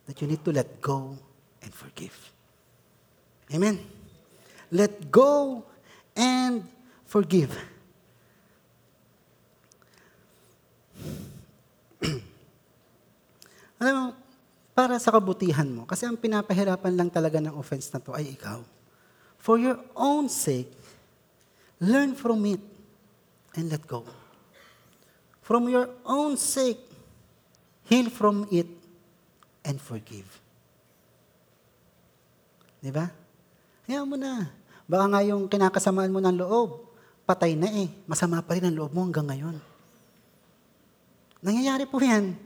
that 0.06 0.20
you 0.20 0.26
need 0.26 0.44
to 0.44 0.52
let 0.52 0.82
go 0.82 1.16
and 1.62 1.72
forgive. 1.72 2.12
Amen. 3.54 3.78
Let 4.70 5.10
go 5.10 5.64
and 6.14 6.66
forgive. 7.06 7.56
Alam 13.80 13.94
mo, 13.94 14.14
para 14.74 14.98
sa 14.98 15.10
kabutihan 15.14 15.66
mo, 15.66 15.86
kasi 15.86 16.06
ang 16.06 16.18
pinapahirapan 16.18 16.94
lang 16.94 17.10
talaga 17.10 17.42
ng 17.42 17.54
offense 17.54 17.90
na 17.94 17.98
to 18.02 18.14
ay 18.14 18.34
ikaw. 18.34 18.62
For 19.40 19.58
your 19.58 19.80
own 19.96 20.28
sake, 20.28 20.70
learn 21.80 22.14
from 22.14 22.44
it 22.46 22.69
and 23.56 23.70
let 23.70 23.82
go. 23.86 24.06
From 25.42 25.66
your 25.66 25.90
own 26.06 26.38
sake, 26.38 26.78
heal 27.90 28.06
from 28.10 28.46
it 28.54 28.70
and 29.66 29.82
forgive. 29.82 30.28
Di 32.78 32.94
ba? 32.94 33.10
Hayaan 33.90 34.06
mo 34.06 34.14
na. 34.14 34.46
Baka 34.86 35.04
nga 35.10 35.20
yung 35.26 35.50
kinakasamaan 35.50 36.10
mo 36.14 36.22
ng 36.22 36.38
loob, 36.38 36.86
patay 37.26 37.58
na 37.58 37.66
eh. 37.66 37.90
Masama 38.06 38.42
pa 38.42 38.54
rin 38.54 38.66
ang 38.66 38.76
loob 38.78 38.94
mo 38.94 39.02
hanggang 39.02 39.26
ngayon. 39.26 39.58
Nangyayari 41.42 41.88
po 41.88 41.98
yan. 41.98 42.36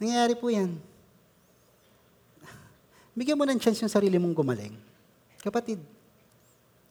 Nangyayari 0.00 0.34
po 0.36 0.50
yan. 0.50 0.76
Bigyan 3.16 3.36
mo 3.36 3.44
ng 3.44 3.60
chance 3.60 3.80
yung 3.82 3.92
sarili 3.92 4.16
mong 4.16 4.32
gumaling. 4.32 4.72
Kapatid, 5.40 5.80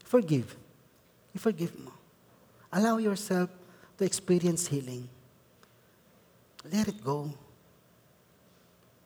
forgive. 0.05 0.57
I-forgive 1.33 1.73
mo. 1.77 1.98
Allow 2.69 2.97
yourself 3.01 3.49
to 3.97 4.05
experience 4.05 4.67
healing. 4.69 5.09
Let 6.69 6.87
it 6.87 7.01
go. 7.01 7.33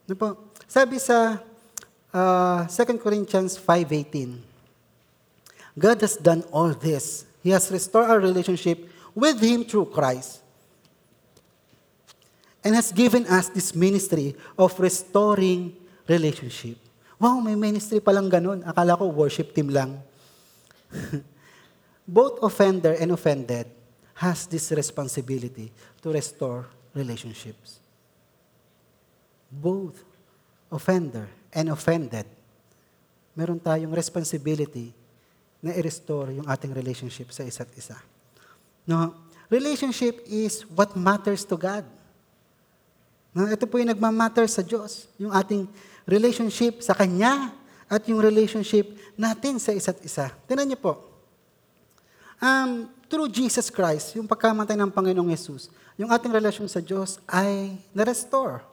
Ano 0.03 0.15
po? 0.19 0.29
Sabi 0.67 0.99
sa 0.99 1.39
uh, 2.11 2.67
2 2.67 2.99
Corinthians 2.99 3.55
5.18, 3.55 4.35
God 5.79 5.97
has 6.03 6.19
done 6.19 6.43
all 6.51 6.75
this. 6.75 7.23
He 7.41 7.49
has 7.55 7.71
restored 7.71 8.11
our 8.11 8.19
relationship 8.19 8.83
with 9.15 9.39
Him 9.39 9.63
through 9.63 9.89
Christ 9.95 10.43
and 12.63 12.75
has 12.75 12.91
given 12.91 13.27
us 13.27 13.49
this 13.49 13.75
ministry 13.75 14.35
of 14.59 14.75
restoring 14.79 15.75
relationship. 16.07 16.77
Wow, 17.19 17.39
may 17.39 17.55
ministry 17.55 17.99
palang 18.03 18.27
ganun. 18.27 18.63
Akala 18.67 18.99
ko 18.99 19.07
worship 19.07 19.55
team 19.55 19.71
lang. 19.71 19.99
Both 22.03 22.43
offender 22.43 22.99
and 22.99 23.15
offended 23.15 23.71
has 24.19 24.45
this 24.45 24.71
responsibility 24.75 25.71
to 26.03 26.11
restore 26.11 26.67
relationships. 26.93 27.79
Both 29.49 30.03
offender 30.67 31.29
and 31.53 31.71
offended, 31.71 32.27
meron 33.33 33.61
tayong 33.61 33.93
responsibility 33.93 34.91
na 35.63 35.71
i-restore 35.79 36.35
yung 36.35 36.47
ating 36.49 36.75
relationship 36.75 37.31
sa 37.31 37.47
isa't 37.47 37.71
isa. 37.77 37.95
No, 38.83 39.15
relationship 39.47 40.19
is 40.27 40.67
what 40.75 40.97
matters 40.99 41.47
to 41.47 41.55
God. 41.55 41.87
No, 43.31 43.47
ito 43.47 43.63
po 43.65 43.79
yung 43.79 43.89
nagmamatter 43.89 44.45
sa 44.45 44.61
Diyos, 44.61 45.07
yung 45.15 45.31
ating 45.31 45.65
relationship 46.05 46.83
sa 46.83 46.93
Kanya 46.93 47.55
at 47.87 48.03
yung 48.11 48.19
relationship 48.19 48.91
natin 49.15 49.57
sa 49.57 49.71
isa't 49.71 50.03
isa. 50.03 50.29
Tinan 50.45 50.67
niyo 50.67 50.77
po, 50.83 51.12
um, 52.43 52.91
through 53.07 53.31
Jesus 53.31 53.71
Christ, 53.71 54.19
yung 54.19 54.27
pagkamatay 54.27 54.75
ng 54.75 54.91
Panginoong 54.91 55.31
Yesus, 55.31 55.71
yung 55.95 56.11
ating 56.11 56.33
relasyon 56.35 56.67
sa 56.67 56.83
Diyos 56.83 57.23
ay 57.23 57.79
na-restore. 57.95 58.67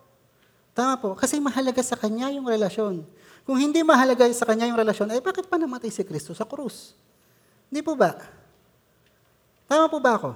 Tama 0.75 0.99
po, 0.99 1.15
kasi 1.15 1.39
mahalaga 1.39 1.79
sa 1.87 1.95
Kanya 1.95 2.35
yung 2.35 2.51
relasyon. 2.51 3.07
Kung 3.47 3.59
hindi 3.59 3.79
mahalaga 3.87 4.27
sa 4.35 4.47
Kanya 4.47 4.67
yung 4.67 4.81
relasyon, 4.81 5.15
ay 5.15 5.23
bakit 5.23 5.47
pa 5.47 5.55
namatay 5.55 5.93
si 5.93 6.03
Kristo 6.03 6.35
sa 6.35 6.43
krus? 6.43 6.99
Hindi 7.71 7.87
po 7.87 7.95
ba? 7.95 8.19
Tama 9.71 9.87
po 9.87 10.03
ba 10.03 10.19
ako? 10.19 10.31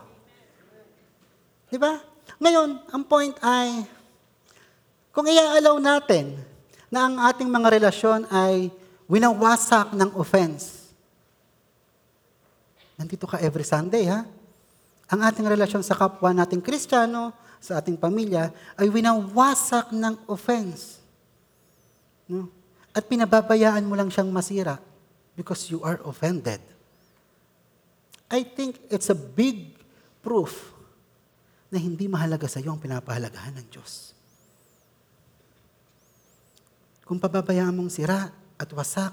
Di 1.67 1.79
ba? 1.81 1.99
Ngayon, 2.39 2.87
ang 2.93 3.03
point 3.03 3.35
ay, 3.43 3.83
kung 5.11 5.27
iaalaw 5.27 5.79
natin 5.83 6.39
na 6.91 7.11
ang 7.11 7.15
ating 7.31 7.51
mga 7.51 7.69
relasyon 7.81 8.27
ay 8.31 8.71
winawasak 9.11 9.95
ng 9.95 10.11
offense, 10.15 10.84
nandito 12.95 13.27
ka 13.27 13.39
every 13.43 13.67
Sunday, 13.67 14.07
ha? 14.07 14.27
Ang 15.13 15.21
ating 15.21 15.45
relasyon 15.45 15.85
sa 15.85 15.95
kapwa 15.95 16.33
nating 16.33 16.65
Kristiyano, 16.65 17.35
sa 17.61 17.81
ating 17.81 17.97
pamilya, 18.01 18.53
ay 18.77 18.89
winawasak 18.89 19.93
ng 19.93 20.29
offense. 20.29 21.01
No? 22.29 22.49
At 22.95 23.05
pinababayaan 23.05 23.85
mo 23.85 23.99
lang 23.99 24.09
siyang 24.09 24.31
masira 24.33 24.81
because 25.35 25.69
you 25.69 25.83
are 25.85 26.01
offended. 26.07 26.63
I 28.31 28.47
think 28.47 28.81
it's 28.89 29.11
a 29.13 29.19
big 29.19 29.77
proof 30.25 30.73
na 31.69 31.77
hindi 31.77 32.07
mahalaga 32.07 32.47
sa 32.47 32.63
iyo 32.63 32.73
ang 32.73 32.81
pinapahalagahan 32.81 33.61
ng 33.61 33.67
Diyos. 33.69 34.15
Kung 37.05 37.21
pababayaan 37.21 37.75
mong 37.75 37.93
sira 37.93 38.33
at 38.57 38.71
wasak 38.73 39.13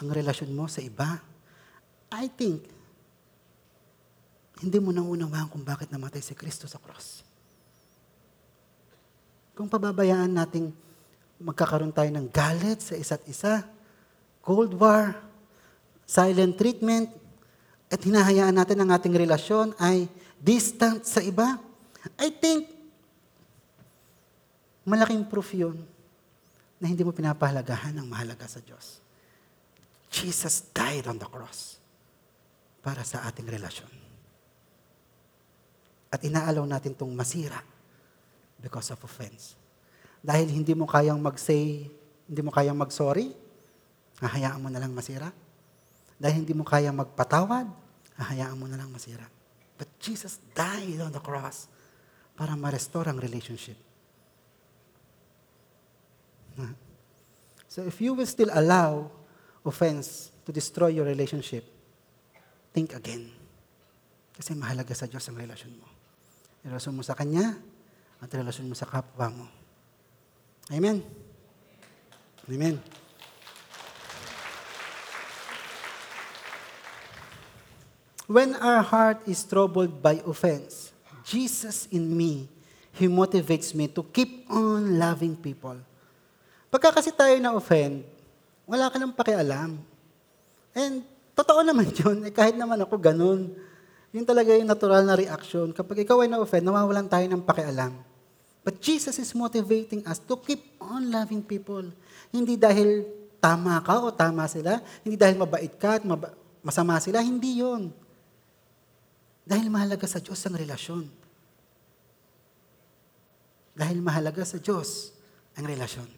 ang 0.00 0.08
relasyon 0.10 0.50
mo 0.50 0.66
sa 0.66 0.82
iba, 0.82 1.22
I 2.10 2.26
think 2.32 2.77
hindi 4.58 4.78
mo 4.82 4.90
naunawaan 4.90 5.46
kung 5.50 5.62
bakit 5.62 5.90
namatay 5.90 6.18
si 6.18 6.34
Kristo 6.34 6.66
sa 6.66 6.82
cross. 6.82 7.22
Kung 9.54 9.70
pababayaan 9.70 10.30
nating 10.30 10.70
magkakaroon 11.38 11.94
tayo 11.94 12.10
ng 12.10 12.26
galit 12.30 12.82
sa 12.82 12.98
isa't 12.98 13.22
isa, 13.30 13.62
Cold 14.42 14.74
War, 14.74 15.14
silent 16.06 16.58
treatment, 16.58 17.10
at 17.88 18.02
hinahayaan 18.02 18.54
natin 18.54 18.82
ang 18.82 18.90
ating 18.92 19.14
relasyon 19.14 19.72
ay 19.78 20.10
distant 20.38 21.06
sa 21.06 21.22
iba, 21.22 21.56
I 22.18 22.28
think 22.30 22.68
malaking 24.86 25.26
proof 25.26 25.54
yun 25.54 25.78
na 26.78 26.86
hindi 26.86 27.02
mo 27.02 27.10
pinapahalagahan 27.10 27.98
ang 27.98 28.06
mahalaga 28.06 28.46
sa 28.46 28.62
Diyos. 28.62 29.02
Jesus 30.08 30.70
died 30.72 31.06
on 31.10 31.20
the 31.20 31.28
cross 31.28 31.76
para 32.80 33.04
sa 33.04 33.26
ating 33.28 33.44
relasyon. 33.44 34.07
At 36.08 36.24
inaalaw 36.24 36.64
natin 36.64 36.96
itong 36.96 37.12
masira 37.12 37.60
because 38.58 38.90
of 38.92 39.00
offense. 39.04 39.54
Dahil 40.24 40.50
hindi 40.50 40.74
mo 40.74 40.88
kayang 40.88 41.20
mag-say, 41.20 41.86
hindi 42.26 42.40
mo 42.42 42.50
kayang 42.50 42.76
mag-sorry, 42.76 43.32
hahayaan 44.18 44.58
mo 44.58 44.68
na 44.68 44.82
lang 44.82 44.90
masira. 44.90 45.30
Dahil 46.18 46.42
hindi 46.42 46.54
mo 46.56 46.66
kayang 46.66 46.98
magpatawad, 46.98 47.70
hahayaan 48.18 48.58
mo 48.58 48.66
na 48.66 48.74
lang 48.74 48.90
masira. 48.90 49.24
But 49.78 49.86
Jesus 50.02 50.42
died 50.52 50.98
on 50.98 51.14
the 51.14 51.22
cross 51.22 51.70
para 52.34 52.58
ma-restore 52.58 53.06
ang 53.06 53.22
relationship. 53.22 53.78
So 57.70 57.86
if 57.86 58.02
you 58.02 58.10
will 58.14 58.26
still 58.26 58.50
allow 58.50 59.06
offense 59.62 60.34
to 60.42 60.50
destroy 60.50 60.98
your 60.98 61.06
relationship, 61.06 61.62
think 62.74 62.90
again. 62.90 63.30
Kasi 64.34 64.54
mahalaga 64.58 64.94
sa 64.94 65.06
Diyos 65.06 65.22
ang 65.30 65.38
relasyon 65.38 65.78
mo. 65.78 65.87
Relasyon 66.66 66.94
mo 66.98 67.02
sa 67.06 67.14
Kanya 67.14 67.54
at 68.18 68.30
relasyon 68.30 68.66
mo 68.70 68.74
sa 68.74 68.88
kapwa 68.88 69.30
mo. 69.30 69.46
Amen? 70.68 71.00
Amen. 72.48 72.76
When 78.28 78.52
our 78.60 78.84
heart 78.84 79.24
is 79.24 79.40
troubled 79.40 80.04
by 80.04 80.20
offense, 80.28 80.92
Jesus 81.24 81.88
in 81.88 82.12
me, 82.12 82.48
He 82.92 83.08
motivates 83.08 83.72
me 83.72 83.88
to 83.94 84.04
keep 84.04 84.44
on 84.52 85.00
loving 85.00 85.38
people. 85.38 85.80
Pagka 86.68 87.00
kasi 87.00 87.08
tayo 87.08 87.32
na-offend, 87.40 88.04
wala 88.68 88.92
ka 88.92 89.00
nang 89.00 89.16
pakialam. 89.16 89.80
And 90.76 90.94
totoo 91.32 91.64
naman 91.64 91.88
yun, 92.04 92.28
eh, 92.28 92.32
kahit 92.34 92.58
naman 92.58 92.84
ako 92.84 93.00
ganun. 93.00 93.56
Yun 94.12 94.24
talaga 94.24 94.56
yung 94.56 94.68
natural 94.68 95.04
na 95.04 95.14
reaction. 95.16 95.68
Kapag 95.76 96.04
ikaw 96.04 96.24
ay 96.24 96.32
na-offend, 96.32 96.64
nawawalan 96.64 97.08
tayo 97.08 97.28
ng 97.28 97.44
pakialam. 97.44 97.92
But 98.64 98.80
Jesus 98.80 99.16
is 99.20 99.32
motivating 99.36 100.04
us 100.08 100.20
to 100.24 100.36
keep 100.40 100.76
on 100.80 101.12
loving 101.12 101.44
people. 101.44 101.84
Hindi 102.32 102.56
dahil 102.56 103.04
tama 103.40 103.80
ka 103.84 104.00
o 104.02 104.12
tama 104.12 104.48
sila, 104.50 104.80
hindi 105.04 105.16
dahil 105.16 105.38
mabait 105.38 105.72
ka 105.76 106.00
at 106.00 106.04
maba- 106.04 106.34
masama 106.64 106.98
sila, 106.98 107.22
hindi 107.22 107.60
yon. 107.60 107.92
Dahil 109.48 109.72
mahalaga 109.72 110.04
sa 110.04 110.20
Diyos 110.20 110.40
ang 110.44 110.56
relasyon. 110.60 111.04
Dahil 113.72 114.04
mahalaga 114.04 114.44
sa 114.44 114.60
Diyos 114.60 115.16
ang 115.56 115.64
relasyon. 115.64 116.08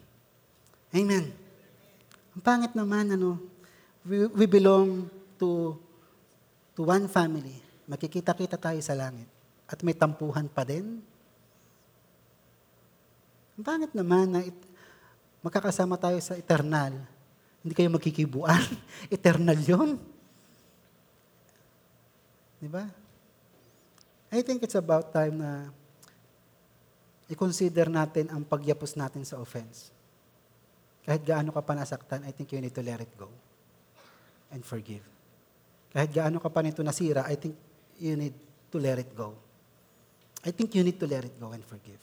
Amen. 0.91 1.31
Ang 2.35 2.43
pangit 2.43 2.75
naman, 2.75 3.15
ano, 3.15 3.39
we, 4.03 4.27
we 4.35 4.45
belong 4.47 5.07
to, 5.39 5.79
to 6.75 6.83
one 6.83 7.07
family. 7.07 7.70
Makikita-kita 7.91 8.55
tayo 8.55 8.79
sa 8.79 8.95
langit. 8.95 9.27
At 9.67 9.83
may 9.83 9.91
tampuhan 9.91 10.47
pa 10.47 10.63
din. 10.63 11.03
Ang 13.59 13.63
pangit 13.67 13.91
naman 13.91 14.31
na 14.31 14.39
it, 14.47 14.55
makakasama 15.43 15.99
tayo 15.99 16.15
sa 16.23 16.39
eternal. 16.39 16.95
Hindi 17.59 17.73
kayo 17.75 17.91
magkikibuan. 17.91 18.63
eternal 19.19 19.59
yon. 19.59 19.99
Di 22.63 22.71
ba? 22.71 22.87
I 24.31 24.39
think 24.39 24.63
it's 24.63 24.79
about 24.79 25.11
time 25.11 25.43
na 25.43 25.67
i-consider 27.27 27.91
natin 27.91 28.31
ang 28.31 28.47
pagyapos 28.47 28.95
natin 28.95 29.27
sa 29.27 29.35
offense. 29.35 29.91
Kahit 31.03 31.27
gaano 31.27 31.51
ka 31.51 31.59
pa 31.59 31.75
nasaktan, 31.75 32.23
I 32.23 32.31
think 32.31 32.55
you 32.55 32.63
need 32.63 32.71
to 32.71 32.85
let 32.85 33.03
it 33.03 33.11
go 33.19 33.27
and 34.47 34.63
forgive. 34.63 35.03
Kahit 35.91 36.15
gaano 36.15 36.39
ka 36.39 36.47
pa 36.47 36.63
nito 36.63 36.79
nasira, 36.79 37.27
I 37.27 37.35
think 37.35 37.70
you 38.01 38.17
need 38.17 38.33
to 38.73 38.77
let 38.81 38.97
it 38.97 39.13
go. 39.13 39.37
I 40.41 40.49
think 40.49 40.73
you 40.73 40.81
need 40.81 40.97
to 40.97 41.05
let 41.05 41.21
it 41.21 41.37
go 41.37 41.53
and 41.53 41.61
forgive. 41.61 42.01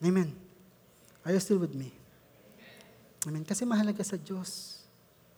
Amen. 0.00 0.32
Are 1.22 1.32
you 1.36 1.38
still 1.38 1.60
with 1.60 1.76
me? 1.76 1.92
Amen. 3.28 3.44
Kasi 3.44 3.68
mahalaga 3.68 4.00
sa 4.00 4.16
Diyos 4.16 4.82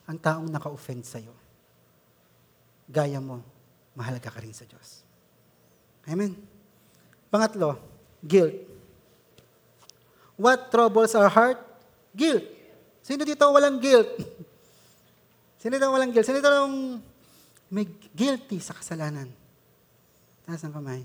ang 0.07 0.17
taong 0.17 0.47
naka-offend 0.47 1.03
sa'yo. 1.03 1.35
Gaya 2.87 3.19
mo, 3.19 3.43
mahalaga 3.99 4.31
ka 4.31 4.39
rin 4.39 4.55
sa 4.55 4.65
Diyos. 4.65 5.03
Amen. 6.07 6.39
Pangatlo, 7.29 7.77
guilt. 8.23 8.55
What 10.39 10.71
troubles 10.71 11.19
our 11.19 11.29
heart? 11.29 11.59
Guilt. 12.15 12.47
Sino 13.03 13.27
dito 13.27 13.43
walang 13.51 13.83
guilt? 13.83 14.07
Sino 15.61 15.77
dito 15.77 15.91
walang 15.91 16.15
guilt? 16.15 16.25
Sino 16.25 16.39
dito 16.39 16.53
yung 16.53 17.03
may 17.75 17.91
guilty 18.15 18.63
sa 18.63 18.71
kasalanan? 18.71 19.27
Taas 20.47 20.63
ang 20.63 20.71
kamay. 20.71 21.03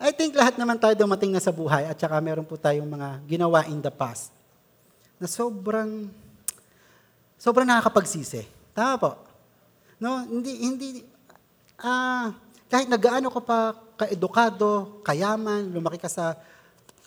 I 0.00 0.10
think 0.16 0.32
lahat 0.32 0.56
naman 0.56 0.80
tayo 0.80 0.96
dumating 0.96 1.36
na 1.36 1.44
sa 1.44 1.52
buhay 1.52 1.84
at 1.84 2.00
saka 2.00 2.16
meron 2.24 2.48
po 2.48 2.56
tayong 2.56 2.88
mga 2.88 3.20
ginawa 3.28 3.68
in 3.68 3.84
the 3.84 3.92
past 3.92 4.32
na 5.20 5.28
sobrang 5.28 6.08
sobrang 7.36 7.68
nakakapagsisi. 7.68 8.48
Tama 8.72 8.96
po. 8.96 9.10
No, 10.00 10.24
hindi 10.24 10.64
hindi 10.64 10.88
ah 11.84 12.32
kahit 12.72 12.88
na 12.88 12.96
gaano 12.96 13.28
ka 13.28 13.40
pa 13.44 13.58
kaedukado, 14.00 14.98
kayaman, 15.06 15.70
lumaki 15.70 16.00
ka 16.00 16.10
sa 16.10 16.34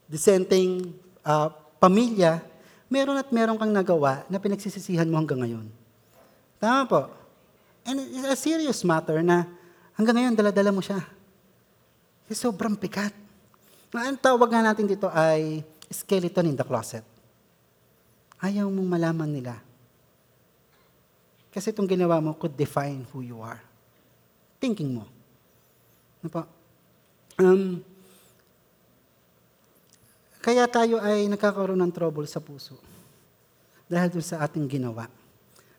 dissenting 0.07 0.95
ah, 1.25 1.51
pamilya, 1.81 2.39
meron 2.87 3.19
at 3.19 3.27
meron 3.33 3.59
kang 3.59 3.73
nagawa 3.73 4.23
na 4.31 4.39
pinagsisisihan 4.39 5.09
mo 5.09 5.19
hanggang 5.19 5.43
ngayon. 5.43 5.67
Tama 6.57 6.83
po. 6.87 7.01
And 7.87 8.03
it's 8.03 8.27
a 8.27 8.35
serious 8.35 8.83
matter 8.83 9.23
na 9.23 9.47
hanggang 9.95 10.19
ngayon 10.19 10.35
daladala 10.35 10.75
mo 10.75 10.83
siya. 10.83 10.99
Kasi 12.27 12.35
sobrang 12.35 12.75
pikat. 12.75 13.15
Ang 13.95 14.19
tawag 14.19 14.51
nga 14.51 14.59
natin 14.59 14.83
dito 14.83 15.07
ay 15.07 15.63
skeleton 15.87 16.51
in 16.51 16.59
the 16.59 16.67
closet. 16.67 17.07
Ayaw 18.43 18.67
mong 18.67 18.89
malaman 18.91 19.31
nila. 19.31 19.55
Kasi 21.49 21.71
itong 21.71 21.87
ginawa 21.87 22.19
mo 22.19 22.35
could 22.35 22.53
define 22.53 23.07
who 23.15 23.23
you 23.23 23.39
are. 23.39 23.63
Thinking 24.59 24.99
mo. 24.99 25.07
Ano 26.19 26.29
po? 26.29 26.41
Um, 27.39 27.79
kaya 30.43 30.67
tayo 30.67 30.99
ay 30.99 31.31
nagkakaroon 31.31 31.79
ng 31.79 31.95
trouble 31.95 32.27
sa 32.27 32.43
puso. 32.43 32.75
dahil 33.87 34.11
doon 34.11 34.27
sa 34.27 34.43
ating 34.43 34.67
ginawa 34.67 35.07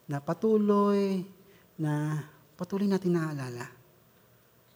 na 0.09 0.17
patuloy 0.17 1.21
na 1.79 2.27
patuloy 2.59 2.91
natin 2.91 3.15
naaalala. 3.15 3.71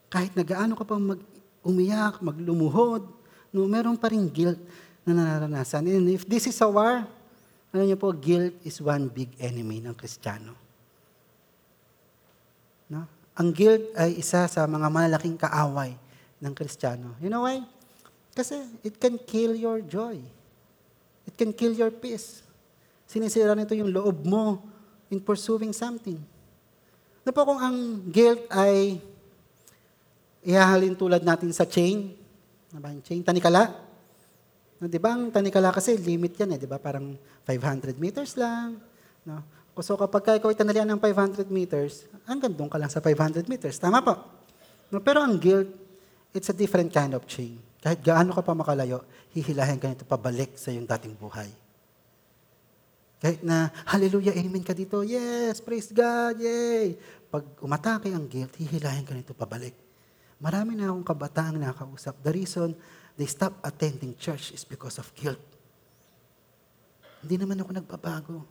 Kahit 0.07 0.33
na 0.39 0.47
gaano 0.47 0.79
ka 0.79 0.87
pa 0.87 0.97
mag 0.97 1.19
umiyak, 1.67 2.23
maglumuhod, 2.23 3.07
no, 3.51 3.67
meron 3.67 3.99
pa 3.99 4.11
rin 4.11 4.27
guilt 4.31 4.59
na 5.03 5.15
nararanasan. 5.15 5.87
And 5.91 6.11
if 6.11 6.23
this 6.27 6.47
is 6.47 6.59
a 6.63 6.71
war, 6.71 7.07
alam 7.73 7.85
niyo 7.89 7.99
po, 7.99 8.15
guilt 8.15 8.55
is 8.63 8.79
one 8.79 9.11
big 9.11 9.35
enemy 9.41 9.83
ng 9.83 9.95
Kristiyano. 9.97 10.55
No? 12.91 13.09
Ang 13.39 13.49
guilt 13.51 13.95
ay 13.97 14.21
isa 14.21 14.45
sa 14.45 14.69
mga 14.69 14.87
malalaking 14.93 15.41
kaaway 15.41 15.97
ng 16.39 16.53
Kristiyano. 16.53 17.17
You 17.19 17.33
know 17.33 17.49
why? 17.49 17.65
Kasi 18.37 18.61
it 18.85 19.01
can 19.01 19.17
kill 19.17 19.57
your 19.57 19.81
joy. 19.81 20.21
It 21.25 21.35
can 21.39 21.55
kill 21.55 21.73
your 21.73 21.95
peace. 21.95 22.45
Sinisira 23.09 23.57
nito 23.57 23.73
yung 23.73 23.93
loob 23.93 24.25
mo 24.27 24.61
in 25.09 25.21
pursuing 25.21 25.73
something. 25.73 26.19
Na 27.23 27.31
po 27.31 27.47
kung 27.47 27.61
ang 27.63 28.03
guilt 28.11 28.51
ay 28.51 28.99
ihahalin 30.43 30.99
tulad 30.99 31.23
natin 31.23 31.55
sa 31.55 31.63
chain, 31.63 32.19
na 32.75 32.83
ba 32.83 32.91
yung 32.91 33.05
chain, 33.07 33.23
tanikala. 33.23 33.71
No, 34.83 34.91
di 34.91 34.99
ba 34.99 35.15
ang 35.15 35.31
tanikala 35.31 35.71
kasi 35.71 35.95
limit 35.95 36.35
yan 36.35 36.55
eh, 36.55 36.59
di 36.59 36.67
ba? 36.67 36.83
Parang 36.83 37.15
500 37.47 37.95
meters 38.03 38.35
lang. 38.35 38.75
No? 39.23 39.39
So 39.79 39.95
kapag 39.95 40.23
ka 40.27 40.33
ikaw 40.37 40.51
ay 40.51 40.59
tanalian 40.59 40.91
ng 40.91 41.01
500 41.01 41.47
meters, 41.47 42.11
hanggang 42.27 42.51
doon 42.53 42.67
ka 42.69 42.77
lang 42.77 42.91
sa 42.91 42.99
500 42.99 43.47
meters. 43.47 43.79
Tama 43.79 44.03
po. 44.03 44.19
No, 44.91 44.99
pero 44.99 45.23
ang 45.23 45.39
guilt, 45.39 45.71
it's 46.35 46.51
a 46.51 46.57
different 46.57 46.91
kind 46.91 47.15
of 47.15 47.25
chain. 47.31 47.57
Kahit 47.79 48.03
gaano 48.03 48.35
ka 48.35 48.43
pa 48.43 48.53
makalayo, 48.53 49.07
hihilahin 49.33 49.79
ka 49.79 49.89
nito 49.89 50.05
pabalik 50.05 50.59
sa 50.59 50.75
iyong 50.75 50.85
dating 50.85 51.15
buhay. 51.17 51.62
Kahit 53.23 53.39
na, 53.47 53.71
hallelujah, 53.87 54.35
amen 54.35 54.67
ka 54.67 54.75
dito, 54.75 55.07
yes, 55.07 55.63
praise 55.63 55.95
God, 55.95 56.43
yay. 56.43 56.99
Pag 57.31 57.47
umatake 57.63 58.11
ang 58.11 58.27
guilt, 58.27 58.51
hihilahin 58.59 59.07
ka 59.07 59.15
nito 59.15 59.31
pabalik. 59.31 59.79
Marami 60.43 60.75
na 60.75 60.91
akong 60.91 61.07
kabataang 61.07 61.55
nakakausap. 61.55 62.19
The 62.19 62.35
reason 62.35 62.75
they 63.15 63.31
stop 63.31 63.63
attending 63.63 64.19
church 64.19 64.51
is 64.51 64.67
because 64.67 64.99
of 64.99 65.07
guilt. 65.15 65.39
Hindi 67.23 67.39
naman 67.39 67.63
ako 67.63 67.71
nagbabago. 67.79 68.43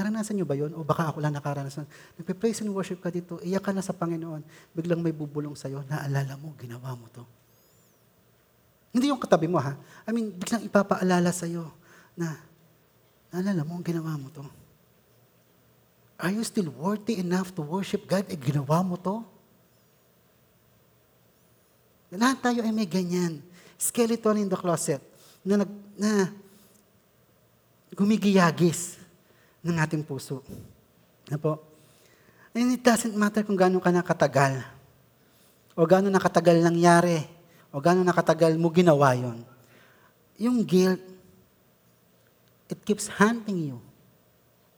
Naranasan 0.00 0.40
niyo 0.40 0.48
ba 0.48 0.56
yon? 0.56 0.72
O 0.72 0.80
baka 0.80 1.12
ako 1.12 1.20
lang 1.20 1.36
nakaranasan. 1.36 1.84
Nagpe-praise 2.16 2.64
and 2.64 2.72
worship 2.72 3.04
ka 3.04 3.12
dito, 3.12 3.36
iyak 3.44 3.60
ka 3.60 3.76
na 3.76 3.84
sa 3.84 3.92
Panginoon, 3.92 4.40
biglang 4.72 5.04
may 5.04 5.12
bubulong 5.12 5.52
sa'yo, 5.52 5.84
naalala 5.84 6.40
mo, 6.40 6.56
ginawa 6.56 6.96
mo 6.96 7.04
to. 7.12 7.20
Hindi 8.96 9.12
yung 9.12 9.20
katabi 9.20 9.44
mo 9.44 9.60
ha. 9.60 9.76
I 10.08 10.10
mean, 10.16 10.32
biglang 10.32 10.64
ipapaalala 10.64 11.28
sa'yo 11.28 11.68
na, 12.16 12.47
naalala 13.32 13.62
mo, 13.64 13.80
ginawa 13.84 14.16
mo 14.16 14.28
to. 14.32 14.44
Are 16.18 16.34
you 16.34 16.42
still 16.42 16.74
worthy 16.74 17.22
enough 17.22 17.54
to 17.54 17.62
worship 17.62 18.08
God? 18.08 18.26
Eh, 18.26 18.38
ginawa 18.38 18.82
mo 18.82 18.98
to? 18.98 19.22
Lahat 22.10 22.40
tayo 22.40 22.64
ay 22.64 22.72
may 22.72 22.88
ganyan. 22.88 23.44
Skeleton 23.78 24.42
in 24.42 24.48
the 24.50 24.58
closet 24.58 24.98
na, 25.46 25.62
nag, 25.62 25.70
na 25.94 26.32
gumigiyagis 27.94 28.98
ng 29.62 29.76
ating 29.78 30.02
puso. 30.02 30.42
Na 31.30 31.38
po? 31.38 31.62
And 32.56 32.74
it 32.74 32.82
doesn't 32.82 33.14
matter 33.14 33.44
kung 33.44 33.54
gaano 33.54 33.78
ka 33.78 33.92
nakatagal 33.92 34.64
o 35.78 35.86
gaano 35.86 36.10
nakatagal 36.10 36.58
nangyari 36.58 37.22
o 37.70 37.78
gaano 37.78 38.02
nakatagal 38.02 38.58
mo 38.58 38.72
ginawa 38.74 39.14
yon. 39.14 39.46
Yung 40.40 40.66
guilt, 40.66 40.98
it 42.68 42.80
keeps 42.84 43.08
hunting 43.08 43.72
you 43.74 43.78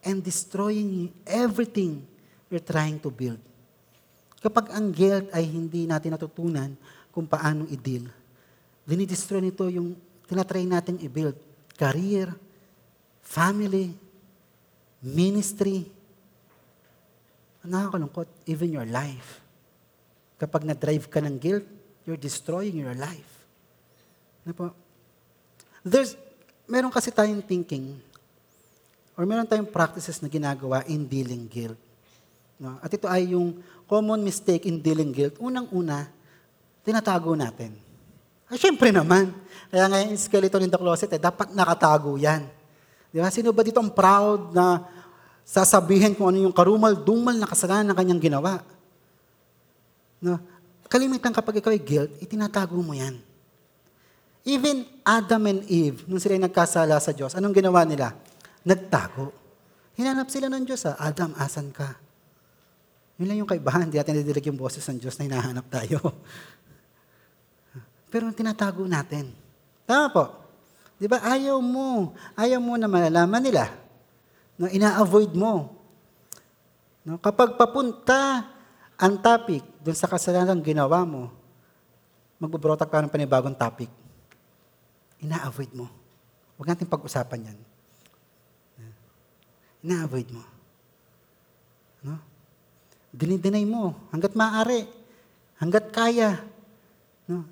and 0.00 0.22
destroying 0.22 1.12
everything 1.26 2.06
you're 2.48 2.62
trying 2.62 2.96
to 3.02 3.10
build. 3.10 3.38
Kapag 4.40 4.72
ang 4.72 4.88
guilt 4.88 5.28
ay 5.36 5.44
hindi 5.44 5.84
natin 5.84 6.16
natutunan 6.16 6.72
kung 7.12 7.28
paano 7.28 7.68
i-deal, 7.68 8.08
dinidestroy 8.88 9.44
nito 9.44 9.68
yung 9.68 9.92
tinatry 10.24 10.64
natin 10.64 10.96
i-build. 11.02 11.36
Career, 11.76 12.32
family, 13.20 13.92
ministry, 15.04 15.84
nakakalungkot, 17.60 18.28
even 18.48 18.72
your 18.72 18.88
life. 18.88 19.44
Kapag 20.40 20.64
na-drive 20.64 21.04
ka 21.12 21.20
ng 21.20 21.36
guilt, 21.36 21.68
you're 22.08 22.20
destroying 22.20 22.80
your 22.80 22.96
life. 22.96 23.44
Ano 24.48 24.56
po? 24.56 24.66
There's, 25.84 26.16
meron 26.70 26.94
kasi 26.94 27.10
tayong 27.10 27.42
thinking, 27.42 27.98
or 29.18 29.26
meron 29.26 29.44
tayong 29.44 29.66
practices 29.66 30.22
na 30.22 30.30
ginagawa 30.30 30.86
in 30.86 31.02
dealing 31.02 31.50
guilt. 31.50 31.76
No? 32.62 32.78
At 32.78 32.94
ito 32.94 33.10
ay 33.10 33.34
yung 33.34 33.58
common 33.90 34.22
mistake 34.22 34.70
in 34.70 34.78
dealing 34.78 35.10
guilt. 35.10 35.34
Unang-una, 35.42 36.06
tinatago 36.86 37.34
natin. 37.34 37.74
Ay, 38.46 38.56
syempre 38.56 38.94
naman. 38.94 39.34
Kaya 39.68 39.90
nga 39.90 39.98
yung 40.06 40.14
skeleton 40.14 40.66
in 40.66 40.70
the 40.70 40.78
closet, 40.78 41.10
eh, 41.10 41.18
dapat 41.18 41.50
nakatago 41.50 42.14
yan. 42.14 42.46
Di 43.10 43.18
ba? 43.18 43.30
Sino 43.34 43.50
ba 43.50 43.66
dito 43.66 43.82
ang 43.82 43.90
proud 43.90 44.54
na 44.54 44.86
sasabihin 45.42 46.14
kung 46.14 46.30
ano 46.30 46.46
yung 46.46 46.54
karumal-dumal 46.54 47.34
na 47.34 47.50
kasalanan 47.50 47.90
na 47.90 47.98
kanyang 47.98 48.22
ginawa? 48.22 48.62
No? 50.22 50.38
Kalimitan 50.86 51.34
kapag 51.34 51.58
ikaw 51.58 51.74
ay 51.74 51.82
guilt, 51.82 52.10
itinatago 52.22 52.78
mo 52.78 52.94
yan. 52.94 53.18
Even 54.44 54.88
Adam 55.04 55.52
and 55.52 55.62
Eve, 55.68 56.08
nung 56.08 56.20
sila 56.20 56.40
nagkasala 56.40 56.96
sa 56.96 57.12
Diyos, 57.12 57.36
anong 57.36 57.52
ginawa 57.52 57.84
nila? 57.84 58.16
Nagtago. 58.64 59.36
Hinanap 60.00 60.32
sila 60.32 60.48
ng 60.48 60.64
Diyos, 60.64 60.88
ah, 60.88 60.96
Adam, 60.96 61.36
asan 61.36 61.68
ka? 61.76 62.00
Yun 63.20 63.28
lang 63.28 63.38
yung 63.44 63.50
kaibahan, 63.50 63.84
hindi 63.84 64.00
natin 64.00 64.16
nadidilig 64.16 64.48
yung 64.48 64.56
boses 64.56 64.80
ng 64.88 64.96
Diyos 64.96 65.20
na 65.20 65.28
hinahanap 65.28 65.68
tayo. 65.68 66.00
Pero 68.12 68.32
tinatago 68.32 68.80
natin. 68.88 69.28
Tama 69.84 70.08
po. 70.08 70.24
Di 70.96 71.04
ba? 71.04 71.20
Ayaw 71.20 71.60
mo. 71.60 72.16
Ayaw 72.32 72.64
mo 72.64 72.80
na 72.80 72.88
malalaman 72.88 73.44
nila. 73.44 73.68
No, 74.56 74.72
ina-avoid 74.72 75.36
mo. 75.36 75.76
No, 77.04 77.20
kapag 77.20 77.60
papunta 77.60 78.48
ang 78.96 79.20
topic 79.20 79.64
dun 79.80 79.96
sa 79.96 80.08
kasalanan 80.08 80.64
ginawa 80.64 81.04
mo, 81.04 81.28
magbubrotak 82.40 82.88
ka 82.88 83.04
ng 83.04 83.12
panibagong 83.12 83.56
topic. 83.56 83.99
Ina-avoid 85.20 85.70
mo. 85.76 85.86
Huwag 86.56 86.76
natin 86.76 86.88
pag-usapan 86.88 87.52
yan. 87.52 87.58
Ina-avoid 89.80 90.28
mo. 90.32 90.44
No? 92.04 92.16
Dinideny 93.12 93.64
mo 93.64 93.96
hanggat 94.12 94.32
maaari, 94.36 94.84
hanggat 95.56 95.88
kaya. 95.92 96.40
No? 97.28 97.44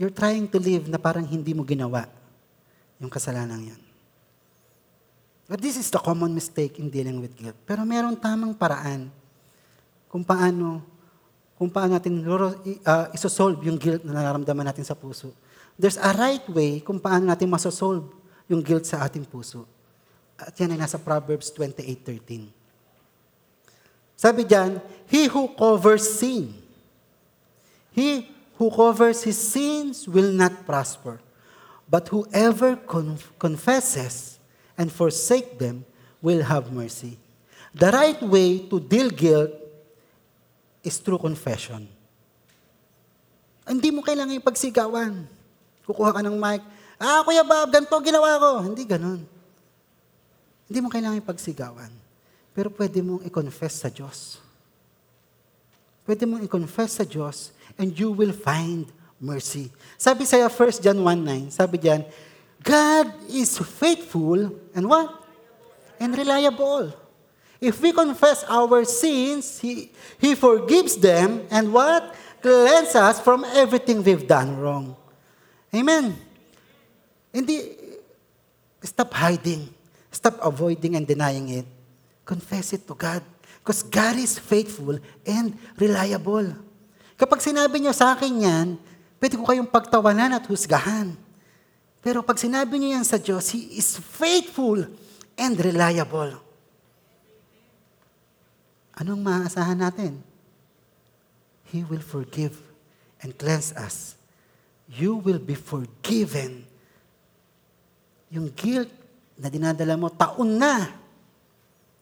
You're 0.00 0.14
trying 0.14 0.48
to 0.48 0.58
live 0.58 0.88
na 0.88 0.96
parang 0.96 1.26
hindi 1.26 1.52
mo 1.52 1.66
ginawa 1.66 2.08
yung 3.02 3.12
kasalanan 3.12 3.74
yan. 3.74 3.82
But 5.50 5.58
this 5.58 5.74
is 5.74 5.90
the 5.90 5.98
common 5.98 6.30
mistake 6.30 6.78
in 6.78 6.94
dealing 6.94 7.18
with 7.18 7.34
guilt. 7.34 7.58
Pero 7.66 7.82
meron 7.82 8.14
tamang 8.14 8.54
paraan 8.54 9.10
kung 10.06 10.22
paano 10.22 10.78
kung 11.58 11.68
paano 11.68 12.00
natin 12.00 12.24
uh, 12.24 13.06
isosolve 13.12 13.60
yung 13.68 13.76
guilt 13.76 14.00
na 14.00 14.16
nararamdaman 14.16 14.64
natin 14.72 14.86
sa 14.86 14.96
puso. 14.96 15.34
There's 15.80 15.96
a 15.96 16.12
right 16.12 16.44
way 16.52 16.84
kung 16.84 17.00
paano 17.00 17.32
natin 17.32 17.48
masosolve 17.48 18.12
yung 18.44 18.60
guilt 18.60 18.84
sa 18.84 19.00
ating 19.00 19.24
puso. 19.24 19.64
At 20.36 20.52
yan 20.60 20.76
ay 20.76 20.80
nasa 20.84 21.00
Proverbs 21.00 21.48
28.13. 21.56 22.52
Sabi 24.12 24.44
diyan, 24.44 24.76
He 25.08 25.24
who 25.32 25.48
covers 25.56 26.04
sin, 26.04 26.52
he 27.96 28.28
who 28.60 28.68
covers 28.68 29.24
his 29.24 29.40
sins 29.40 30.04
will 30.04 30.28
not 30.28 30.68
prosper. 30.68 31.16
But 31.88 32.12
whoever 32.12 32.76
conf- 32.76 33.32
confesses 33.40 34.36
and 34.76 34.92
forsake 34.92 35.56
them 35.56 35.88
will 36.20 36.44
have 36.44 36.68
mercy. 36.68 37.16
The 37.72 37.88
right 37.88 38.20
way 38.20 38.68
to 38.68 38.76
deal 38.76 39.08
guilt 39.08 39.56
is 40.84 41.00
through 41.00 41.24
confession. 41.24 41.88
Hindi 43.64 43.88
mo 43.88 44.04
kailangan 44.04 44.36
ipagsigawan. 44.36 45.39
Kukuha 45.90 46.14
ka 46.14 46.22
ng 46.22 46.38
mic, 46.38 46.62
ah, 47.02 47.26
Kuya 47.26 47.42
Bob, 47.42 47.74
ganito 47.74 47.98
ginawa 47.98 48.38
ko. 48.38 48.50
Hindi 48.62 48.86
ganon. 48.86 49.26
Hindi 50.70 50.78
mo 50.78 50.86
kailangan 50.86 51.18
ipagsigawan. 51.18 51.90
Pero 52.54 52.70
pwede 52.70 53.02
mong 53.02 53.26
i-confess 53.26 53.82
sa 53.82 53.90
Diyos. 53.90 54.38
Pwede 56.06 56.30
mong 56.30 56.46
i-confess 56.46 57.02
sa 57.02 57.04
Diyos 57.06 57.50
and 57.74 57.90
you 57.90 58.14
will 58.14 58.30
find 58.30 58.86
mercy. 59.18 59.74
Sabi 59.98 60.22
sa 60.30 60.38
1 60.46 60.78
John 60.78 61.02
1.9, 61.02 61.50
sabi 61.50 61.82
diyan, 61.82 62.06
God 62.62 63.10
is 63.26 63.58
faithful 63.58 64.54
and 64.78 64.86
what? 64.86 65.10
And 65.98 66.14
reliable. 66.14 66.94
If 67.60 67.82
we 67.82 67.92
confess 67.92 68.46
our 68.48 68.86
sins, 68.86 69.58
He, 69.58 69.92
He 70.22 70.38
forgives 70.38 70.96
them 70.96 71.50
and 71.50 71.74
what? 71.74 72.14
Cleanse 72.40 72.96
us 72.96 73.20
from 73.20 73.44
everything 73.52 74.00
we've 74.06 74.24
done 74.24 74.56
wrong. 74.56 74.96
Amen. 75.70 76.18
Hindi, 77.30 77.80
Stop 78.80 79.12
hiding. 79.12 79.68
Stop 80.08 80.40
avoiding 80.40 80.96
and 80.96 81.04
denying 81.04 81.48
it. 81.52 81.66
Confess 82.24 82.72
it 82.72 82.88
to 82.88 82.96
God. 82.96 83.20
Because 83.60 83.84
God 83.84 84.16
is 84.16 84.40
faithful 84.40 84.96
and 85.28 85.52
reliable. 85.76 86.56
Kapag 87.20 87.44
sinabi 87.44 87.84
niyo 87.84 87.92
sa 87.92 88.16
akin 88.16 88.32
yan, 88.40 88.66
pwede 89.20 89.36
ko 89.36 89.44
kayong 89.44 89.68
pagtawanan 89.68 90.32
at 90.32 90.48
husgahan. 90.48 91.12
Pero 92.00 92.24
pag 92.24 92.40
sinabi 92.40 92.80
niyo 92.80 92.96
yan 92.96 93.04
sa 93.04 93.20
Diyos, 93.20 93.52
He 93.52 93.76
is 93.76 94.00
faithful 94.00 94.88
and 95.36 95.54
reliable. 95.60 96.40
Anong 98.96 99.20
maaasahan 99.20 99.76
natin? 99.76 100.24
He 101.68 101.84
will 101.84 102.02
forgive 102.02 102.56
and 103.20 103.36
cleanse 103.36 103.76
us. 103.76 104.16
You 104.90 105.22
will 105.22 105.38
be 105.38 105.54
forgiven. 105.54 106.66
Yung 108.34 108.50
guilt 108.54 108.90
na 109.38 109.46
dinadala 109.46 109.94
mo, 109.94 110.10
taon 110.10 110.58
na. 110.58 110.90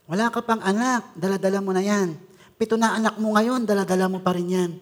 Wala 0.09 0.33
ka 0.33 0.41
pang 0.41 0.65
anak, 0.65 1.13
daladala 1.13 1.61
mo 1.61 1.77
na 1.77 1.85
yan. 1.85 2.17
Pito 2.57 2.81
na 2.81 2.97
anak 2.97 3.21
mo 3.21 3.37
ngayon, 3.37 3.69
daladala 3.69 4.09
mo 4.09 4.25
pa 4.25 4.33
rin 4.33 4.49
yan. 4.49 4.73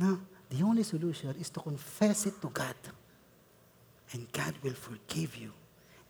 No, 0.00 0.18
the 0.48 0.64
only 0.64 0.82
solution 0.82 1.36
is 1.36 1.52
to 1.52 1.60
confess 1.60 2.26
it 2.26 2.40
to 2.40 2.48
God. 2.48 2.74
And 4.16 4.26
God 4.32 4.56
will 4.64 4.74
forgive 4.74 5.36
you 5.36 5.52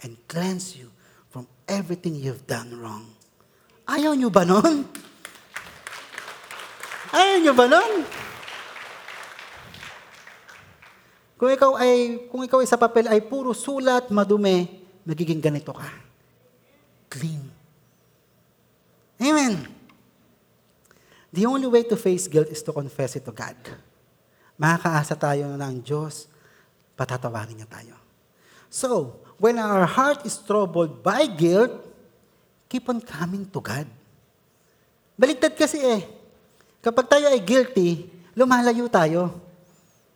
and 0.07 0.17
cleanse 0.31 0.79
you 0.79 0.95
from 1.35 1.51
everything 1.67 2.15
you've 2.15 2.47
done 2.47 2.73
wrong. 2.79 3.11
Ayaw 3.85 4.15
nyo 4.15 4.31
ba 4.31 4.47
nun? 4.47 4.87
Ayaw 7.13 7.37
nyo 7.43 7.53
ba 7.53 7.67
nun? 7.69 7.93
Kung 11.45 11.53
ikaw 11.53 11.77
ay 11.77 12.25
kung 12.33 12.41
ikaw 12.41 12.65
ay 12.65 12.69
sa 12.73 12.81
papel 12.81 13.05
ay 13.05 13.21
puro 13.21 13.53
sulat, 13.53 14.09
madumi, 14.09 14.65
magiging 15.05 15.45
ganito 15.45 15.77
ka. 15.77 15.85
Clean. 17.13 17.45
Amen. 19.21 19.69
The 21.29 21.45
only 21.45 21.69
way 21.69 21.85
to 21.85 22.01
face 22.01 22.33
guilt 22.33 22.49
is 22.49 22.65
to 22.65 22.73
confess 22.73 23.21
it 23.21 23.29
to 23.29 23.35
God. 23.37 23.61
Makakaasa 24.57 25.21
tayo 25.21 25.45
na 25.53 25.69
ng 25.69 25.85
Diyos, 25.85 26.33
patatawarin 26.97 27.61
niya 27.61 27.69
tayo. 27.69 27.93
So, 28.73 29.21
when 29.37 29.61
our 29.61 29.85
heart 29.85 30.25
is 30.25 30.41
troubled 30.41 31.05
by 31.05 31.29
guilt, 31.29 31.77
keep 32.73 32.89
on 32.89 33.05
coming 33.05 33.45
to 33.53 33.61
God. 33.61 33.85
Baligtad 35.13 35.53
kasi 35.61 35.77
eh. 35.77 36.09
Kapag 36.81 37.05
tayo 37.05 37.29
ay 37.29 37.45
guilty, 37.45 38.09
lumalayo 38.33 38.89
tayo. 38.89 39.29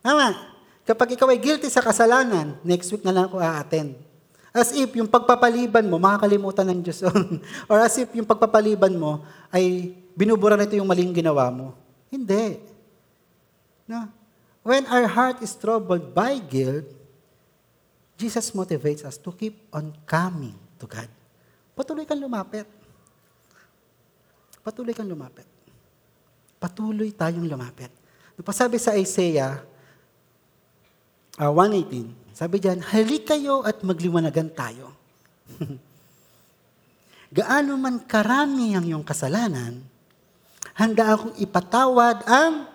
Tama. 0.01 0.57
Kapag 0.89 1.13
ikaw 1.13 1.29
ay 1.29 1.37
guilty 1.37 1.69
sa 1.69 1.85
kasalanan, 1.85 2.57
next 2.65 2.89
week 2.89 3.05
na 3.05 3.13
lang 3.13 3.29
ako 3.29 3.37
a-attend. 3.37 3.93
As 4.49 4.73
if 4.73 4.89
yung 4.97 5.05
pagpapaliban 5.05 5.85
mo, 5.85 6.01
makakalimutan 6.01 6.65
ng 6.65 6.81
Diyos. 6.81 7.05
Or 7.69 7.77
as 7.77 7.93
if 8.01 8.09
yung 8.17 8.25
pagpapaliban 8.25 8.97
mo 8.97 9.21
ay 9.53 9.93
binubura 10.17 10.57
nito 10.57 10.73
yung 10.73 10.89
maling 10.89 11.13
ginawa 11.13 11.53
mo. 11.53 11.77
Hindi. 12.09 12.57
No? 13.85 14.09
When 14.65 14.89
our 14.89 15.05
heart 15.05 15.45
is 15.45 15.53
troubled 15.53 16.09
by 16.09 16.41
guilt, 16.41 16.89
Jesus 18.17 18.49
motivates 18.57 19.05
us 19.05 19.21
to 19.21 19.29
keep 19.29 19.69
on 19.69 19.93
coming 20.09 20.57
to 20.81 20.89
God. 20.89 21.07
Patuloy 21.77 22.09
kang 22.09 22.17
lumapit. 22.17 22.65
Patuloy 24.65 24.97
kang 24.97 25.05
lumapit. 25.05 25.45
Patuloy 26.57 27.13
tayong 27.13 27.45
lumapit. 27.45 27.93
Napasabi 28.33 28.81
sa 28.81 28.97
Isaiah 28.97 29.68
uh, 31.39 31.51
118, 31.55 32.35
sabi 32.35 32.59
diyan, 32.59 32.83
halik 32.83 33.23
kayo 33.31 33.63
at 33.63 33.79
magliwanagan 33.81 34.51
tayo. 34.51 34.91
Gaano 37.37 37.79
man 37.79 38.03
karami 38.03 38.75
ang 38.75 38.83
iyong 38.83 39.05
kasalanan, 39.05 39.79
handa 40.75 41.15
akong 41.15 41.35
ipatawad 41.39 42.25
ang 42.27 42.67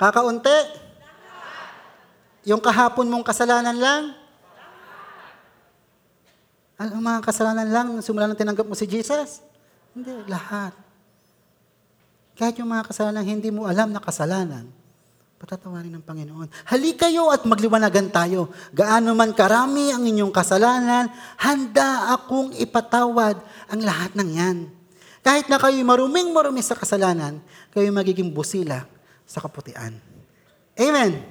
kakaunti. 0.00 0.88
Yung 2.48 2.62
kahapon 2.62 3.04
mong 3.04 3.26
kasalanan 3.26 3.76
lang, 3.76 4.02
ano 6.80 6.96
mga 6.96 7.20
kasalanan 7.20 7.68
lang, 7.68 7.88
simula 8.00 8.24
nang 8.24 8.40
tinanggap 8.40 8.64
mo 8.64 8.72
si 8.72 8.88
Jesus? 8.88 9.44
Hindi, 9.92 10.24
lahat. 10.24 10.72
Kahit 12.40 12.56
yung 12.56 12.72
mga 12.72 12.88
kasalanan 12.88 13.20
hindi 13.20 13.52
mo 13.52 13.68
alam 13.68 13.92
na 13.92 14.00
kasalanan, 14.00 14.64
patatawarin 15.40 15.96
ng 15.96 16.04
Panginoon. 16.04 16.52
Halik 16.68 17.00
kayo 17.00 17.32
at 17.32 17.48
magliwanagan 17.48 18.12
tayo. 18.12 18.52
Gaano 18.76 19.16
man 19.16 19.32
karami 19.32 19.88
ang 19.88 20.04
inyong 20.04 20.28
kasalanan, 20.28 21.08
handa 21.40 22.12
akong 22.12 22.52
ipatawad 22.60 23.40
ang 23.72 23.80
lahat 23.80 24.12
ng 24.20 24.30
yan. 24.36 24.58
Kahit 25.24 25.48
na 25.48 25.56
kayo'y 25.56 25.80
maruming 25.80 26.28
marumi 26.36 26.60
sa 26.60 26.76
kasalanan, 26.76 27.40
kayo 27.72 27.88
magiging 27.88 28.28
busila 28.28 28.84
sa 29.24 29.40
kaputian. 29.40 29.96
Amen. 30.76 31.24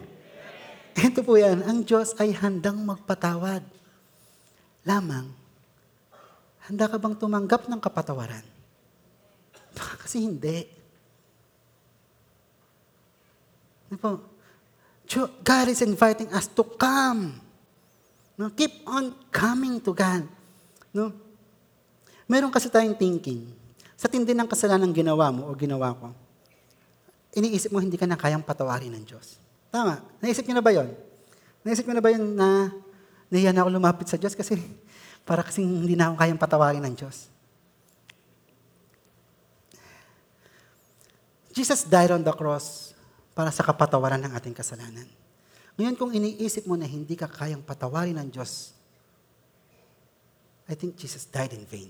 Ito 0.98 1.22
po 1.22 1.38
yan, 1.38 1.62
ang 1.62 1.86
Diyos 1.86 2.18
ay 2.18 2.34
handang 2.34 2.82
magpatawad. 2.82 3.62
Lamang, 4.90 5.30
handa 6.66 6.90
ka 6.90 6.98
bang 6.98 7.14
tumanggap 7.14 7.70
ng 7.70 7.78
kapatawaran? 7.78 8.46
Baka 9.78 10.02
kasi 10.02 10.26
hindi. 10.26 10.79
Po? 13.98 14.22
Jo- 15.10 15.34
God 15.42 15.74
is 15.74 15.82
inviting 15.82 16.30
us 16.30 16.46
to 16.46 16.62
come. 16.62 17.42
No, 18.38 18.54
keep 18.54 18.86
on 18.86 19.18
coming 19.34 19.82
to 19.82 19.92
God. 19.92 20.30
No? 20.94 21.10
Meron 22.30 22.54
kasi 22.54 22.70
tayong 22.70 22.94
thinking. 22.94 23.50
Sa 23.98 24.06
tindi 24.06 24.38
ng 24.38 24.46
kasalanan 24.46 24.94
ginawa 24.94 25.34
mo 25.34 25.50
o 25.50 25.58
ginawa 25.58 25.92
ko, 25.98 26.14
iniisip 27.34 27.74
mo 27.74 27.82
hindi 27.82 27.98
ka 27.98 28.06
na 28.06 28.16
kayang 28.16 28.46
patawarin 28.46 28.94
ng 28.96 29.04
Diyos. 29.04 29.42
Tama. 29.74 30.00
Naisip 30.22 30.46
niyo 30.46 30.56
na 30.56 30.64
ba 30.64 30.72
yon? 30.72 30.94
Naisip 31.66 31.84
niyo 31.84 31.98
na 31.98 32.06
ba 32.06 32.14
yun 32.14 32.26
na 32.38 32.70
nahiya 33.30 33.54
na 33.54 33.62
ako 33.66 33.70
lumapit 33.74 34.10
sa 34.10 34.18
Diyos 34.18 34.34
kasi 34.34 34.58
para 35.28 35.42
kasing 35.46 35.66
hindi 35.66 35.98
na 35.98 36.10
ako 36.10 36.16
kayang 36.22 36.42
patawarin 36.42 36.86
ng 36.86 36.96
Diyos. 36.96 37.30
Jesus 41.54 41.84
died 41.84 42.14
on 42.14 42.24
the 42.24 42.32
cross 42.32 42.94
para 43.40 43.56
sa 43.56 43.64
kapatawaran 43.64 44.20
ng 44.20 44.36
ating 44.36 44.52
kasalanan. 44.52 45.08
Ngayon 45.80 45.96
kung 45.96 46.12
iniisip 46.12 46.68
mo 46.68 46.76
na 46.76 46.84
hindi 46.84 47.16
ka 47.16 47.24
kayang 47.32 47.64
patawarin 47.64 48.20
ng 48.20 48.36
Diyos, 48.36 48.76
I 50.68 50.76
think 50.76 51.00
Jesus 51.00 51.24
died 51.24 51.56
in 51.56 51.64
vain. 51.64 51.88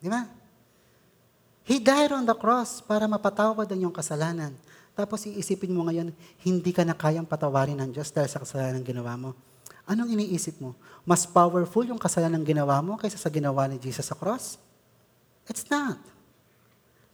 Di 0.00 0.08
ba? 0.08 0.24
He 1.68 1.76
died 1.76 2.16
on 2.16 2.24
the 2.24 2.32
cross 2.32 2.80
para 2.80 3.04
mapatawad 3.04 3.68
ang 3.68 3.84
iyong 3.84 3.92
kasalanan. 3.92 4.56
Tapos 4.96 5.28
iisipin 5.28 5.76
mo 5.76 5.84
ngayon, 5.84 6.16
hindi 6.40 6.72
ka 6.72 6.80
na 6.80 6.96
kayang 6.96 7.28
patawarin 7.28 7.76
ng 7.84 7.92
Diyos 7.92 8.08
dahil 8.08 8.32
sa 8.32 8.40
kasalanan 8.40 8.80
ginawa 8.80 9.12
mo. 9.20 9.36
Anong 9.84 10.16
iniisip 10.16 10.56
mo? 10.56 10.72
Mas 11.04 11.28
powerful 11.28 11.84
yung 11.84 12.00
kasalanan 12.00 12.40
ginawa 12.48 12.80
mo 12.80 12.96
kaysa 12.96 13.20
sa 13.20 13.28
ginawa 13.28 13.68
ni 13.68 13.76
Jesus 13.76 14.08
sa 14.08 14.16
cross? 14.16 14.56
It's 15.44 15.68
not. 15.68 16.00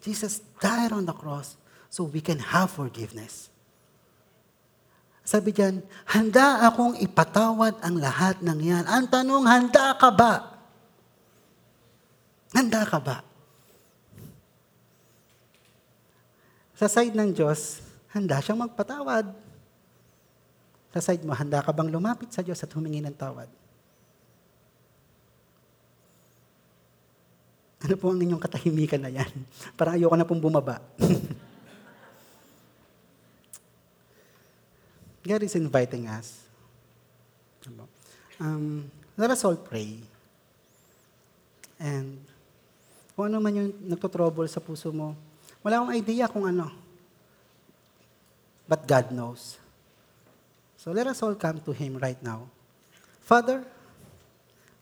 Jesus 0.07 0.39
died 0.63 0.95
on 0.95 1.03
the 1.03 1.11
cross 1.11 1.59
so 1.91 2.07
we 2.07 2.23
can 2.23 2.39
have 2.39 2.71
forgiveness. 2.71 3.51
Sabi 5.27 5.51
diyan, 5.51 5.83
handa 6.07 6.63
akong 6.71 6.95
ipatawad 7.03 7.83
ang 7.83 7.99
lahat 7.99 8.39
ng 8.39 8.59
yan. 8.63 8.87
Ang 8.87 9.11
tanong, 9.11 9.43
handa 9.43 9.99
ka 9.99 10.15
ba? 10.15 10.63
Handa 12.55 12.87
ka 12.87 13.03
ba? 13.03 13.27
Sa 16.79 16.87
side 16.87 17.19
ng 17.19 17.35
Diyos, 17.35 17.83
handa 18.15 18.39
siyang 18.39 18.63
magpatawad. 18.63 19.35
Sa 20.95 21.01
side 21.03 21.27
mo, 21.27 21.35
handa 21.35 21.59
ka 21.59 21.75
bang 21.75 21.91
lumapit 21.91 22.31
sa 22.31 22.47
Diyos 22.47 22.63
at 22.63 22.71
humingi 22.71 23.03
ng 23.03 23.19
tawad? 23.19 23.51
Ano 27.87 27.95
po 27.95 28.11
ang 28.11 28.19
inyong 28.19 28.43
katahimikan 28.43 28.99
na 28.99 29.15
yan? 29.15 29.31
Parang 29.79 29.95
ayoko 29.95 30.19
na 30.19 30.27
pong 30.27 30.43
bumaba. 30.43 30.83
God 35.27 35.47
is 35.47 35.55
inviting 35.55 36.11
us. 36.11 36.43
Um, 38.43 38.91
let 39.15 39.31
us 39.31 39.47
all 39.47 39.55
pray. 39.55 40.03
And 41.79 42.19
kung 43.15 43.31
ano 43.31 43.39
man 43.39 43.55
yung 43.55 43.71
nagtotrouble 43.87 44.51
sa 44.51 44.59
puso 44.59 44.91
mo, 44.91 45.15
wala 45.63 45.79
akong 45.79 45.95
idea 45.95 46.27
kung 46.27 46.43
ano. 46.43 46.75
But 48.67 48.83
God 48.83 49.15
knows. 49.15 49.63
So 50.75 50.91
let 50.91 51.07
us 51.07 51.23
all 51.23 51.39
come 51.39 51.63
to 51.63 51.71
Him 51.71 52.03
right 52.03 52.19
now. 52.19 52.51
Father, 53.23 53.63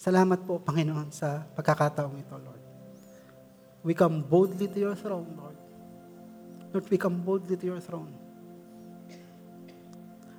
salamat 0.00 0.40
po, 0.44 0.57
Panginoon, 0.61 1.12
sa 1.12 1.44
pagkakataong 1.52 2.16
ito, 2.20 2.36
Lord. 2.36 2.64
We 3.85 3.93
come 3.93 4.24
boldly 4.24 4.64
to 4.72 4.78
your 4.80 4.97
throne, 4.97 5.28
Lord. 5.37 5.59
Lord, 6.72 6.87
we 6.89 6.97
come 6.97 7.20
boldly 7.20 7.61
to 7.61 7.66
your 7.68 7.85
throne. 7.85 8.09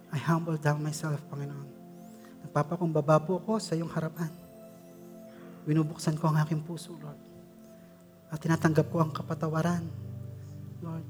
I 0.09 0.17
humble 0.17 0.57
down 0.57 0.81
myself, 0.81 1.21
Panginoon. 1.29 1.69
Nagpapakumbaba 2.41 3.21
po 3.21 3.37
ako 3.37 3.61
sa 3.61 3.77
iyong 3.77 3.93
harapan. 3.93 4.33
Binubuksan 5.69 6.17
ko 6.17 6.33
ang 6.33 6.41
aking 6.41 6.65
puso, 6.65 6.97
Lord. 6.97 7.21
At 8.33 8.41
tinatanggap 8.41 8.89
ko 8.89 9.05
ang 9.05 9.13
kapatawaran. 9.13 9.85
Lord, 10.81 11.05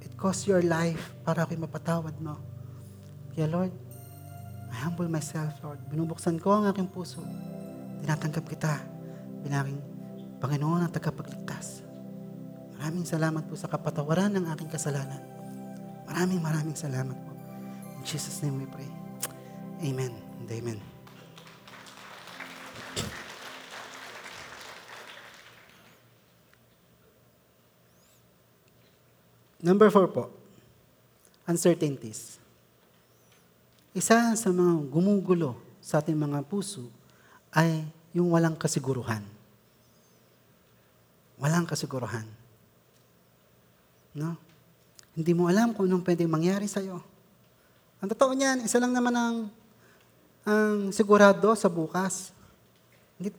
it 0.00 0.16
cost 0.16 0.48
your 0.48 0.64
life 0.64 1.12
para 1.28 1.44
ako'y 1.44 1.60
mapatawad 1.60 2.16
mo. 2.24 2.40
Kaya 3.36 3.52
Lord, 3.52 3.72
I 4.72 4.76
humble 4.80 5.12
myself, 5.12 5.60
Lord. 5.60 5.82
Binubuksan 5.92 6.40
ko 6.40 6.56
ang 6.56 6.72
aking 6.72 6.88
puso. 6.88 7.20
Tinatanggap 8.00 8.48
kita. 8.48 8.80
Binaking 9.44 9.89
Panginoon 10.40 10.88
ang 10.88 10.92
tagapagligtas. 10.92 11.84
Maraming 12.80 13.04
salamat 13.04 13.44
po 13.44 13.60
sa 13.60 13.68
kapatawaran 13.68 14.32
ng 14.40 14.48
aking 14.56 14.72
kasalanan. 14.72 15.20
Maraming 16.08 16.40
maraming 16.40 16.72
salamat 16.72 17.12
po. 17.12 17.32
In 18.00 18.04
Jesus' 18.08 18.40
name 18.40 18.64
we 18.64 18.66
pray. 18.72 18.88
Amen 19.84 20.16
and 20.40 20.48
amen. 20.48 20.80
Number 29.60 29.92
four 29.92 30.08
po, 30.08 30.32
uncertainties. 31.44 32.40
Isa 33.92 34.32
sa 34.32 34.48
mga 34.48 34.88
gumugulo 34.88 35.60
sa 35.84 36.00
ating 36.00 36.16
mga 36.16 36.40
puso 36.48 36.88
ay 37.52 37.84
yung 38.16 38.32
walang 38.32 38.56
kasiguruhan. 38.56 39.39
Walang 41.40 41.64
kasiguruhan. 41.64 42.28
No? 44.12 44.36
Hindi 45.16 45.32
mo 45.32 45.48
alam 45.48 45.72
kung 45.72 45.88
anong 45.88 46.04
pwedeng 46.04 46.28
mangyari 46.28 46.68
sa'yo. 46.68 47.00
Ang 48.00 48.08
totoo 48.12 48.32
niyan, 48.36 48.64
isa 48.64 48.76
lang 48.76 48.92
naman 48.92 49.12
ang, 49.16 49.36
ang 50.44 50.92
sigurado 50.92 51.52
sa 51.56 51.72
bukas. 51.72 52.32
Hindi, 53.16 53.32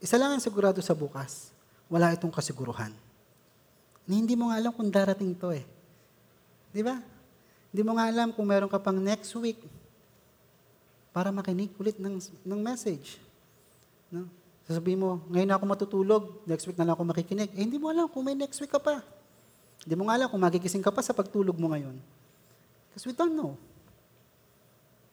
isa 0.00 0.20
lang 0.20 0.36
ang 0.36 0.42
sigurado 0.44 0.80
sa 0.84 0.92
bukas. 0.92 1.52
Wala 1.88 2.12
itong 2.12 2.32
kasiguruhan. 2.32 2.92
Na 4.04 4.12
hindi 4.12 4.36
mo 4.36 4.52
nga 4.52 4.60
alam 4.60 4.72
kung 4.76 4.92
darating 4.92 5.32
to 5.32 5.56
eh. 5.56 5.64
Di 6.70 6.84
ba? 6.84 7.00
Hindi 7.72 7.82
mo 7.82 7.96
nga 7.96 8.08
alam 8.08 8.32
kung 8.32 8.44
meron 8.44 8.68
ka 8.68 8.76
pang 8.76 9.00
next 9.00 9.32
week 9.40 9.60
para 11.16 11.32
makinig 11.32 11.72
ulit 11.80 11.96
ng, 11.96 12.20
ng 12.44 12.60
message. 12.60 13.16
No? 14.12 14.28
Sasabihin 14.66 14.98
mo, 14.98 15.22
ngayon 15.30 15.46
na 15.46 15.54
ako 15.54 15.64
matutulog, 15.64 16.22
next 16.42 16.66
week 16.66 16.74
na 16.74 16.90
lang 16.90 16.98
ako 16.98 17.06
makikinig. 17.06 17.54
Eh, 17.54 17.62
hindi 17.62 17.78
mo 17.78 17.86
alam 17.86 18.10
kung 18.10 18.26
may 18.26 18.34
next 18.34 18.58
week 18.58 18.74
ka 18.74 18.82
pa. 18.82 18.98
Hindi 19.86 19.94
mo 19.94 20.10
nga 20.10 20.18
alam 20.18 20.26
kung 20.26 20.42
magigising 20.42 20.82
ka 20.82 20.90
pa 20.90 21.06
sa 21.06 21.14
pagtulog 21.14 21.54
mo 21.54 21.70
ngayon. 21.70 21.94
Because 22.90 23.06
we 23.06 23.14
don't 23.14 23.38
know. 23.38 23.54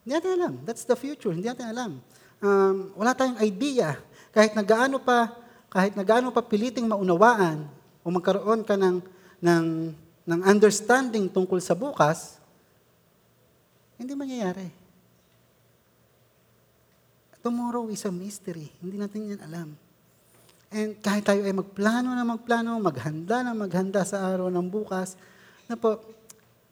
Hindi 0.02 0.18
natin 0.18 0.30
alam. 0.42 0.52
That's 0.66 0.82
the 0.82 0.98
future. 0.98 1.30
Hindi 1.30 1.46
natin 1.46 1.70
alam. 1.70 2.02
Um, 2.42 2.90
wala 2.98 3.14
tayong 3.14 3.38
idea. 3.46 3.94
Kahit 4.34 4.58
na 4.58 4.66
gaano 4.66 4.98
pa, 4.98 5.30
kahit 5.70 5.94
na 5.94 6.02
gaano 6.02 6.34
pa 6.34 6.42
piliting 6.42 6.90
maunawaan 6.90 7.70
o 8.02 8.10
magkaroon 8.10 8.66
ka 8.66 8.74
ng, 8.74 8.98
ng, 9.38 9.66
ng 10.26 10.40
understanding 10.42 11.30
tungkol 11.30 11.62
sa 11.62 11.78
bukas, 11.78 12.42
hindi 13.94 14.18
mangyayari. 14.18 14.83
Tomorrow 17.44 17.92
is 17.92 18.00
a 18.08 18.12
mystery. 18.12 18.72
Hindi 18.80 18.96
natin 18.96 19.36
yan 19.36 19.40
alam. 19.44 19.68
And 20.72 20.96
kahit 20.96 21.28
tayo 21.28 21.44
ay 21.44 21.52
magplano 21.52 22.16
na 22.16 22.24
magplano, 22.24 22.80
maghanda 22.80 23.44
na 23.44 23.52
maghanda 23.52 24.00
sa 24.02 24.24
araw 24.32 24.48
ng 24.48 24.66
bukas, 24.72 25.14
na 25.68 25.76
po, 25.76 26.00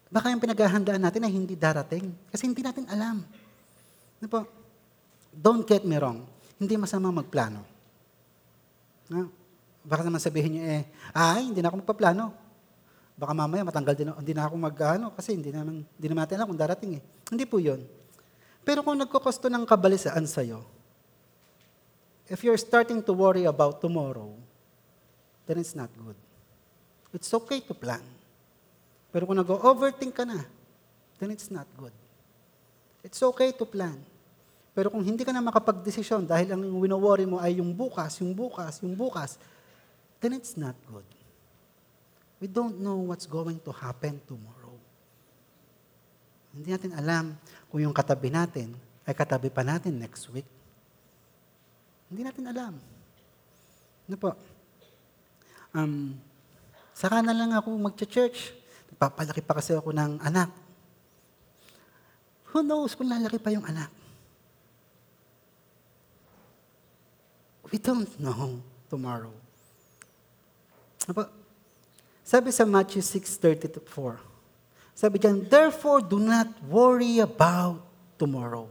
baka 0.08 0.32
yung 0.32 0.40
pinaghahandaan 0.40 0.96
natin 0.98 1.28
ay 1.28 1.32
hindi 1.36 1.60
darating. 1.60 2.08
Kasi 2.32 2.48
hindi 2.48 2.64
natin 2.64 2.88
alam. 2.88 3.20
Na 4.16 4.26
po, 4.32 4.48
don't 5.28 5.68
get 5.68 5.84
me 5.84 6.00
wrong. 6.00 6.24
Hindi 6.56 6.80
masama 6.80 7.12
magplano. 7.12 7.68
No? 9.12 9.28
Baka 9.84 10.08
naman 10.08 10.24
sabihin 10.24 10.56
niyo 10.56 10.64
eh, 10.72 10.82
ay, 11.12 11.52
hindi 11.52 11.60
na 11.60 11.68
ako 11.68 11.84
magpaplano. 11.84 12.32
Baka 13.12 13.32
mamaya 13.36 13.60
matanggal 13.60 13.92
din, 13.92 14.08
hindi 14.08 14.32
na 14.32 14.48
ako 14.48 14.54
mag, 14.56 14.76
ano, 14.96 15.12
kasi 15.12 15.36
hindi 15.36 15.52
naman, 15.52 15.84
hindi 15.84 16.06
naman 16.08 16.24
natin 16.24 16.40
alam 16.40 16.48
kung 16.48 16.58
darating 16.64 16.96
eh. 16.96 17.02
Hindi 17.28 17.44
po 17.44 17.60
yun. 17.60 17.84
Pero 18.62 18.86
kung 18.86 18.94
nagkukosto 18.94 19.50
ng 19.50 19.66
kabalisaan 19.66 20.22
sa'yo, 20.22 20.62
if 22.30 22.46
you're 22.46 22.58
starting 22.58 23.02
to 23.02 23.10
worry 23.10 23.44
about 23.44 23.82
tomorrow, 23.82 24.30
then 25.46 25.58
it's 25.58 25.74
not 25.74 25.90
good. 25.98 26.16
It's 27.10 27.28
okay 27.34 27.58
to 27.66 27.74
plan. 27.74 28.02
Pero 29.10 29.26
kung 29.26 29.36
nag-overthink 29.36 30.14
ka 30.14 30.24
na, 30.24 30.46
then 31.18 31.34
it's 31.34 31.50
not 31.50 31.66
good. 31.76 31.92
It's 33.02 33.18
okay 33.18 33.50
to 33.58 33.66
plan. 33.66 33.98
Pero 34.72 34.88
kung 34.88 35.02
hindi 35.02 35.26
ka 35.26 35.34
na 35.34 35.42
makapag-desisyon 35.42 36.24
dahil 36.24 36.54
ang 36.54 36.62
wino-worry 36.78 37.26
mo 37.26 37.42
ay 37.42 37.58
yung 37.58 37.74
bukas, 37.74 38.22
yung 38.22 38.32
bukas, 38.32 38.80
yung 38.80 38.94
bukas, 38.94 39.36
then 40.22 40.38
it's 40.38 40.54
not 40.54 40.78
good. 40.86 41.04
We 42.38 42.46
don't 42.46 42.78
know 42.78 43.10
what's 43.10 43.26
going 43.26 43.58
to 43.66 43.74
happen 43.74 44.22
tomorrow. 44.24 44.61
Hindi 46.52 46.68
natin 46.68 46.92
alam 46.92 47.32
kung 47.72 47.80
yung 47.80 47.96
katabi 47.96 48.28
natin 48.28 48.76
ay 49.08 49.16
katabi 49.16 49.48
pa 49.48 49.64
natin 49.64 49.96
next 49.96 50.28
week. 50.30 50.46
Hindi 52.12 52.28
natin 52.28 52.44
alam. 52.44 52.76
Ano 54.04 54.16
po? 54.20 54.36
Um, 55.72 56.12
saka 56.92 57.24
na 57.24 57.32
lang 57.32 57.56
ako 57.56 57.72
mag-church. 57.80 58.52
Nagpapalaki 58.92 59.40
pa 59.40 59.56
kasi 59.56 59.72
ako 59.72 59.96
ng 59.96 60.20
anak. 60.20 60.52
Who 62.52 62.60
knows 62.60 62.92
kung 62.92 63.08
lalaki 63.08 63.40
pa 63.40 63.48
yung 63.48 63.64
anak? 63.64 63.88
We 67.72 67.80
don't 67.80 68.12
know 68.20 68.60
tomorrow. 68.92 69.32
Ano 71.08 71.12
po? 71.16 71.24
Sabi 72.20 72.52
sa 72.52 72.68
Matthew 72.68 73.00
6.34, 73.00 74.31
sabi 75.02 75.18
diyan, 75.18 75.50
therefore 75.50 75.98
do 75.98 76.22
not 76.22 76.46
worry 76.70 77.18
about 77.18 77.82
tomorrow. 78.14 78.70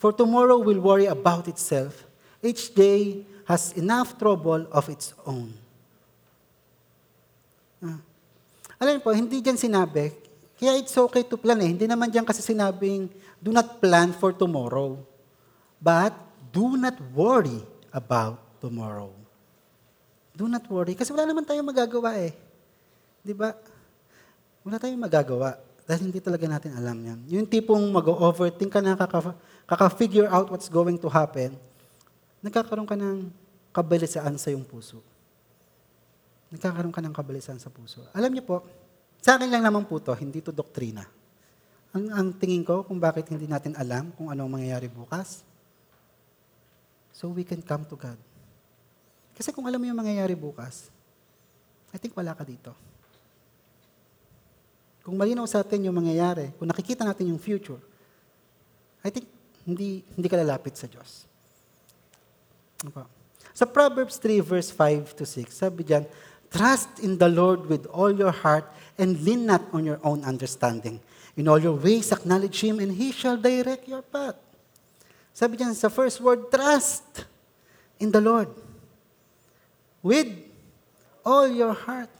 For 0.00 0.16
tomorrow 0.16 0.56
will 0.56 0.80
worry 0.80 1.04
about 1.04 1.44
itself. 1.44 2.08
Each 2.40 2.72
day 2.72 3.28
has 3.44 3.76
enough 3.76 4.16
trouble 4.16 4.64
of 4.72 4.88
its 4.88 5.12
own. 5.28 5.52
Ah. 7.84 8.00
Alam 8.80 9.04
po, 9.04 9.12
hindi 9.12 9.44
diyan 9.44 9.60
sinabi, 9.60 10.16
kaya 10.56 10.80
it's 10.80 10.96
okay 10.96 11.28
to 11.28 11.36
plan 11.36 11.60
eh. 11.60 11.68
Hindi 11.68 11.84
naman 11.84 12.08
diyan 12.08 12.24
kasi 12.24 12.40
sinabing, 12.40 13.12
do 13.36 13.52
not 13.52 13.76
plan 13.76 14.16
for 14.16 14.32
tomorrow. 14.32 14.96
But, 15.76 16.16
do 16.48 16.80
not 16.80 16.96
worry 17.12 17.60
about 17.92 18.40
tomorrow. 18.56 19.12
Do 20.32 20.48
not 20.48 20.64
worry. 20.72 20.96
Kasi 20.96 21.12
wala 21.12 21.28
naman 21.28 21.44
tayong 21.44 21.68
magagawa 21.68 22.16
eh. 22.16 22.32
Di 23.20 23.36
ba? 23.36 23.52
Wala 24.66 24.76
tayong 24.78 25.02
magagawa. 25.02 25.58
Dahil 25.88 26.12
hindi 26.12 26.20
talaga 26.20 26.44
natin 26.44 26.76
alam 26.76 26.98
yan. 27.00 27.18
Yung 27.32 27.46
tipong 27.48 27.80
mag-overthink 27.88 28.68
ka 28.68 28.84
na, 28.84 28.92
kaka, 28.92 29.32
kaka-figure 29.64 30.28
out 30.28 30.52
what's 30.52 30.68
going 30.68 31.00
to 31.00 31.08
happen, 31.08 31.56
nagkakaroon 32.44 32.84
ka 32.84 32.92
ng 32.92 33.32
kabalisaan 33.72 34.36
sa 34.36 34.52
iyong 34.52 34.68
puso. 34.68 35.00
Nagkakaroon 36.52 36.92
ka 36.92 37.00
ng 37.00 37.14
kabalisaan 37.16 37.56
sa 37.56 37.72
puso. 37.72 38.04
Alam 38.12 38.36
niyo 38.36 38.44
po, 38.44 38.56
sa 39.24 39.40
akin 39.40 39.48
lang 39.48 39.64
naman 39.64 39.88
po 39.88 39.96
to, 39.96 40.12
hindi 40.12 40.44
to 40.44 40.52
doktrina. 40.52 41.08
Ang, 41.96 42.04
ang 42.12 42.28
tingin 42.36 42.62
ko 42.68 42.84
kung 42.84 43.00
bakit 43.00 43.32
hindi 43.32 43.48
natin 43.48 43.72
alam 43.72 44.12
kung 44.12 44.28
ano 44.28 44.44
ang 44.44 44.52
mangyayari 44.60 44.92
bukas, 44.92 45.40
so 47.16 47.32
we 47.32 47.42
can 47.42 47.64
come 47.64 47.88
to 47.88 47.96
God. 47.96 48.20
Kasi 49.32 49.50
kung 49.56 49.64
alam 49.64 49.80
mo 49.80 49.88
yung 49.88 49.96
mangyayari 49.96 50.36
bukas, 50.36 50.92
I 51.90 51.96
think 51.96 52.12
wala 52.12 52.36
ka 52.36 52.44
dito. 52.44 52.76
Kung 55.08 55.16
malinaw 55.16 55.48
sa 55.48 55.64
atin 55.64 55.88
yung 55.88 55.96
mangyayari, 55.96 56.52
kung 56.60 56.68
nakikita 56.68 57.00
natin 57.00 57.32
yung 57.32 57.40
future, 57.40 57.80
I 59.00 59.08
think 59.08 59.24
hindi, 59.64 60.04
hindi 60.04 60.28
ka 60.28 60.36
lalapit 60.36 60.76
sa 60.76 60.84
Diyos. 60.84 61.24
Ano 62.84 63.08
Sa 63.56 63.64
Proverbs 63.64 64.20
3 64.20 64.44
verse 64.44 64.68
5 64.68 65.16
to 65.16 65.24
6, 65.24 65.48
sabi 65.48 65.80
diyan, 65.88 66.04
Trust 66.52 67.00
in 67.00 67.16
the 67.16 67.24
Lord 67.24 67.72
with 67.72 67.88
all 67.88 68.12
your 68.12 68.36
heart 68.36 68.68
and 69.00 69.16
lean 69.24 69.48
not 69.48 69.64
on 69.72 69.88
your 69.88 69.96
own 70.04 70.28
understanding. 70.28 71.00
In 71.40 71.48
all 71.48 71.56
your 71.56 71.80
ways, 71.80 72.12
acknowledge 72.12 72.60
Him 72.60 72.76
and 72.76 72.92
He 72.92 73.08
shall 73.08 73.40
direct 73.40 73.88
your 73.88 74.04
path. 74.04 74.36
Sabi 75.32 75.56
diyan 75.56 75.72
sa 75.72 75.88
first 75.88 76.20
word, 76.20 76.52
trust 76.52 77.24
in 77.96 78.12
the 78.12 78.20
Lord 78.20 78.52
with 80.04 80.28
all 81.24 81.48
your 81.48 81.72
heart 81.72 82.12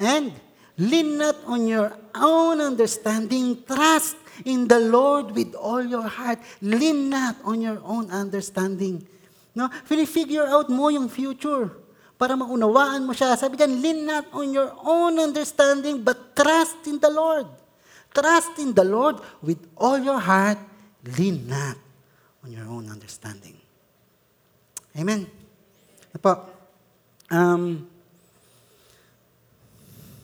and 0.00 0.32
Lean 0.80 1.20
not 1.20 1.36
on 1.44 1.68
your 1.68 1.92
own 2.16 2.60
understanding. 2.60 3.60
Trust 3.68 4.16
in 4.44 4.68
the 4.68 4.80
Lord 4.80 5.36
with 5.36 5.52
all 5.54 5.84
your 5.84 6.08
heart. 6.08 6.40
Lean 6.64 7.12
not 7.12 7.36
on 7.44 7.60
your 7.60 7.80
own 7.84 8.08
understanding. 8.08 9.04
No? 9.52 9.68
Figure 9.84 10.48
out 10.48 10.72
mo 10.72 10.88
yung 10.88 11.12
future 11.12 11.68
para 12.16 12.38
maunawaan 12.38 13.04
mo 13.04 13.12
siya. 13.12 13.36
Sabi 13.36 13.60
diyan, 13.60 13.72
lean 13.82 14.00
not 14.08 14.30
on 14.32 14.48
your 14.54 14.72
own 14.86 15.20
understanding, 15.20 16.00
but 16.00 16.32
trust 16.32 16.86
in 16.88 16.96
the 17.02 17.10
Lord. 17.10 17.50
Trust 18.14 18.56
in 18.60 18.72
the 18.72 18.84
Lord 18.84 19.20
with 19.44 19.60
all 19.76 20.00
your 20.00 20.20
heart. 20.22 20.56
Lean 21.18 21.50
not 21.50 21.76
on 22.44 22.54
your 22.54 22.68
own 22.70 22.88
understanding. 22.88 23.58
Amen. 24.96 25.26
Ano 26.12 26.20
po? 26.20 26.32
Um, 27.32 27.88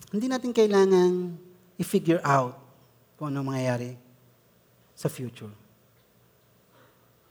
hindi 0.08 0.26
natin 0.26 0.56
kailangan 0.56 1.36
i-figure 1.76 2.20
out 2.24 2.56
kung 3.20 3.28
ano 3.28 3.44
mangyayari 3.44 3.98
sa 4.96 5.06
future. 5.12 5.52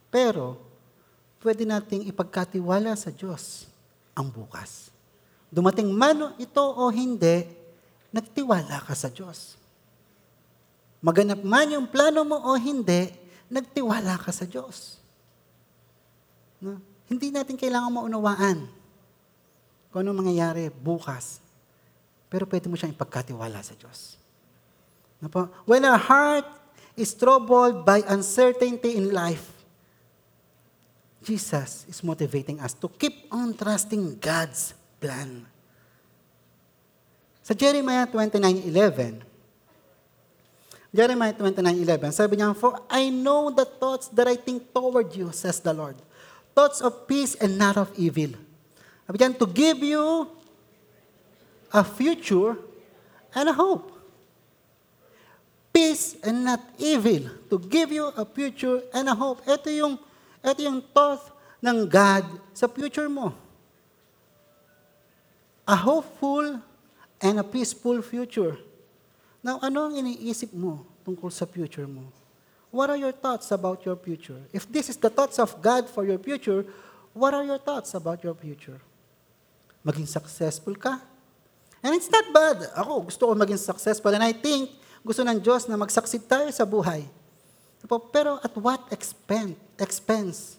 Pero, 0.07 0.55
pwede 1.43 1.67
nating 1.67 2.07
ipagkatiwala 2.07 2.95
sa 2.95 3.11
Diyos 3.11 3.67
ang 4.15 4.31
bukas. 4.31 4.89
Dumating 5.47 5.91
man 5.91 6.35
ito 6.39 6.63
o 6.63 6.89
hindi, 6.91 7.47
nagtiwala 8.11 8.83
ka 8.83 8.93
sa 8.95 9.11
Diyos. 9.11 9.55
Maganap 10.99 11.39
man 11.45 11.71
yung 11.71 11.87
plano 11.87 12.25
mo 12.25 12.37
o 12.41 12.57
hindi, 12.57 13.13
nagtiwala 13.47 14.17
ka 14.19 14.31
sa 14.33 14.43
Diyos. 14.43 14.97
No? 16.59 16.81
Hindi 17.07 17.31
natin 17.31 17.55
kailangan 17.55 17.93
maunawaan 17.93 18.67
kung 19.93 19.99
ano 20.03 20.11
mangyayari 20.11 20.67
bukas. 20.67 21.39
Pero 22.27 22.43
pwede 22.47 22.67
mo 22.67 22.75
siyang 22.75 22.91
ipagkatiwala 22.91 23.63
sa 23.63 23.75
Diyos. 23.75 24.19
Ano 25.23 25.29
po? 25.31 25.41
When 25.63 25.87
our 25.87 25.99
heart 25.99 26.47
is 26.99 27.15
troubled 27.15 27.87
by 27.87 28.03
uncertainty 28.05 28.99
in 28.99 29.15
life, 29.15 29.57
Jesus 31.23 31.83
is 31.87 31.99
motivating 32.03 32.59
us 32.63 32.71
to 32.77 32.87
keep 32.87 33.27
on 33.31 33.51
trusting 33.51 34.15
God's 34.19 34.71
plan. 34.99 35.43
Sa 37.43 37.55
Jeremiah 37.55 38.07
29.11, 38.07 39.23
Jeremiah 40.91 41.35
29.11, 41.35 42.15
sabi 42.15 42.39
niya, 42.39 42.55
For 42.55 42.79
I 42.87 43.11
know 43.11 43.51
the 43.51 43.67
thoughts 43.67 44.07
that 44.15 44.27
I 44.27 44.35
think 44.35 44.71
toward 44.71 45.15
you, 45.15 45.31
says 45.35 45.59
the 45.59 45.75
Lord. 45.75 45.99
Thoughts 46.55 46.79
of 46.79 47.07
peace 47.07 47.35
and 47.39 47.59
not 47.59 47.75
of 47.75 47.91
evil. 47.99 48.35
Sabi 49.07 49.15
niya, 49.19 49.35
to 49.35 49.47
give 49.47 49.79
you 49.79 50.31
a 51.71 51.83
future 51.83 52.57
and 53.35 53.49
a 53.49 53.53
hope. 53.53 53.91
Peace 55.73 56.15
and 56.23 56.45
not 56.45 56.61
evil. 56.79 57.29
To 57.49 57.59
give 57.59 57.91
you 57.91 58.09
a 58.15 58.25
future 58.25 58.81
and 58.93 59.09
a 59.09 59.15
hope. 59.15 59.45
Ito 59.45 59.69
yung, 59.69 59.99
ito 60.41 60.59
yung 60.63 60.81
thought 60.81 61.29
ng 61.61 61.85
God 61.85 62.25
sa 62.53 62.65
future 62.65 63.09
mo. 63.09 63.33
A 65.67 65.75
hopeful 65.75 66.63
and 67.21 67.35
a 67.39 67.45
peaceful 67.45 68.01
future. 68.01 68.57
Now, 69.43 69.59
ano 69.61 69.91
ang 69.91 69.93
iniisip 69.99 70.55
mo 70.55 70.87
tungkol 71.05 71.29
sa 71.29 71.45
future 71.45 71.85
mo? 71.85 72.09
What 72.71 72.89
are 72.89 72.99
your 72.99 73.15
thoughts 73.15 73.51
about 73.51 73.83
your 73.87 73.95
future? 73.95 74.39
If 74.51 74.67
this 74.67 74.89
is 74.89 74.97
the 74.97 75.09
thoughts 75.09 75.39
of 75.39 75.55
God 75.61 75.87
for 75.87 76.03
your 76.03 76.19
future, 76.19 76.67
what 77.13 77.33
are 77.33 77.43
your 77.43 77.59
thoughts 77.59 77.95
about 77.95 78.23
your 78.23 78.35
future? 78.35 78.79
Maging 79.85 80.07
successful 80.07 80.75
ka? 80.75 80.99
And 81.81 81.93
it's 81.93 82.09
not 82.09 82.25
bad. 82.33 82.73
Ako, 82.73 83.05
gusto 83.05 83.29
ko 83.29 83.33
maging 83.37 83.61
successful. 83.61 84.09
And 84.13 84.25
I 84.25 84.33
think, 84.33 84.73
gusto 85.05 85.21
ng 85.21 85.39
Diyos 85.39 85.69
na 85.69 85.77
mag-succeed 85.77 86.25
tayo 86.25 86.49
sa 86.49 86.65
buhay. 86.65 87.05
Pero 88.11 88.41
at 88.41 88.53
what 88.57 88.81
expense? 88.91 89.55
expense? 89.77 90.57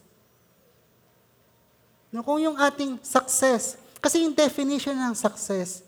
No, 2.08 2.24
kung 2.24 2.40
yung 2.40 2.56
ating 2.56 3.02
success, 3.04 3.76
kasi 4.00 4.24
yung 4.24 4.32
definition 4.32 4.96
ng 4.96 5.12
success, 5.12 5.84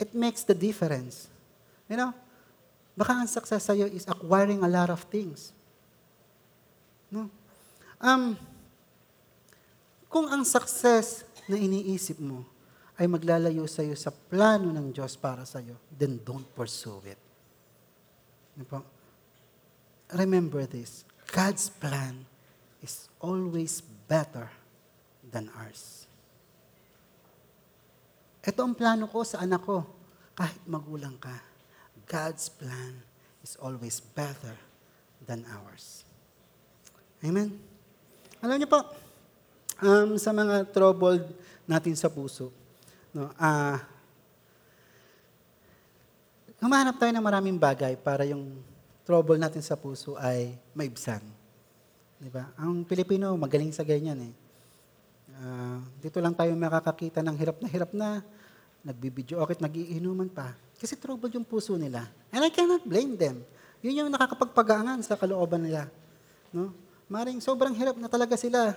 it 0.00 0.14
makes 0.16 0.46
the 0.46 0.56
difference. 0.56 1.28
You 1.90 2.00
know, 2.00 2.10
baka 2.96 3.12
ang 3.12 3.28
success 3.28 3.68
sa'yo 3.68 3.90
is 3.92 4.08
acquiring 4.08 4.64
a 4.64 4.70
lot 4.70 4.88
of 4.88 5.04
things. 5.12 5.52
No? 7.12 7.28
Um, 8.00 8.38
kung 10.08 10.32
ang 10.32 10.46
success 10.48 11.26
na 11.44 11.60
iniisip 11.60 12.16
mo 12.16 12.48
ay 12.96 13.06
maglalayo 13.06 13.68
sa'yo 13.68 13.92
sa 13.92 14.08
plano 14.08 14.72
ng 14.72 14.88
Diyos 14.88 15.20
para 15.20 15.44
sa'yo, 15.44 15.76
then 15.92 16.16
don't 16.24 16.48
pursue 16.56 17.00
it. 17.04 17.20
Ano? 18.56 18.80
Remember 20.16 20.64
this, 20.64 21.04
God's 21.28 21.68
plan 21.68 22.24
is 22.80 23.12
always 23.20 23.84
better 24.08 24.48
than 25.28 25.52
ours. 25.60 26.06
Ito 28.46 28.62
ang 28.62 28.78
plano 28.78 29.10
ko 29.10 29.26
sa 29.26 29.42
anak 29.42 29.66
ko. 29.66 29.82
Kahit 30.38 30.62
magulang 30.70 31.18
ka, 31.18 31.34
God's 32.06 32.46
plan 32.46 33.02
is 33.42 33.58
always 33.58 33.98
better 33.98 34.54
than 35.26 35.42
ours. 35.50 36.06
Amen? 37.26 37.58
Alam 38.38 38.62
niyo 38.62 38.70
po, 38.70 38.86
um, 39.82 40.14
sa 40.14 40.30
mga 40.30 40.70
troubled 40.70 41.26
natin 41.66 41.98
sa 41.98 42.06
puso, 42.06 42.54
no, 43.16 43.32
ah, 43.40 43.80
humahanap 46.60 47.00
tayo 47.00 47.16
ng 47.16 47.24
maraming 47.24 47.56
bagay 47.56 47.96
para 47.96 48.28
yung 48.28 48.60
trouble 49.08 49.40
natin 49.40 49.64
sa 49.64 49.72
puso 49.72 50.20
ay 50.20 50.52
maibsan. 50.76 51.24
Di 52.20 52.28
ba? 52.28 52.52
Ang 52.60 52.84
Pilipino, 52.84 53.32
magaling 53.40 53.72
sa 53.72 53.88
ganyan 53.88 54.20
eh. 54.20 54.34
Ah, 55.40 55.80
dito 55.96 56.20
lang 56.20 56.36
tayo 56.36 56.52
makakakita 56.52 57.24
ng 57.24 57.36
hirap 57.40 57.56
na 57.60 57.68
hirap 57.72 57.90
na, 57.96 58.20
nagbibidyo 58.84 59.40
okay, 59.40 59.56
nagiinuman 59.64 60.28
pa. 60.28 60.52
Kasi 60.76 61.00
trouble 61.00 61.32
yung 61.32 61.48
puso 61.48 61.72
nila. 61.80 62.04
And 62.28 62.44
I 62.44 62.52
cannot 62.52 62.84
blame 62.84 63.16
them. 63.16 63.40
Yun 63.80 64.04
yung 64.04 64.10
nakakapagpagangan 64.12 65.00
sa 65.00 65.16
kalooban 65.16 65.64
nila. 65.64 65.88
No? 66.52 66.72
Maring 67.08 67.40
sobrang 67.40 67.72
hirap 67.72 67.96
na 67.96 68.12
talaga 68.12 68.36
sila. 68.36 68.76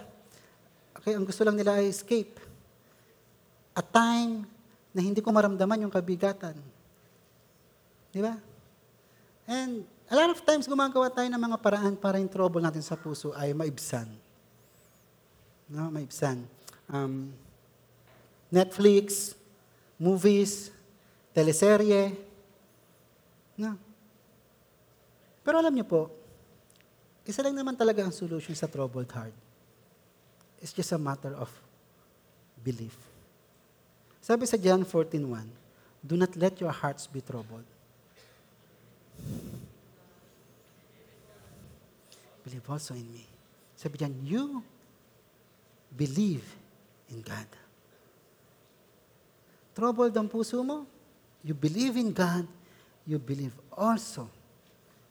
Okay, 0.96 1.16
ang 1.16 1.28
gusto 1.28 1.44
lang 1.44 1.60
nila 1.60 1.80
ay 1.80 1.92
escape. 1.92 2.49
A 3.78 3.84
time 3.84 4.46
na 4.94 5.02
hindi 5.02 5.22
ko 5.22 5.30
maramdaman 5.30 5.86
yung 5.86 5.94
kabigatan. 5.94 6.58
Di 8.10 8.22
ba? 8.22 8.36
And 9.50 9.86
a 10.10 10.16
lot 10.18 10.30
of 10.34 10.42
times 10.46 10.66
gumagawa 10.66 11.10
tayo 11.14 11.30
ng 11.30 11.42
mga 11.42 11.58
paraan 11.62 11.94
para 11.98 12.18
yung 12.18 12.30
trouble 12.30 12.62
natin 12.62 12.82
sa 12.82 12.98
puso 12.98 13.34
ay 13.38 13.54
maibsan. 13.54 14.10
No, 15.70 15.94
maibsan. 15.94 16.42
Um, 16.90 17.30
Netflix, 18.50 19.38
movies, 20.02 20.74
teleserye. 21.34 22.18
No. 23.58 23.78
Pero 25.46 25.62
alam 25.62 25.74
niyo 25.74 25.86
po, 25.86 26.10
isa 27.26 27.46
lang 27.46 27.54
naman 27.54 27.78
talaga 27.78 28.02
ang 28.02 28.14
solution 28.14 28.58
sa 28.58 28.66
troubled 28.66 29.10
heart. 29.14 29.34
It's 30.62 30.74
just 30.74 30.90
a 30.94 31.00
matter 31.02 31.38
of 31.38 31.50
belief. 32.58 33.09
Sabi 34.20 34.46
sa 34.46 34.60
John 34.60 34.84
14.1, 34.84 35.24
Do 36.00 36.16
not 36.16 36.32
let 36.40 36.60
your 36.64 36.72
hearts 36.72 37.08
be 37.08 37.20
troubled. 37.20 37.68
Believe 42.44 42.66
also 42.72 42.96
in 42.96 43.08
me. 43.12 43.28
Sabi 43.76 44.00
diyan, 44.00 44.14
you 44.24 44.64
believe 45.94 46.44
in 47.12 47.22
God. 47.22 47.48
Troubled 49.76 50.16
ang 50.18 50.28
puso 50.28 50.60
mo? 50.66 50.88
You 51.46 51.56
believe 51.56 51.96
in 51.96 52.12
God, 52.12 52.44
you 53.08 53.16
believe 53.22 53.56
also 53.72 54.28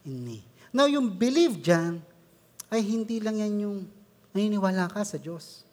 in 0.05 0.21
me. 0.21 0.45
Now, 0.69 0.85
yung 0.85 1.09
believe 1.09 1.57
dyan, 1.57 2.05
ay 2.69 2.85
hindi 2.85 3.17
lang 3.23 3.41
yan 3.41 3.55
yung 3.65 3.79
naniniwala 4.37 4.93
ka 4.93 5.01
sa 5.07 5.17
Diyos. 5.17 5.65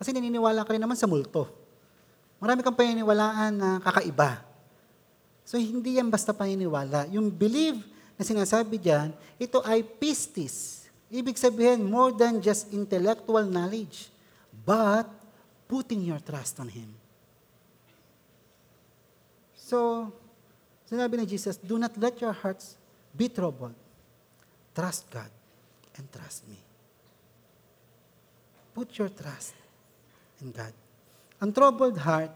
Kasi 0.00 0.16
naniniwala 0.16 0.64
ka 0.64 0.72
rin 0.72 0.80
naman 0.80 0.96
sa 0.96 1.04
multo. 1.04 1.57
Marami 2.38 2.62
kang 2.62 2.74
paniniwalaan 2.74 3.52
na 3.54 3.70
kakaiba. 3.82 4.46
So, 5.42 5.58
hindi 5.58 5.98
yan 5.98 6.06
basta 6.06 6.30
paniniwala. 6.30 7.10
Yung 7.10 7.30
believe 7.34 7.82
na 8.14 8.22
sinasabi 8.22 8.78
dyan, 8.78 9.10
ito 9.38 9.58
ay 9.66 9.82
pistis. 9.82 10.86
Ibig 11.10 11.34
sabihin, 11.40 11.82
more 11.82 12.14
than 12.14 12.38
just 12.38 12.70
intellectual 12.70 13.42
knowledge, 13.48 14.12
but 14.66 15.08
putting 15.66 16.04
your 16.04 16.20
trust 16.20 16.60
on 16.60 16.68
Him. 16.68 16.92
So, 19.56 20.08
sinabi 20.88 21.20
ni 21.20 21.26
Jesus, 21.28 21.58
do 21.58 21.76
not 21.76 21.96
let 22.00 22.16
your 22.22 22.32
hearts 22.32 22.78
be 23.12 23.26
troubled. 23.28 23.76
Trust 24.72 25.10
God 25.10 25.32
and 25.98 26.06
trust 26.08 26.46
me. 26.46 26.60
Put 28.72 28.94
your 28.94 29.10
trust 29.10 29.58
in 30.38 30.54
God. 30.54 30.70
Ang 31.38 31.54
troubled 31.54 31.94
heart, 32.02 32.34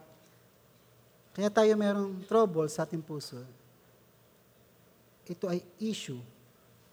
kaya 1.34 1.50
tayo 1.50 1.74
merong 1.74 2.22
trouble 2.30 2.70
sa 2.70 2.86
ating 2.86 3.02
puso, 3.02 3.42
ito 5.26 5.46
ay 5.50 5.62
issue 5.82 6.18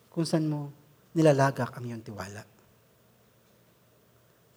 kung 0.10 0.26
saan 0.26 0.50
mo 0.50 0.74
nilalagak 1.14 1.70
ang 1.74 1.86
iyong 1.86 2.02
tiwala. 2.02 2.42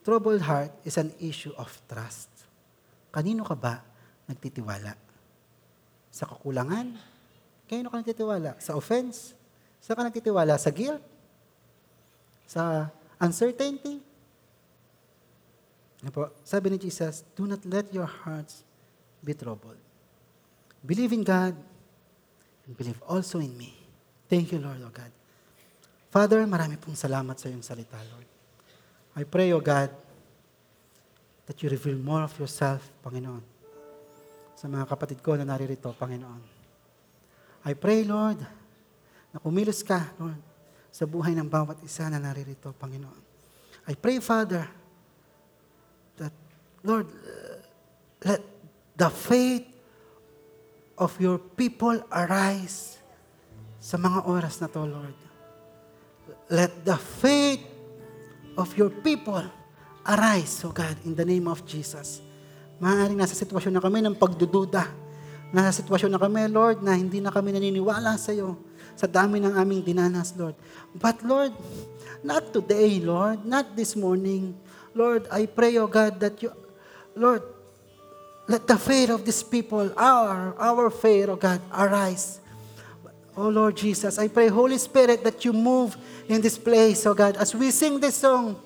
Troubled 0.03 0.43
heart 0.43 0.73
is 0.83 0.99
an 0.99 1.12
issue 1.23 1.55
of 1.55 1.70
trust. 1.87 2.29
Kanino 3.12 3.45
ka 3.45 3.55
ba 3.55 3.85
nagtitiwala? 4.27 4.97
Sa 6.11 6.27
kakulangan? 6.27 6.97
Kaya 7.69 7.87
ka 7.87 8.01
nagtitiwala? 8.01 8.59
Sa 8.59 8.74
offense? 8.74 9.37
Saan 9.79 9.97
ka 10.01 10.03
nagtitiwala? 10.09 10.59
Sa 10.59 10.73
guilt? 10.74 11.01
Sa 12.49 12.89
uncertainty? 13.20 14.11
Ano 16.03 16.11
po? 16.11 16.35
Sabi 16.43 16.74
ni 16.74 16.79
Jesus, 16.83 17.23
do 17.39 17.47
not 17.47 17.62
let 17.62 17.87
your 17.95 18.11
hearts 18.11 18.66
be 19.23 19.33
troubled. 19.39 19.79
Believe 20.83 21.15
in 21.15 21.23
God 21.23 21.55
and 22.66 22.74
believe 22.74 22.99
also 23.07 23.39
in 23.39 23.55
me. 23.55 23.70
Thank 24.27 24.51
you, 24.51 24.59
Lord, 24.59 24.83
O 24.83 24.91
God. 24.91 25.15
Father, 26.11 26.43
marami 26.45 26.74
pong 26.74 26.99
salamat 26.99 27.39
sa 27.39 27.47
iyong 27.47 27.62
salita, 27.62 27.97
Lord. 28.11 28.27
I 29.15 29.23
pray, 29.23 29.55
O 29.55 29.62
God, 29.62 29.95
that 31.47 31.57
you 31.62 31.70
reveal 31.70 31.97
more 32.03 32.27
of 32.27 32.35
yourself, 32.35 32.83
Panginoon, 33.07 33.45
sa 34.59 34.66
mga 34.66 34.91
kapatid 34.91 35.23
ko 35.23 35.39
na 35.39 35.47
naririto, 35.47 35.95
Panginoon. 35.95 36.43
I 37.62 37.73
pray, 37.79 38.03
Lord, 38.03 38.43
na 39.31 39.39
kumilos 39.39 39.87
ka, 39.87 40.11
Lord, 40.19 40.41
sa 40.91 41.07
buhay 41.07 41.33
ng 41.39 41.47
bawat 41.47 41.79
isa 41.87 42.11
na 42.11 42.19
naririto, 42.19 42.74
Panginoon. 42.74 43.23
I 43.87 43.95
pray, 43.95 44.19
Father, 44.19 44.66
that, 46.18 46.32
Lord, 46.82 47.06
uh, 47.06 47.62
let 48.24 48.43
the 48.97 49.10
faith 49.10 49.66
of 50.98 51.16
your 51.18 51.39
people 51.39 51.98
arise 52.12 52.98
sa 53.82 53.98
mga 53.98 54.26
oras 54.28 54.60
na 54.62 54.68
to, 54.70 54.82
Lord. 54.86 55.16
Let 56.52 56.84
the 56.84 56.98
faith 56.98 57.64
of 58.55 58.70
your 58.76 58.90
people 58.90 59.43
arise, 60.06 60.62
O 60.62 60.70
God, 60.70 60.98
in 61.02 61.16
the 61.16 61.24
name 61.24 61.48
of 61.48 61.64
Jesus. 61.64 62.22
Maaaring 62.82 63.18
nasa 63.18 63.34
sitwasyon 63.39 63.78
na 63.78 63.82
kami 63.82 64.02
ng 64.02 64.18
pagdududa. 64.18 64.86
Nasa 65.52 65.82
sitwasyon 65.82 66.12
na 66.14 66.20
kami, 66.20 66.47
Lord, 66.51 66.82
na 66.82 66.97
hindi 66.97 67.22
na 67.22 67.30
kami 67.30 67.55
naniniwala 67.55 68.18
sa 68.18 68.34
iyo 68.34 68.59
sa 68.97 69.09
dami 69.09 69.40
ng 69.40 69.55
aming 69.56 69.82
dinanas, 69.82 70.36
Lord. 70.36 70.56
But 70.97 71.24
Lord, 71.24 71.55
not 72.20 72.52
today, 72.52 73.01
Lord, 73.01 73.44
not 73.44 73.72
this 73.74 73.97
morning. 73.97 74.55
Lord, 74.94 75.27
I 75.31 75.47
pray, 75.47 75.77
O 75.78 75.86
God, 75.86 76.20
that 76.20 76.43
you, 76.43 76.52
Lord, 77.14 77.43
let 78.48 78.66
the 78.66 78.77
faith 78.77 79.10
of 79.10 79.24
these 79.24 79.43
people, 79.43 79.93
our, 79.97 80.55
our 80.59 80.90
faith, 80.90 81.28
O 81.28 81.36
God, 81.36 81.60
arise. 81.73 82.40
Oh 83.36 83.48
Lord 83.48 83.77
Jesus, 83.77 84.19
I 84.19 84.28
pray, 84.28 84.48
Holy 84.48 84.77
Spirit, 84.77 85.24
that 85.24 85.44
you 85.44 85.52
move 85.55 85.97
in 86.28 86.40
this 86.43 86.59
place, 86.59 87.06
O 87.06 87.14
God, 87.14 87.36
as 87.36 87.55
we 87.55 87.70
sing 87.70 87.98
this 87.98 88.16
song. 88.16 88.60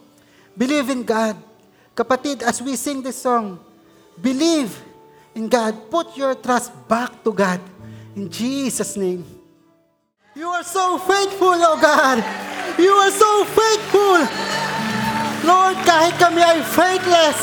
Believe 0.59 0.91
in 0.91 1.05
God. 1.05 1.37
Kapatid, 1.95 2.43
as 2.43 2.61
we 2.61 2.75
sing 2.75 3.01
this 3.01 3.23
song, 3.23 3.61
believe 4.21 4.75
in 5.35 5.49
God. 5.49 5.91
Put 5.91 6.17
your 6.17 6.35
trust 6.35 6.73
back 6.89 7.23
to 7.23 7.33
God. 7.33 7.61
In 8.17 8.29
Jesus' 8.29 8.97
name. 8.97 9.25
You 10.35 10.49
are 10.49 10.65
so 10.65 10.99
faithful, 10.99 11.55
O 11.55 11.79
God. 11.81 12.19
You 12.79 12.91
are 12.91 13.11
so 13.11 13.45
faithful. 13.45 14.66
Lord, 15.47 15.79
kahit 15.87 16.19
kami 16.19 16.43
ay 16.43 16.59
faithless, 16.67 17.39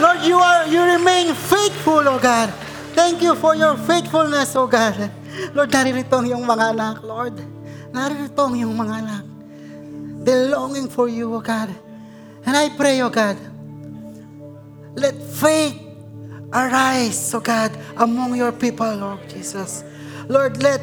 Lord, 0.00 0.24
you 0.24 0.40
are 0.40 0.64
you 0.64 0.80
remain 0.80 1.36
faithful, 1.36 2.00
oh 2.08 2.16
God. 2.16 2.48
Thank 2.96 3.20
you 3.20 3.36
for 3.36 3.52
your 3.52 3.76
faithfulness, 3.76 4.56
oh 4.56 4.64
God. 4.64 4.96
Lord, 5.52 5.68
naririto 5.68 6.16
ang 6.16 6.24
iyong 6.24 6.44
mga 6.44 6.64
anak, 6.72 6.96
Lord. 7.04 7.36
Naririto 7.92 8.40
ang 8.40 8.56
iyong 8.56 8.72
mga 8.72 8.94
anak. 9.04 9.24
They're 10.24 10.48
longing 10.48 10.88
for 10.88 11.12
you, 11.12 11.28
oh 11.36 11.44
God. 11.44 11.68
And 12.48 12.56
I 12.56 12.72
pray, 12.72 13.00
oh 13.04 13.12
God, 13.12 13.36
let 14.96 15.14
faith 15.20 15.76
arise, 16.52 17.32
oh 17.32 17.40
God, 17.40 17.72
among 17.96 18.36
your 18.36 18.52
people, 18.52 18.88
Lord 18.96 19.24
Jesus. 19.28 19.84
Lord, 20.28 20.60
let, 20.62 20.80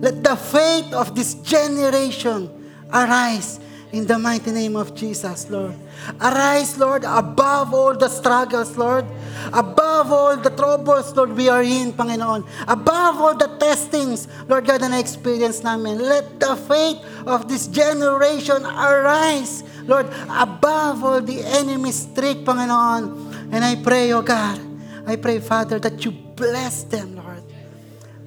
let 0.00 0.24
the 0.24 0.36
faith 0.36 0.92
of 0.92 1.14
this 1.14 1.34
generation 1.40 2.48
arise 2.92 3.60
in 3.92 4.06
the 4.06 4.18
mighty 4.18 4.50
name 4.52 4.76
of 4.76 4.94
Jesus, 4.94 5.48
Lord. 5.50 5.76
Arise, 6.20 6.78
Lord, 6.78 7.04
above 7.04 7.74
all 7.74 7.94
the 7.96 8.08
struggles, 8.08 8.76
Lord. 8.76 9.04
Above 9.52 10.12
all 10.12 10.36
the 10.36 10.50
troubles, 10.50 11.14
Lord, 11.14 11.36
we 11.36 11.48
are 11.48 11.62
in, 11.62 11.92
Panginoon. 11.92 12.46
Above 12.66 13.20
all 13.20 13.34
the 13.34 13.48
testings, 13.58 14.28
Lord 14.48 14.66
God, 14.66 14.80
na 14.80 14.88
na-experience 14.88 15.62
namin. 15.62 15.98
Let 15.98 16.40
the 16.40 16.56
faith 16.56 16.98
of 17.26 17.48
this 17.48 17.66
generation 17.66 18.64
arise, 18.64 19.62
Lord, 19.84 20.06
above 20.30 21.04
all 21.04 21.20
the 21.20 21.42
enemy's 21.42 22.06
trick, 22.14 22.44
Panginoon. 22.44 23.52
And 23.52 23.64
I 23.64 23.76
pray, 23.76 24.12
oh 24.12 24.22
God, 24.22 24.60
I 25.06 25.16
pray, 25.16 25.38
Father, 25.38 25.78
that 25.78 26.04
you 26.04 26.10
bless 26.10 26.82
them, 26.84 27.16
Lord. 27.16 27.42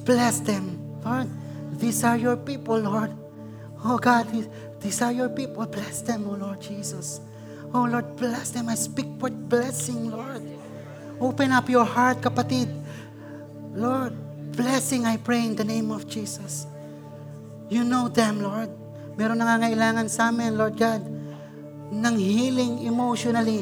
Bless 0.05 0.39
them, 0.39 0.79
Lord. 1.03 1.27
These 1.79 2.03
are 2.03 2.17
your 2.17 2.35
people, 2.37 2.79
Lord. 2.79 3.11
Oh 3.83 3.97
God, 3.97 4.27
these- 4.81 5.01
are 5.01 5.11
your 5.11 5.29
people. 5.29 5.65
Bless 5.65 6.01
them, 6.01 6.27
oh 6.27 6.35
Lord 6.35 6.61
Jesus. 6.61 7.19
Oh 7.73 7.85
Lord, 7.85 8.17
bless 8.17 8.49
them. 8.49 8.69
I 8.69 8.75
speak 8.75 9.05
for 9.21 9.29
blessing, 9.29 10.09
Lord. 10.09 10.41
Open 11.21 11.51
up 11.51 11.69
your 11.69 11.85
heart, 11.85 12.21
kapatid. 12.21 12.71
Lord, 13.75 14.15
blessing 14.55 15.05
I 15.05 15.17
pray 15.17 15.45
in 15.45 15.53
the 15.53 15.67
name 15.67 15.91
of 15.91 16.09
Jesus. 16.09 16.65
You 17.69 17.85
know 17.85 18.09
them, 18.09 18.41
Lord. 18.41 18.73
Meron 19.13 19.37
nangangailangan 19.37 20.09
sa 20.09 20.33
amin, 20.33 20.57
Lord 20.57 20.79
God, 20.79 21.03
ng 21.93 22.15
healing 22.17 22.81
emotionally. 22.87 23.61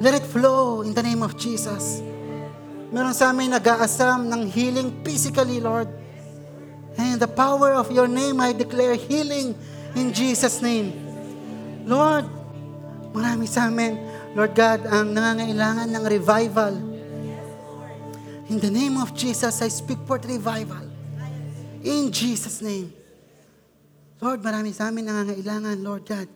Let 0.00 0.16
it 0.16 0.26
flow 0.26 0.80
in 0.80 0.96
the 0.96 1.04
name 1.04 1.22
of 1.22 1.36
Jesus. 1.36 2.00
Meron 2.90 3.14
sa 3.14 3.30
amin 3.30 3.54
nag-aasam 3.54 4.26
ng 4.26 4.48
healing 4.50 5.04
physically, 5.06 5.60
Lord. 5.60 5.86
And 6.98 7.20
the 7.20 7.30
power 7.30 7.76
of 7.76 7.92
your 7.92 8.08
name, 8.08 8.40
I 8.42 8.50
declare 8.50 8.96
healing 8.96 9.54
in 9.94 10.10
Jesus' 10.10 10.58
name. 10.58 11.09
Lord, 11.86 12.26
marami 13.16 13.46
sa 13.48 13.68
amin, 13.72 13.96
Lord 14.36 14.52
God, 14.54 14.84
ang 14.86 15.10
nangangailangan 15.12 15.88
ng 15.88 16.04
revival. 16.06 16.74
In 18.50 18.58
the 18.58 18.70
name 18.70 18.98
of 18.98 19.14
Jesus, 19.14 19.62
I 19.62 19.70
speak 19.70 20.02
for 20.04 20.18
revival. 20.18 20.82
In 21.80 22.10
Jesus' 22.10 22.60
name. 22.60 22.92
Lord, 24.20 24.44
marami 24.44 24.74
sa 24.76 24.92
amin 24.92 25.08
nangangailangan, 25.08 25.76
Lord 25.80 26.04
God, 26.04 26.28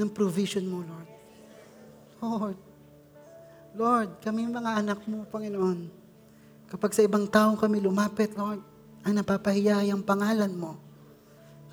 ng 0.00 0.08
provision 0.08 0.64
mo, 0.64 0.80
Lord. 0.80 1.08
Lord, 2.16 2.58
Lord, 3.76 4.10
kami 4.24 4.48
mga 4.48 4.72
anak 4.80 5.04
mo, 5.04 5.28
Panginoon. 5.28 5.92
Kapag 6.66 6.96
sa 6.96 7.04
ibang 7.04 7.28
tao 7.28 7.54
kami 7.54 7.78
lumapit, 7.78 8.32
Lord, 8.34 8.64
ang 9.04 9.14
napapahiya 9.14 9.86
ang 9.86 10.02
pangalan 10.02 10.50
mo. 10.50 10.80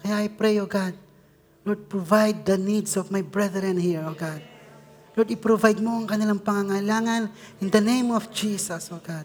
Kaya 0.04 0.22
I 0.22 0.30
pray, 0.30 0.60
O 0.60 0.68
God, 0.68 0.94
Lord, 1.64 1.88
provide 1.88 2.44
the 2.44 2.60
needs 2.60 3.00
of 3.00 3.08
my 3.08 3.24
brethren 3.24 3.80
here, 3.80 4.04
O 4.04 4.12
God. 4.12 4.44
Lord, 5.16 5.30
i-provide 5.32 5.80
mo 5.80 5.96
ang 6.02 6.08
kanilang 6.10 6.44
pangangailangan 6.44 7.32
in 7.64 7.70
the 7.72 7.80
name 7.80 8.12
of 8.12 8.28
Jesus, 8.34 8.92
O 8.92 9.00
God. 9.00 9.24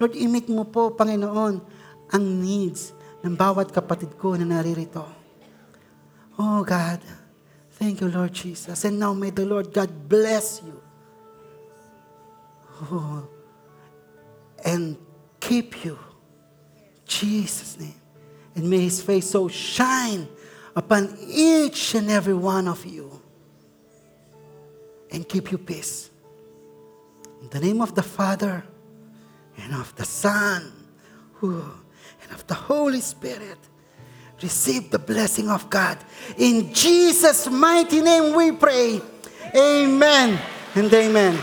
Lord, 0.00 0.16
imit 0.16 0.48
mo 0.48 0.64
po, 0.64 0.96
Panginoon, 0.96 1.60
ang 2.08 2.24
needs 2.24 2.96
ng 3.20 3.34
bawat 3.36 3.68
kapatid 3.72 4.16
ko 4.16 4.36
na 4.36 4.46
naririto. 4.46 5.04
Oh 6.38 6.66
God, 6.66 6.98
thank 7.78 8.02
you, 8.02 8.10
Lord 8.10 8.34
Jesus. 8.34 8.84
And 8.84 8.98
now 8.98 9.14
may 9.14 9.30
the 9.30 9.46
Lord 9.46 9.70
God 9.70 9.90
bless 10.08 10.62
you. 10.64 10.76
Oh, 12.90 13.22
and 14.64 14.98
keep 15.38 15.84
you. 15.84 15.98
Jesus' 17.06 17.78
name. 17.78 18.00
And 18.54 18.66
may 18.66 18.82
His 18.82 18.98
face 18.98 19.30
so 19.30 19.46
shine 19.46 20.26
upon 20.76 21.16
each 21.20 21.94
and 21.94 22.10
every 22.10 22.34
one 22.34 22.68
of 22.68 22.84
you 22.84 23.20
and 25.10 25.28
keep 25.28 25.52
you 25.52 25.58
peace. 25.58 26.10
In 27.42 27.48
the 27.50 27.60
name 27.60 27.80
of 27.80 27.94
the 27.94 28.02
Father 28.02 28.64
and 29.58 29.74
of 29.74 29.94
the 29.96 30.04
Son 30.04 30.72
and 31.42 32.32
of 32.32 32.46
the 32.46 32.54
Holy 32.54 33.00
Spirit, 33.00 33.58
receive 34.42 34.90
the 34.90 34.98
blessing 34.98 35.50
of 35.50 35.68
God. 35.68 35.98
In 36.38 36.72
Jesus' 36.72 37.50
mighty 37.50 38.00
name 38.00 38.34
we 38.34 38.52
pray. 38.52 39.00
Amen 39.54 40.40
and 40.74 40.92
amen. 40.92 41.38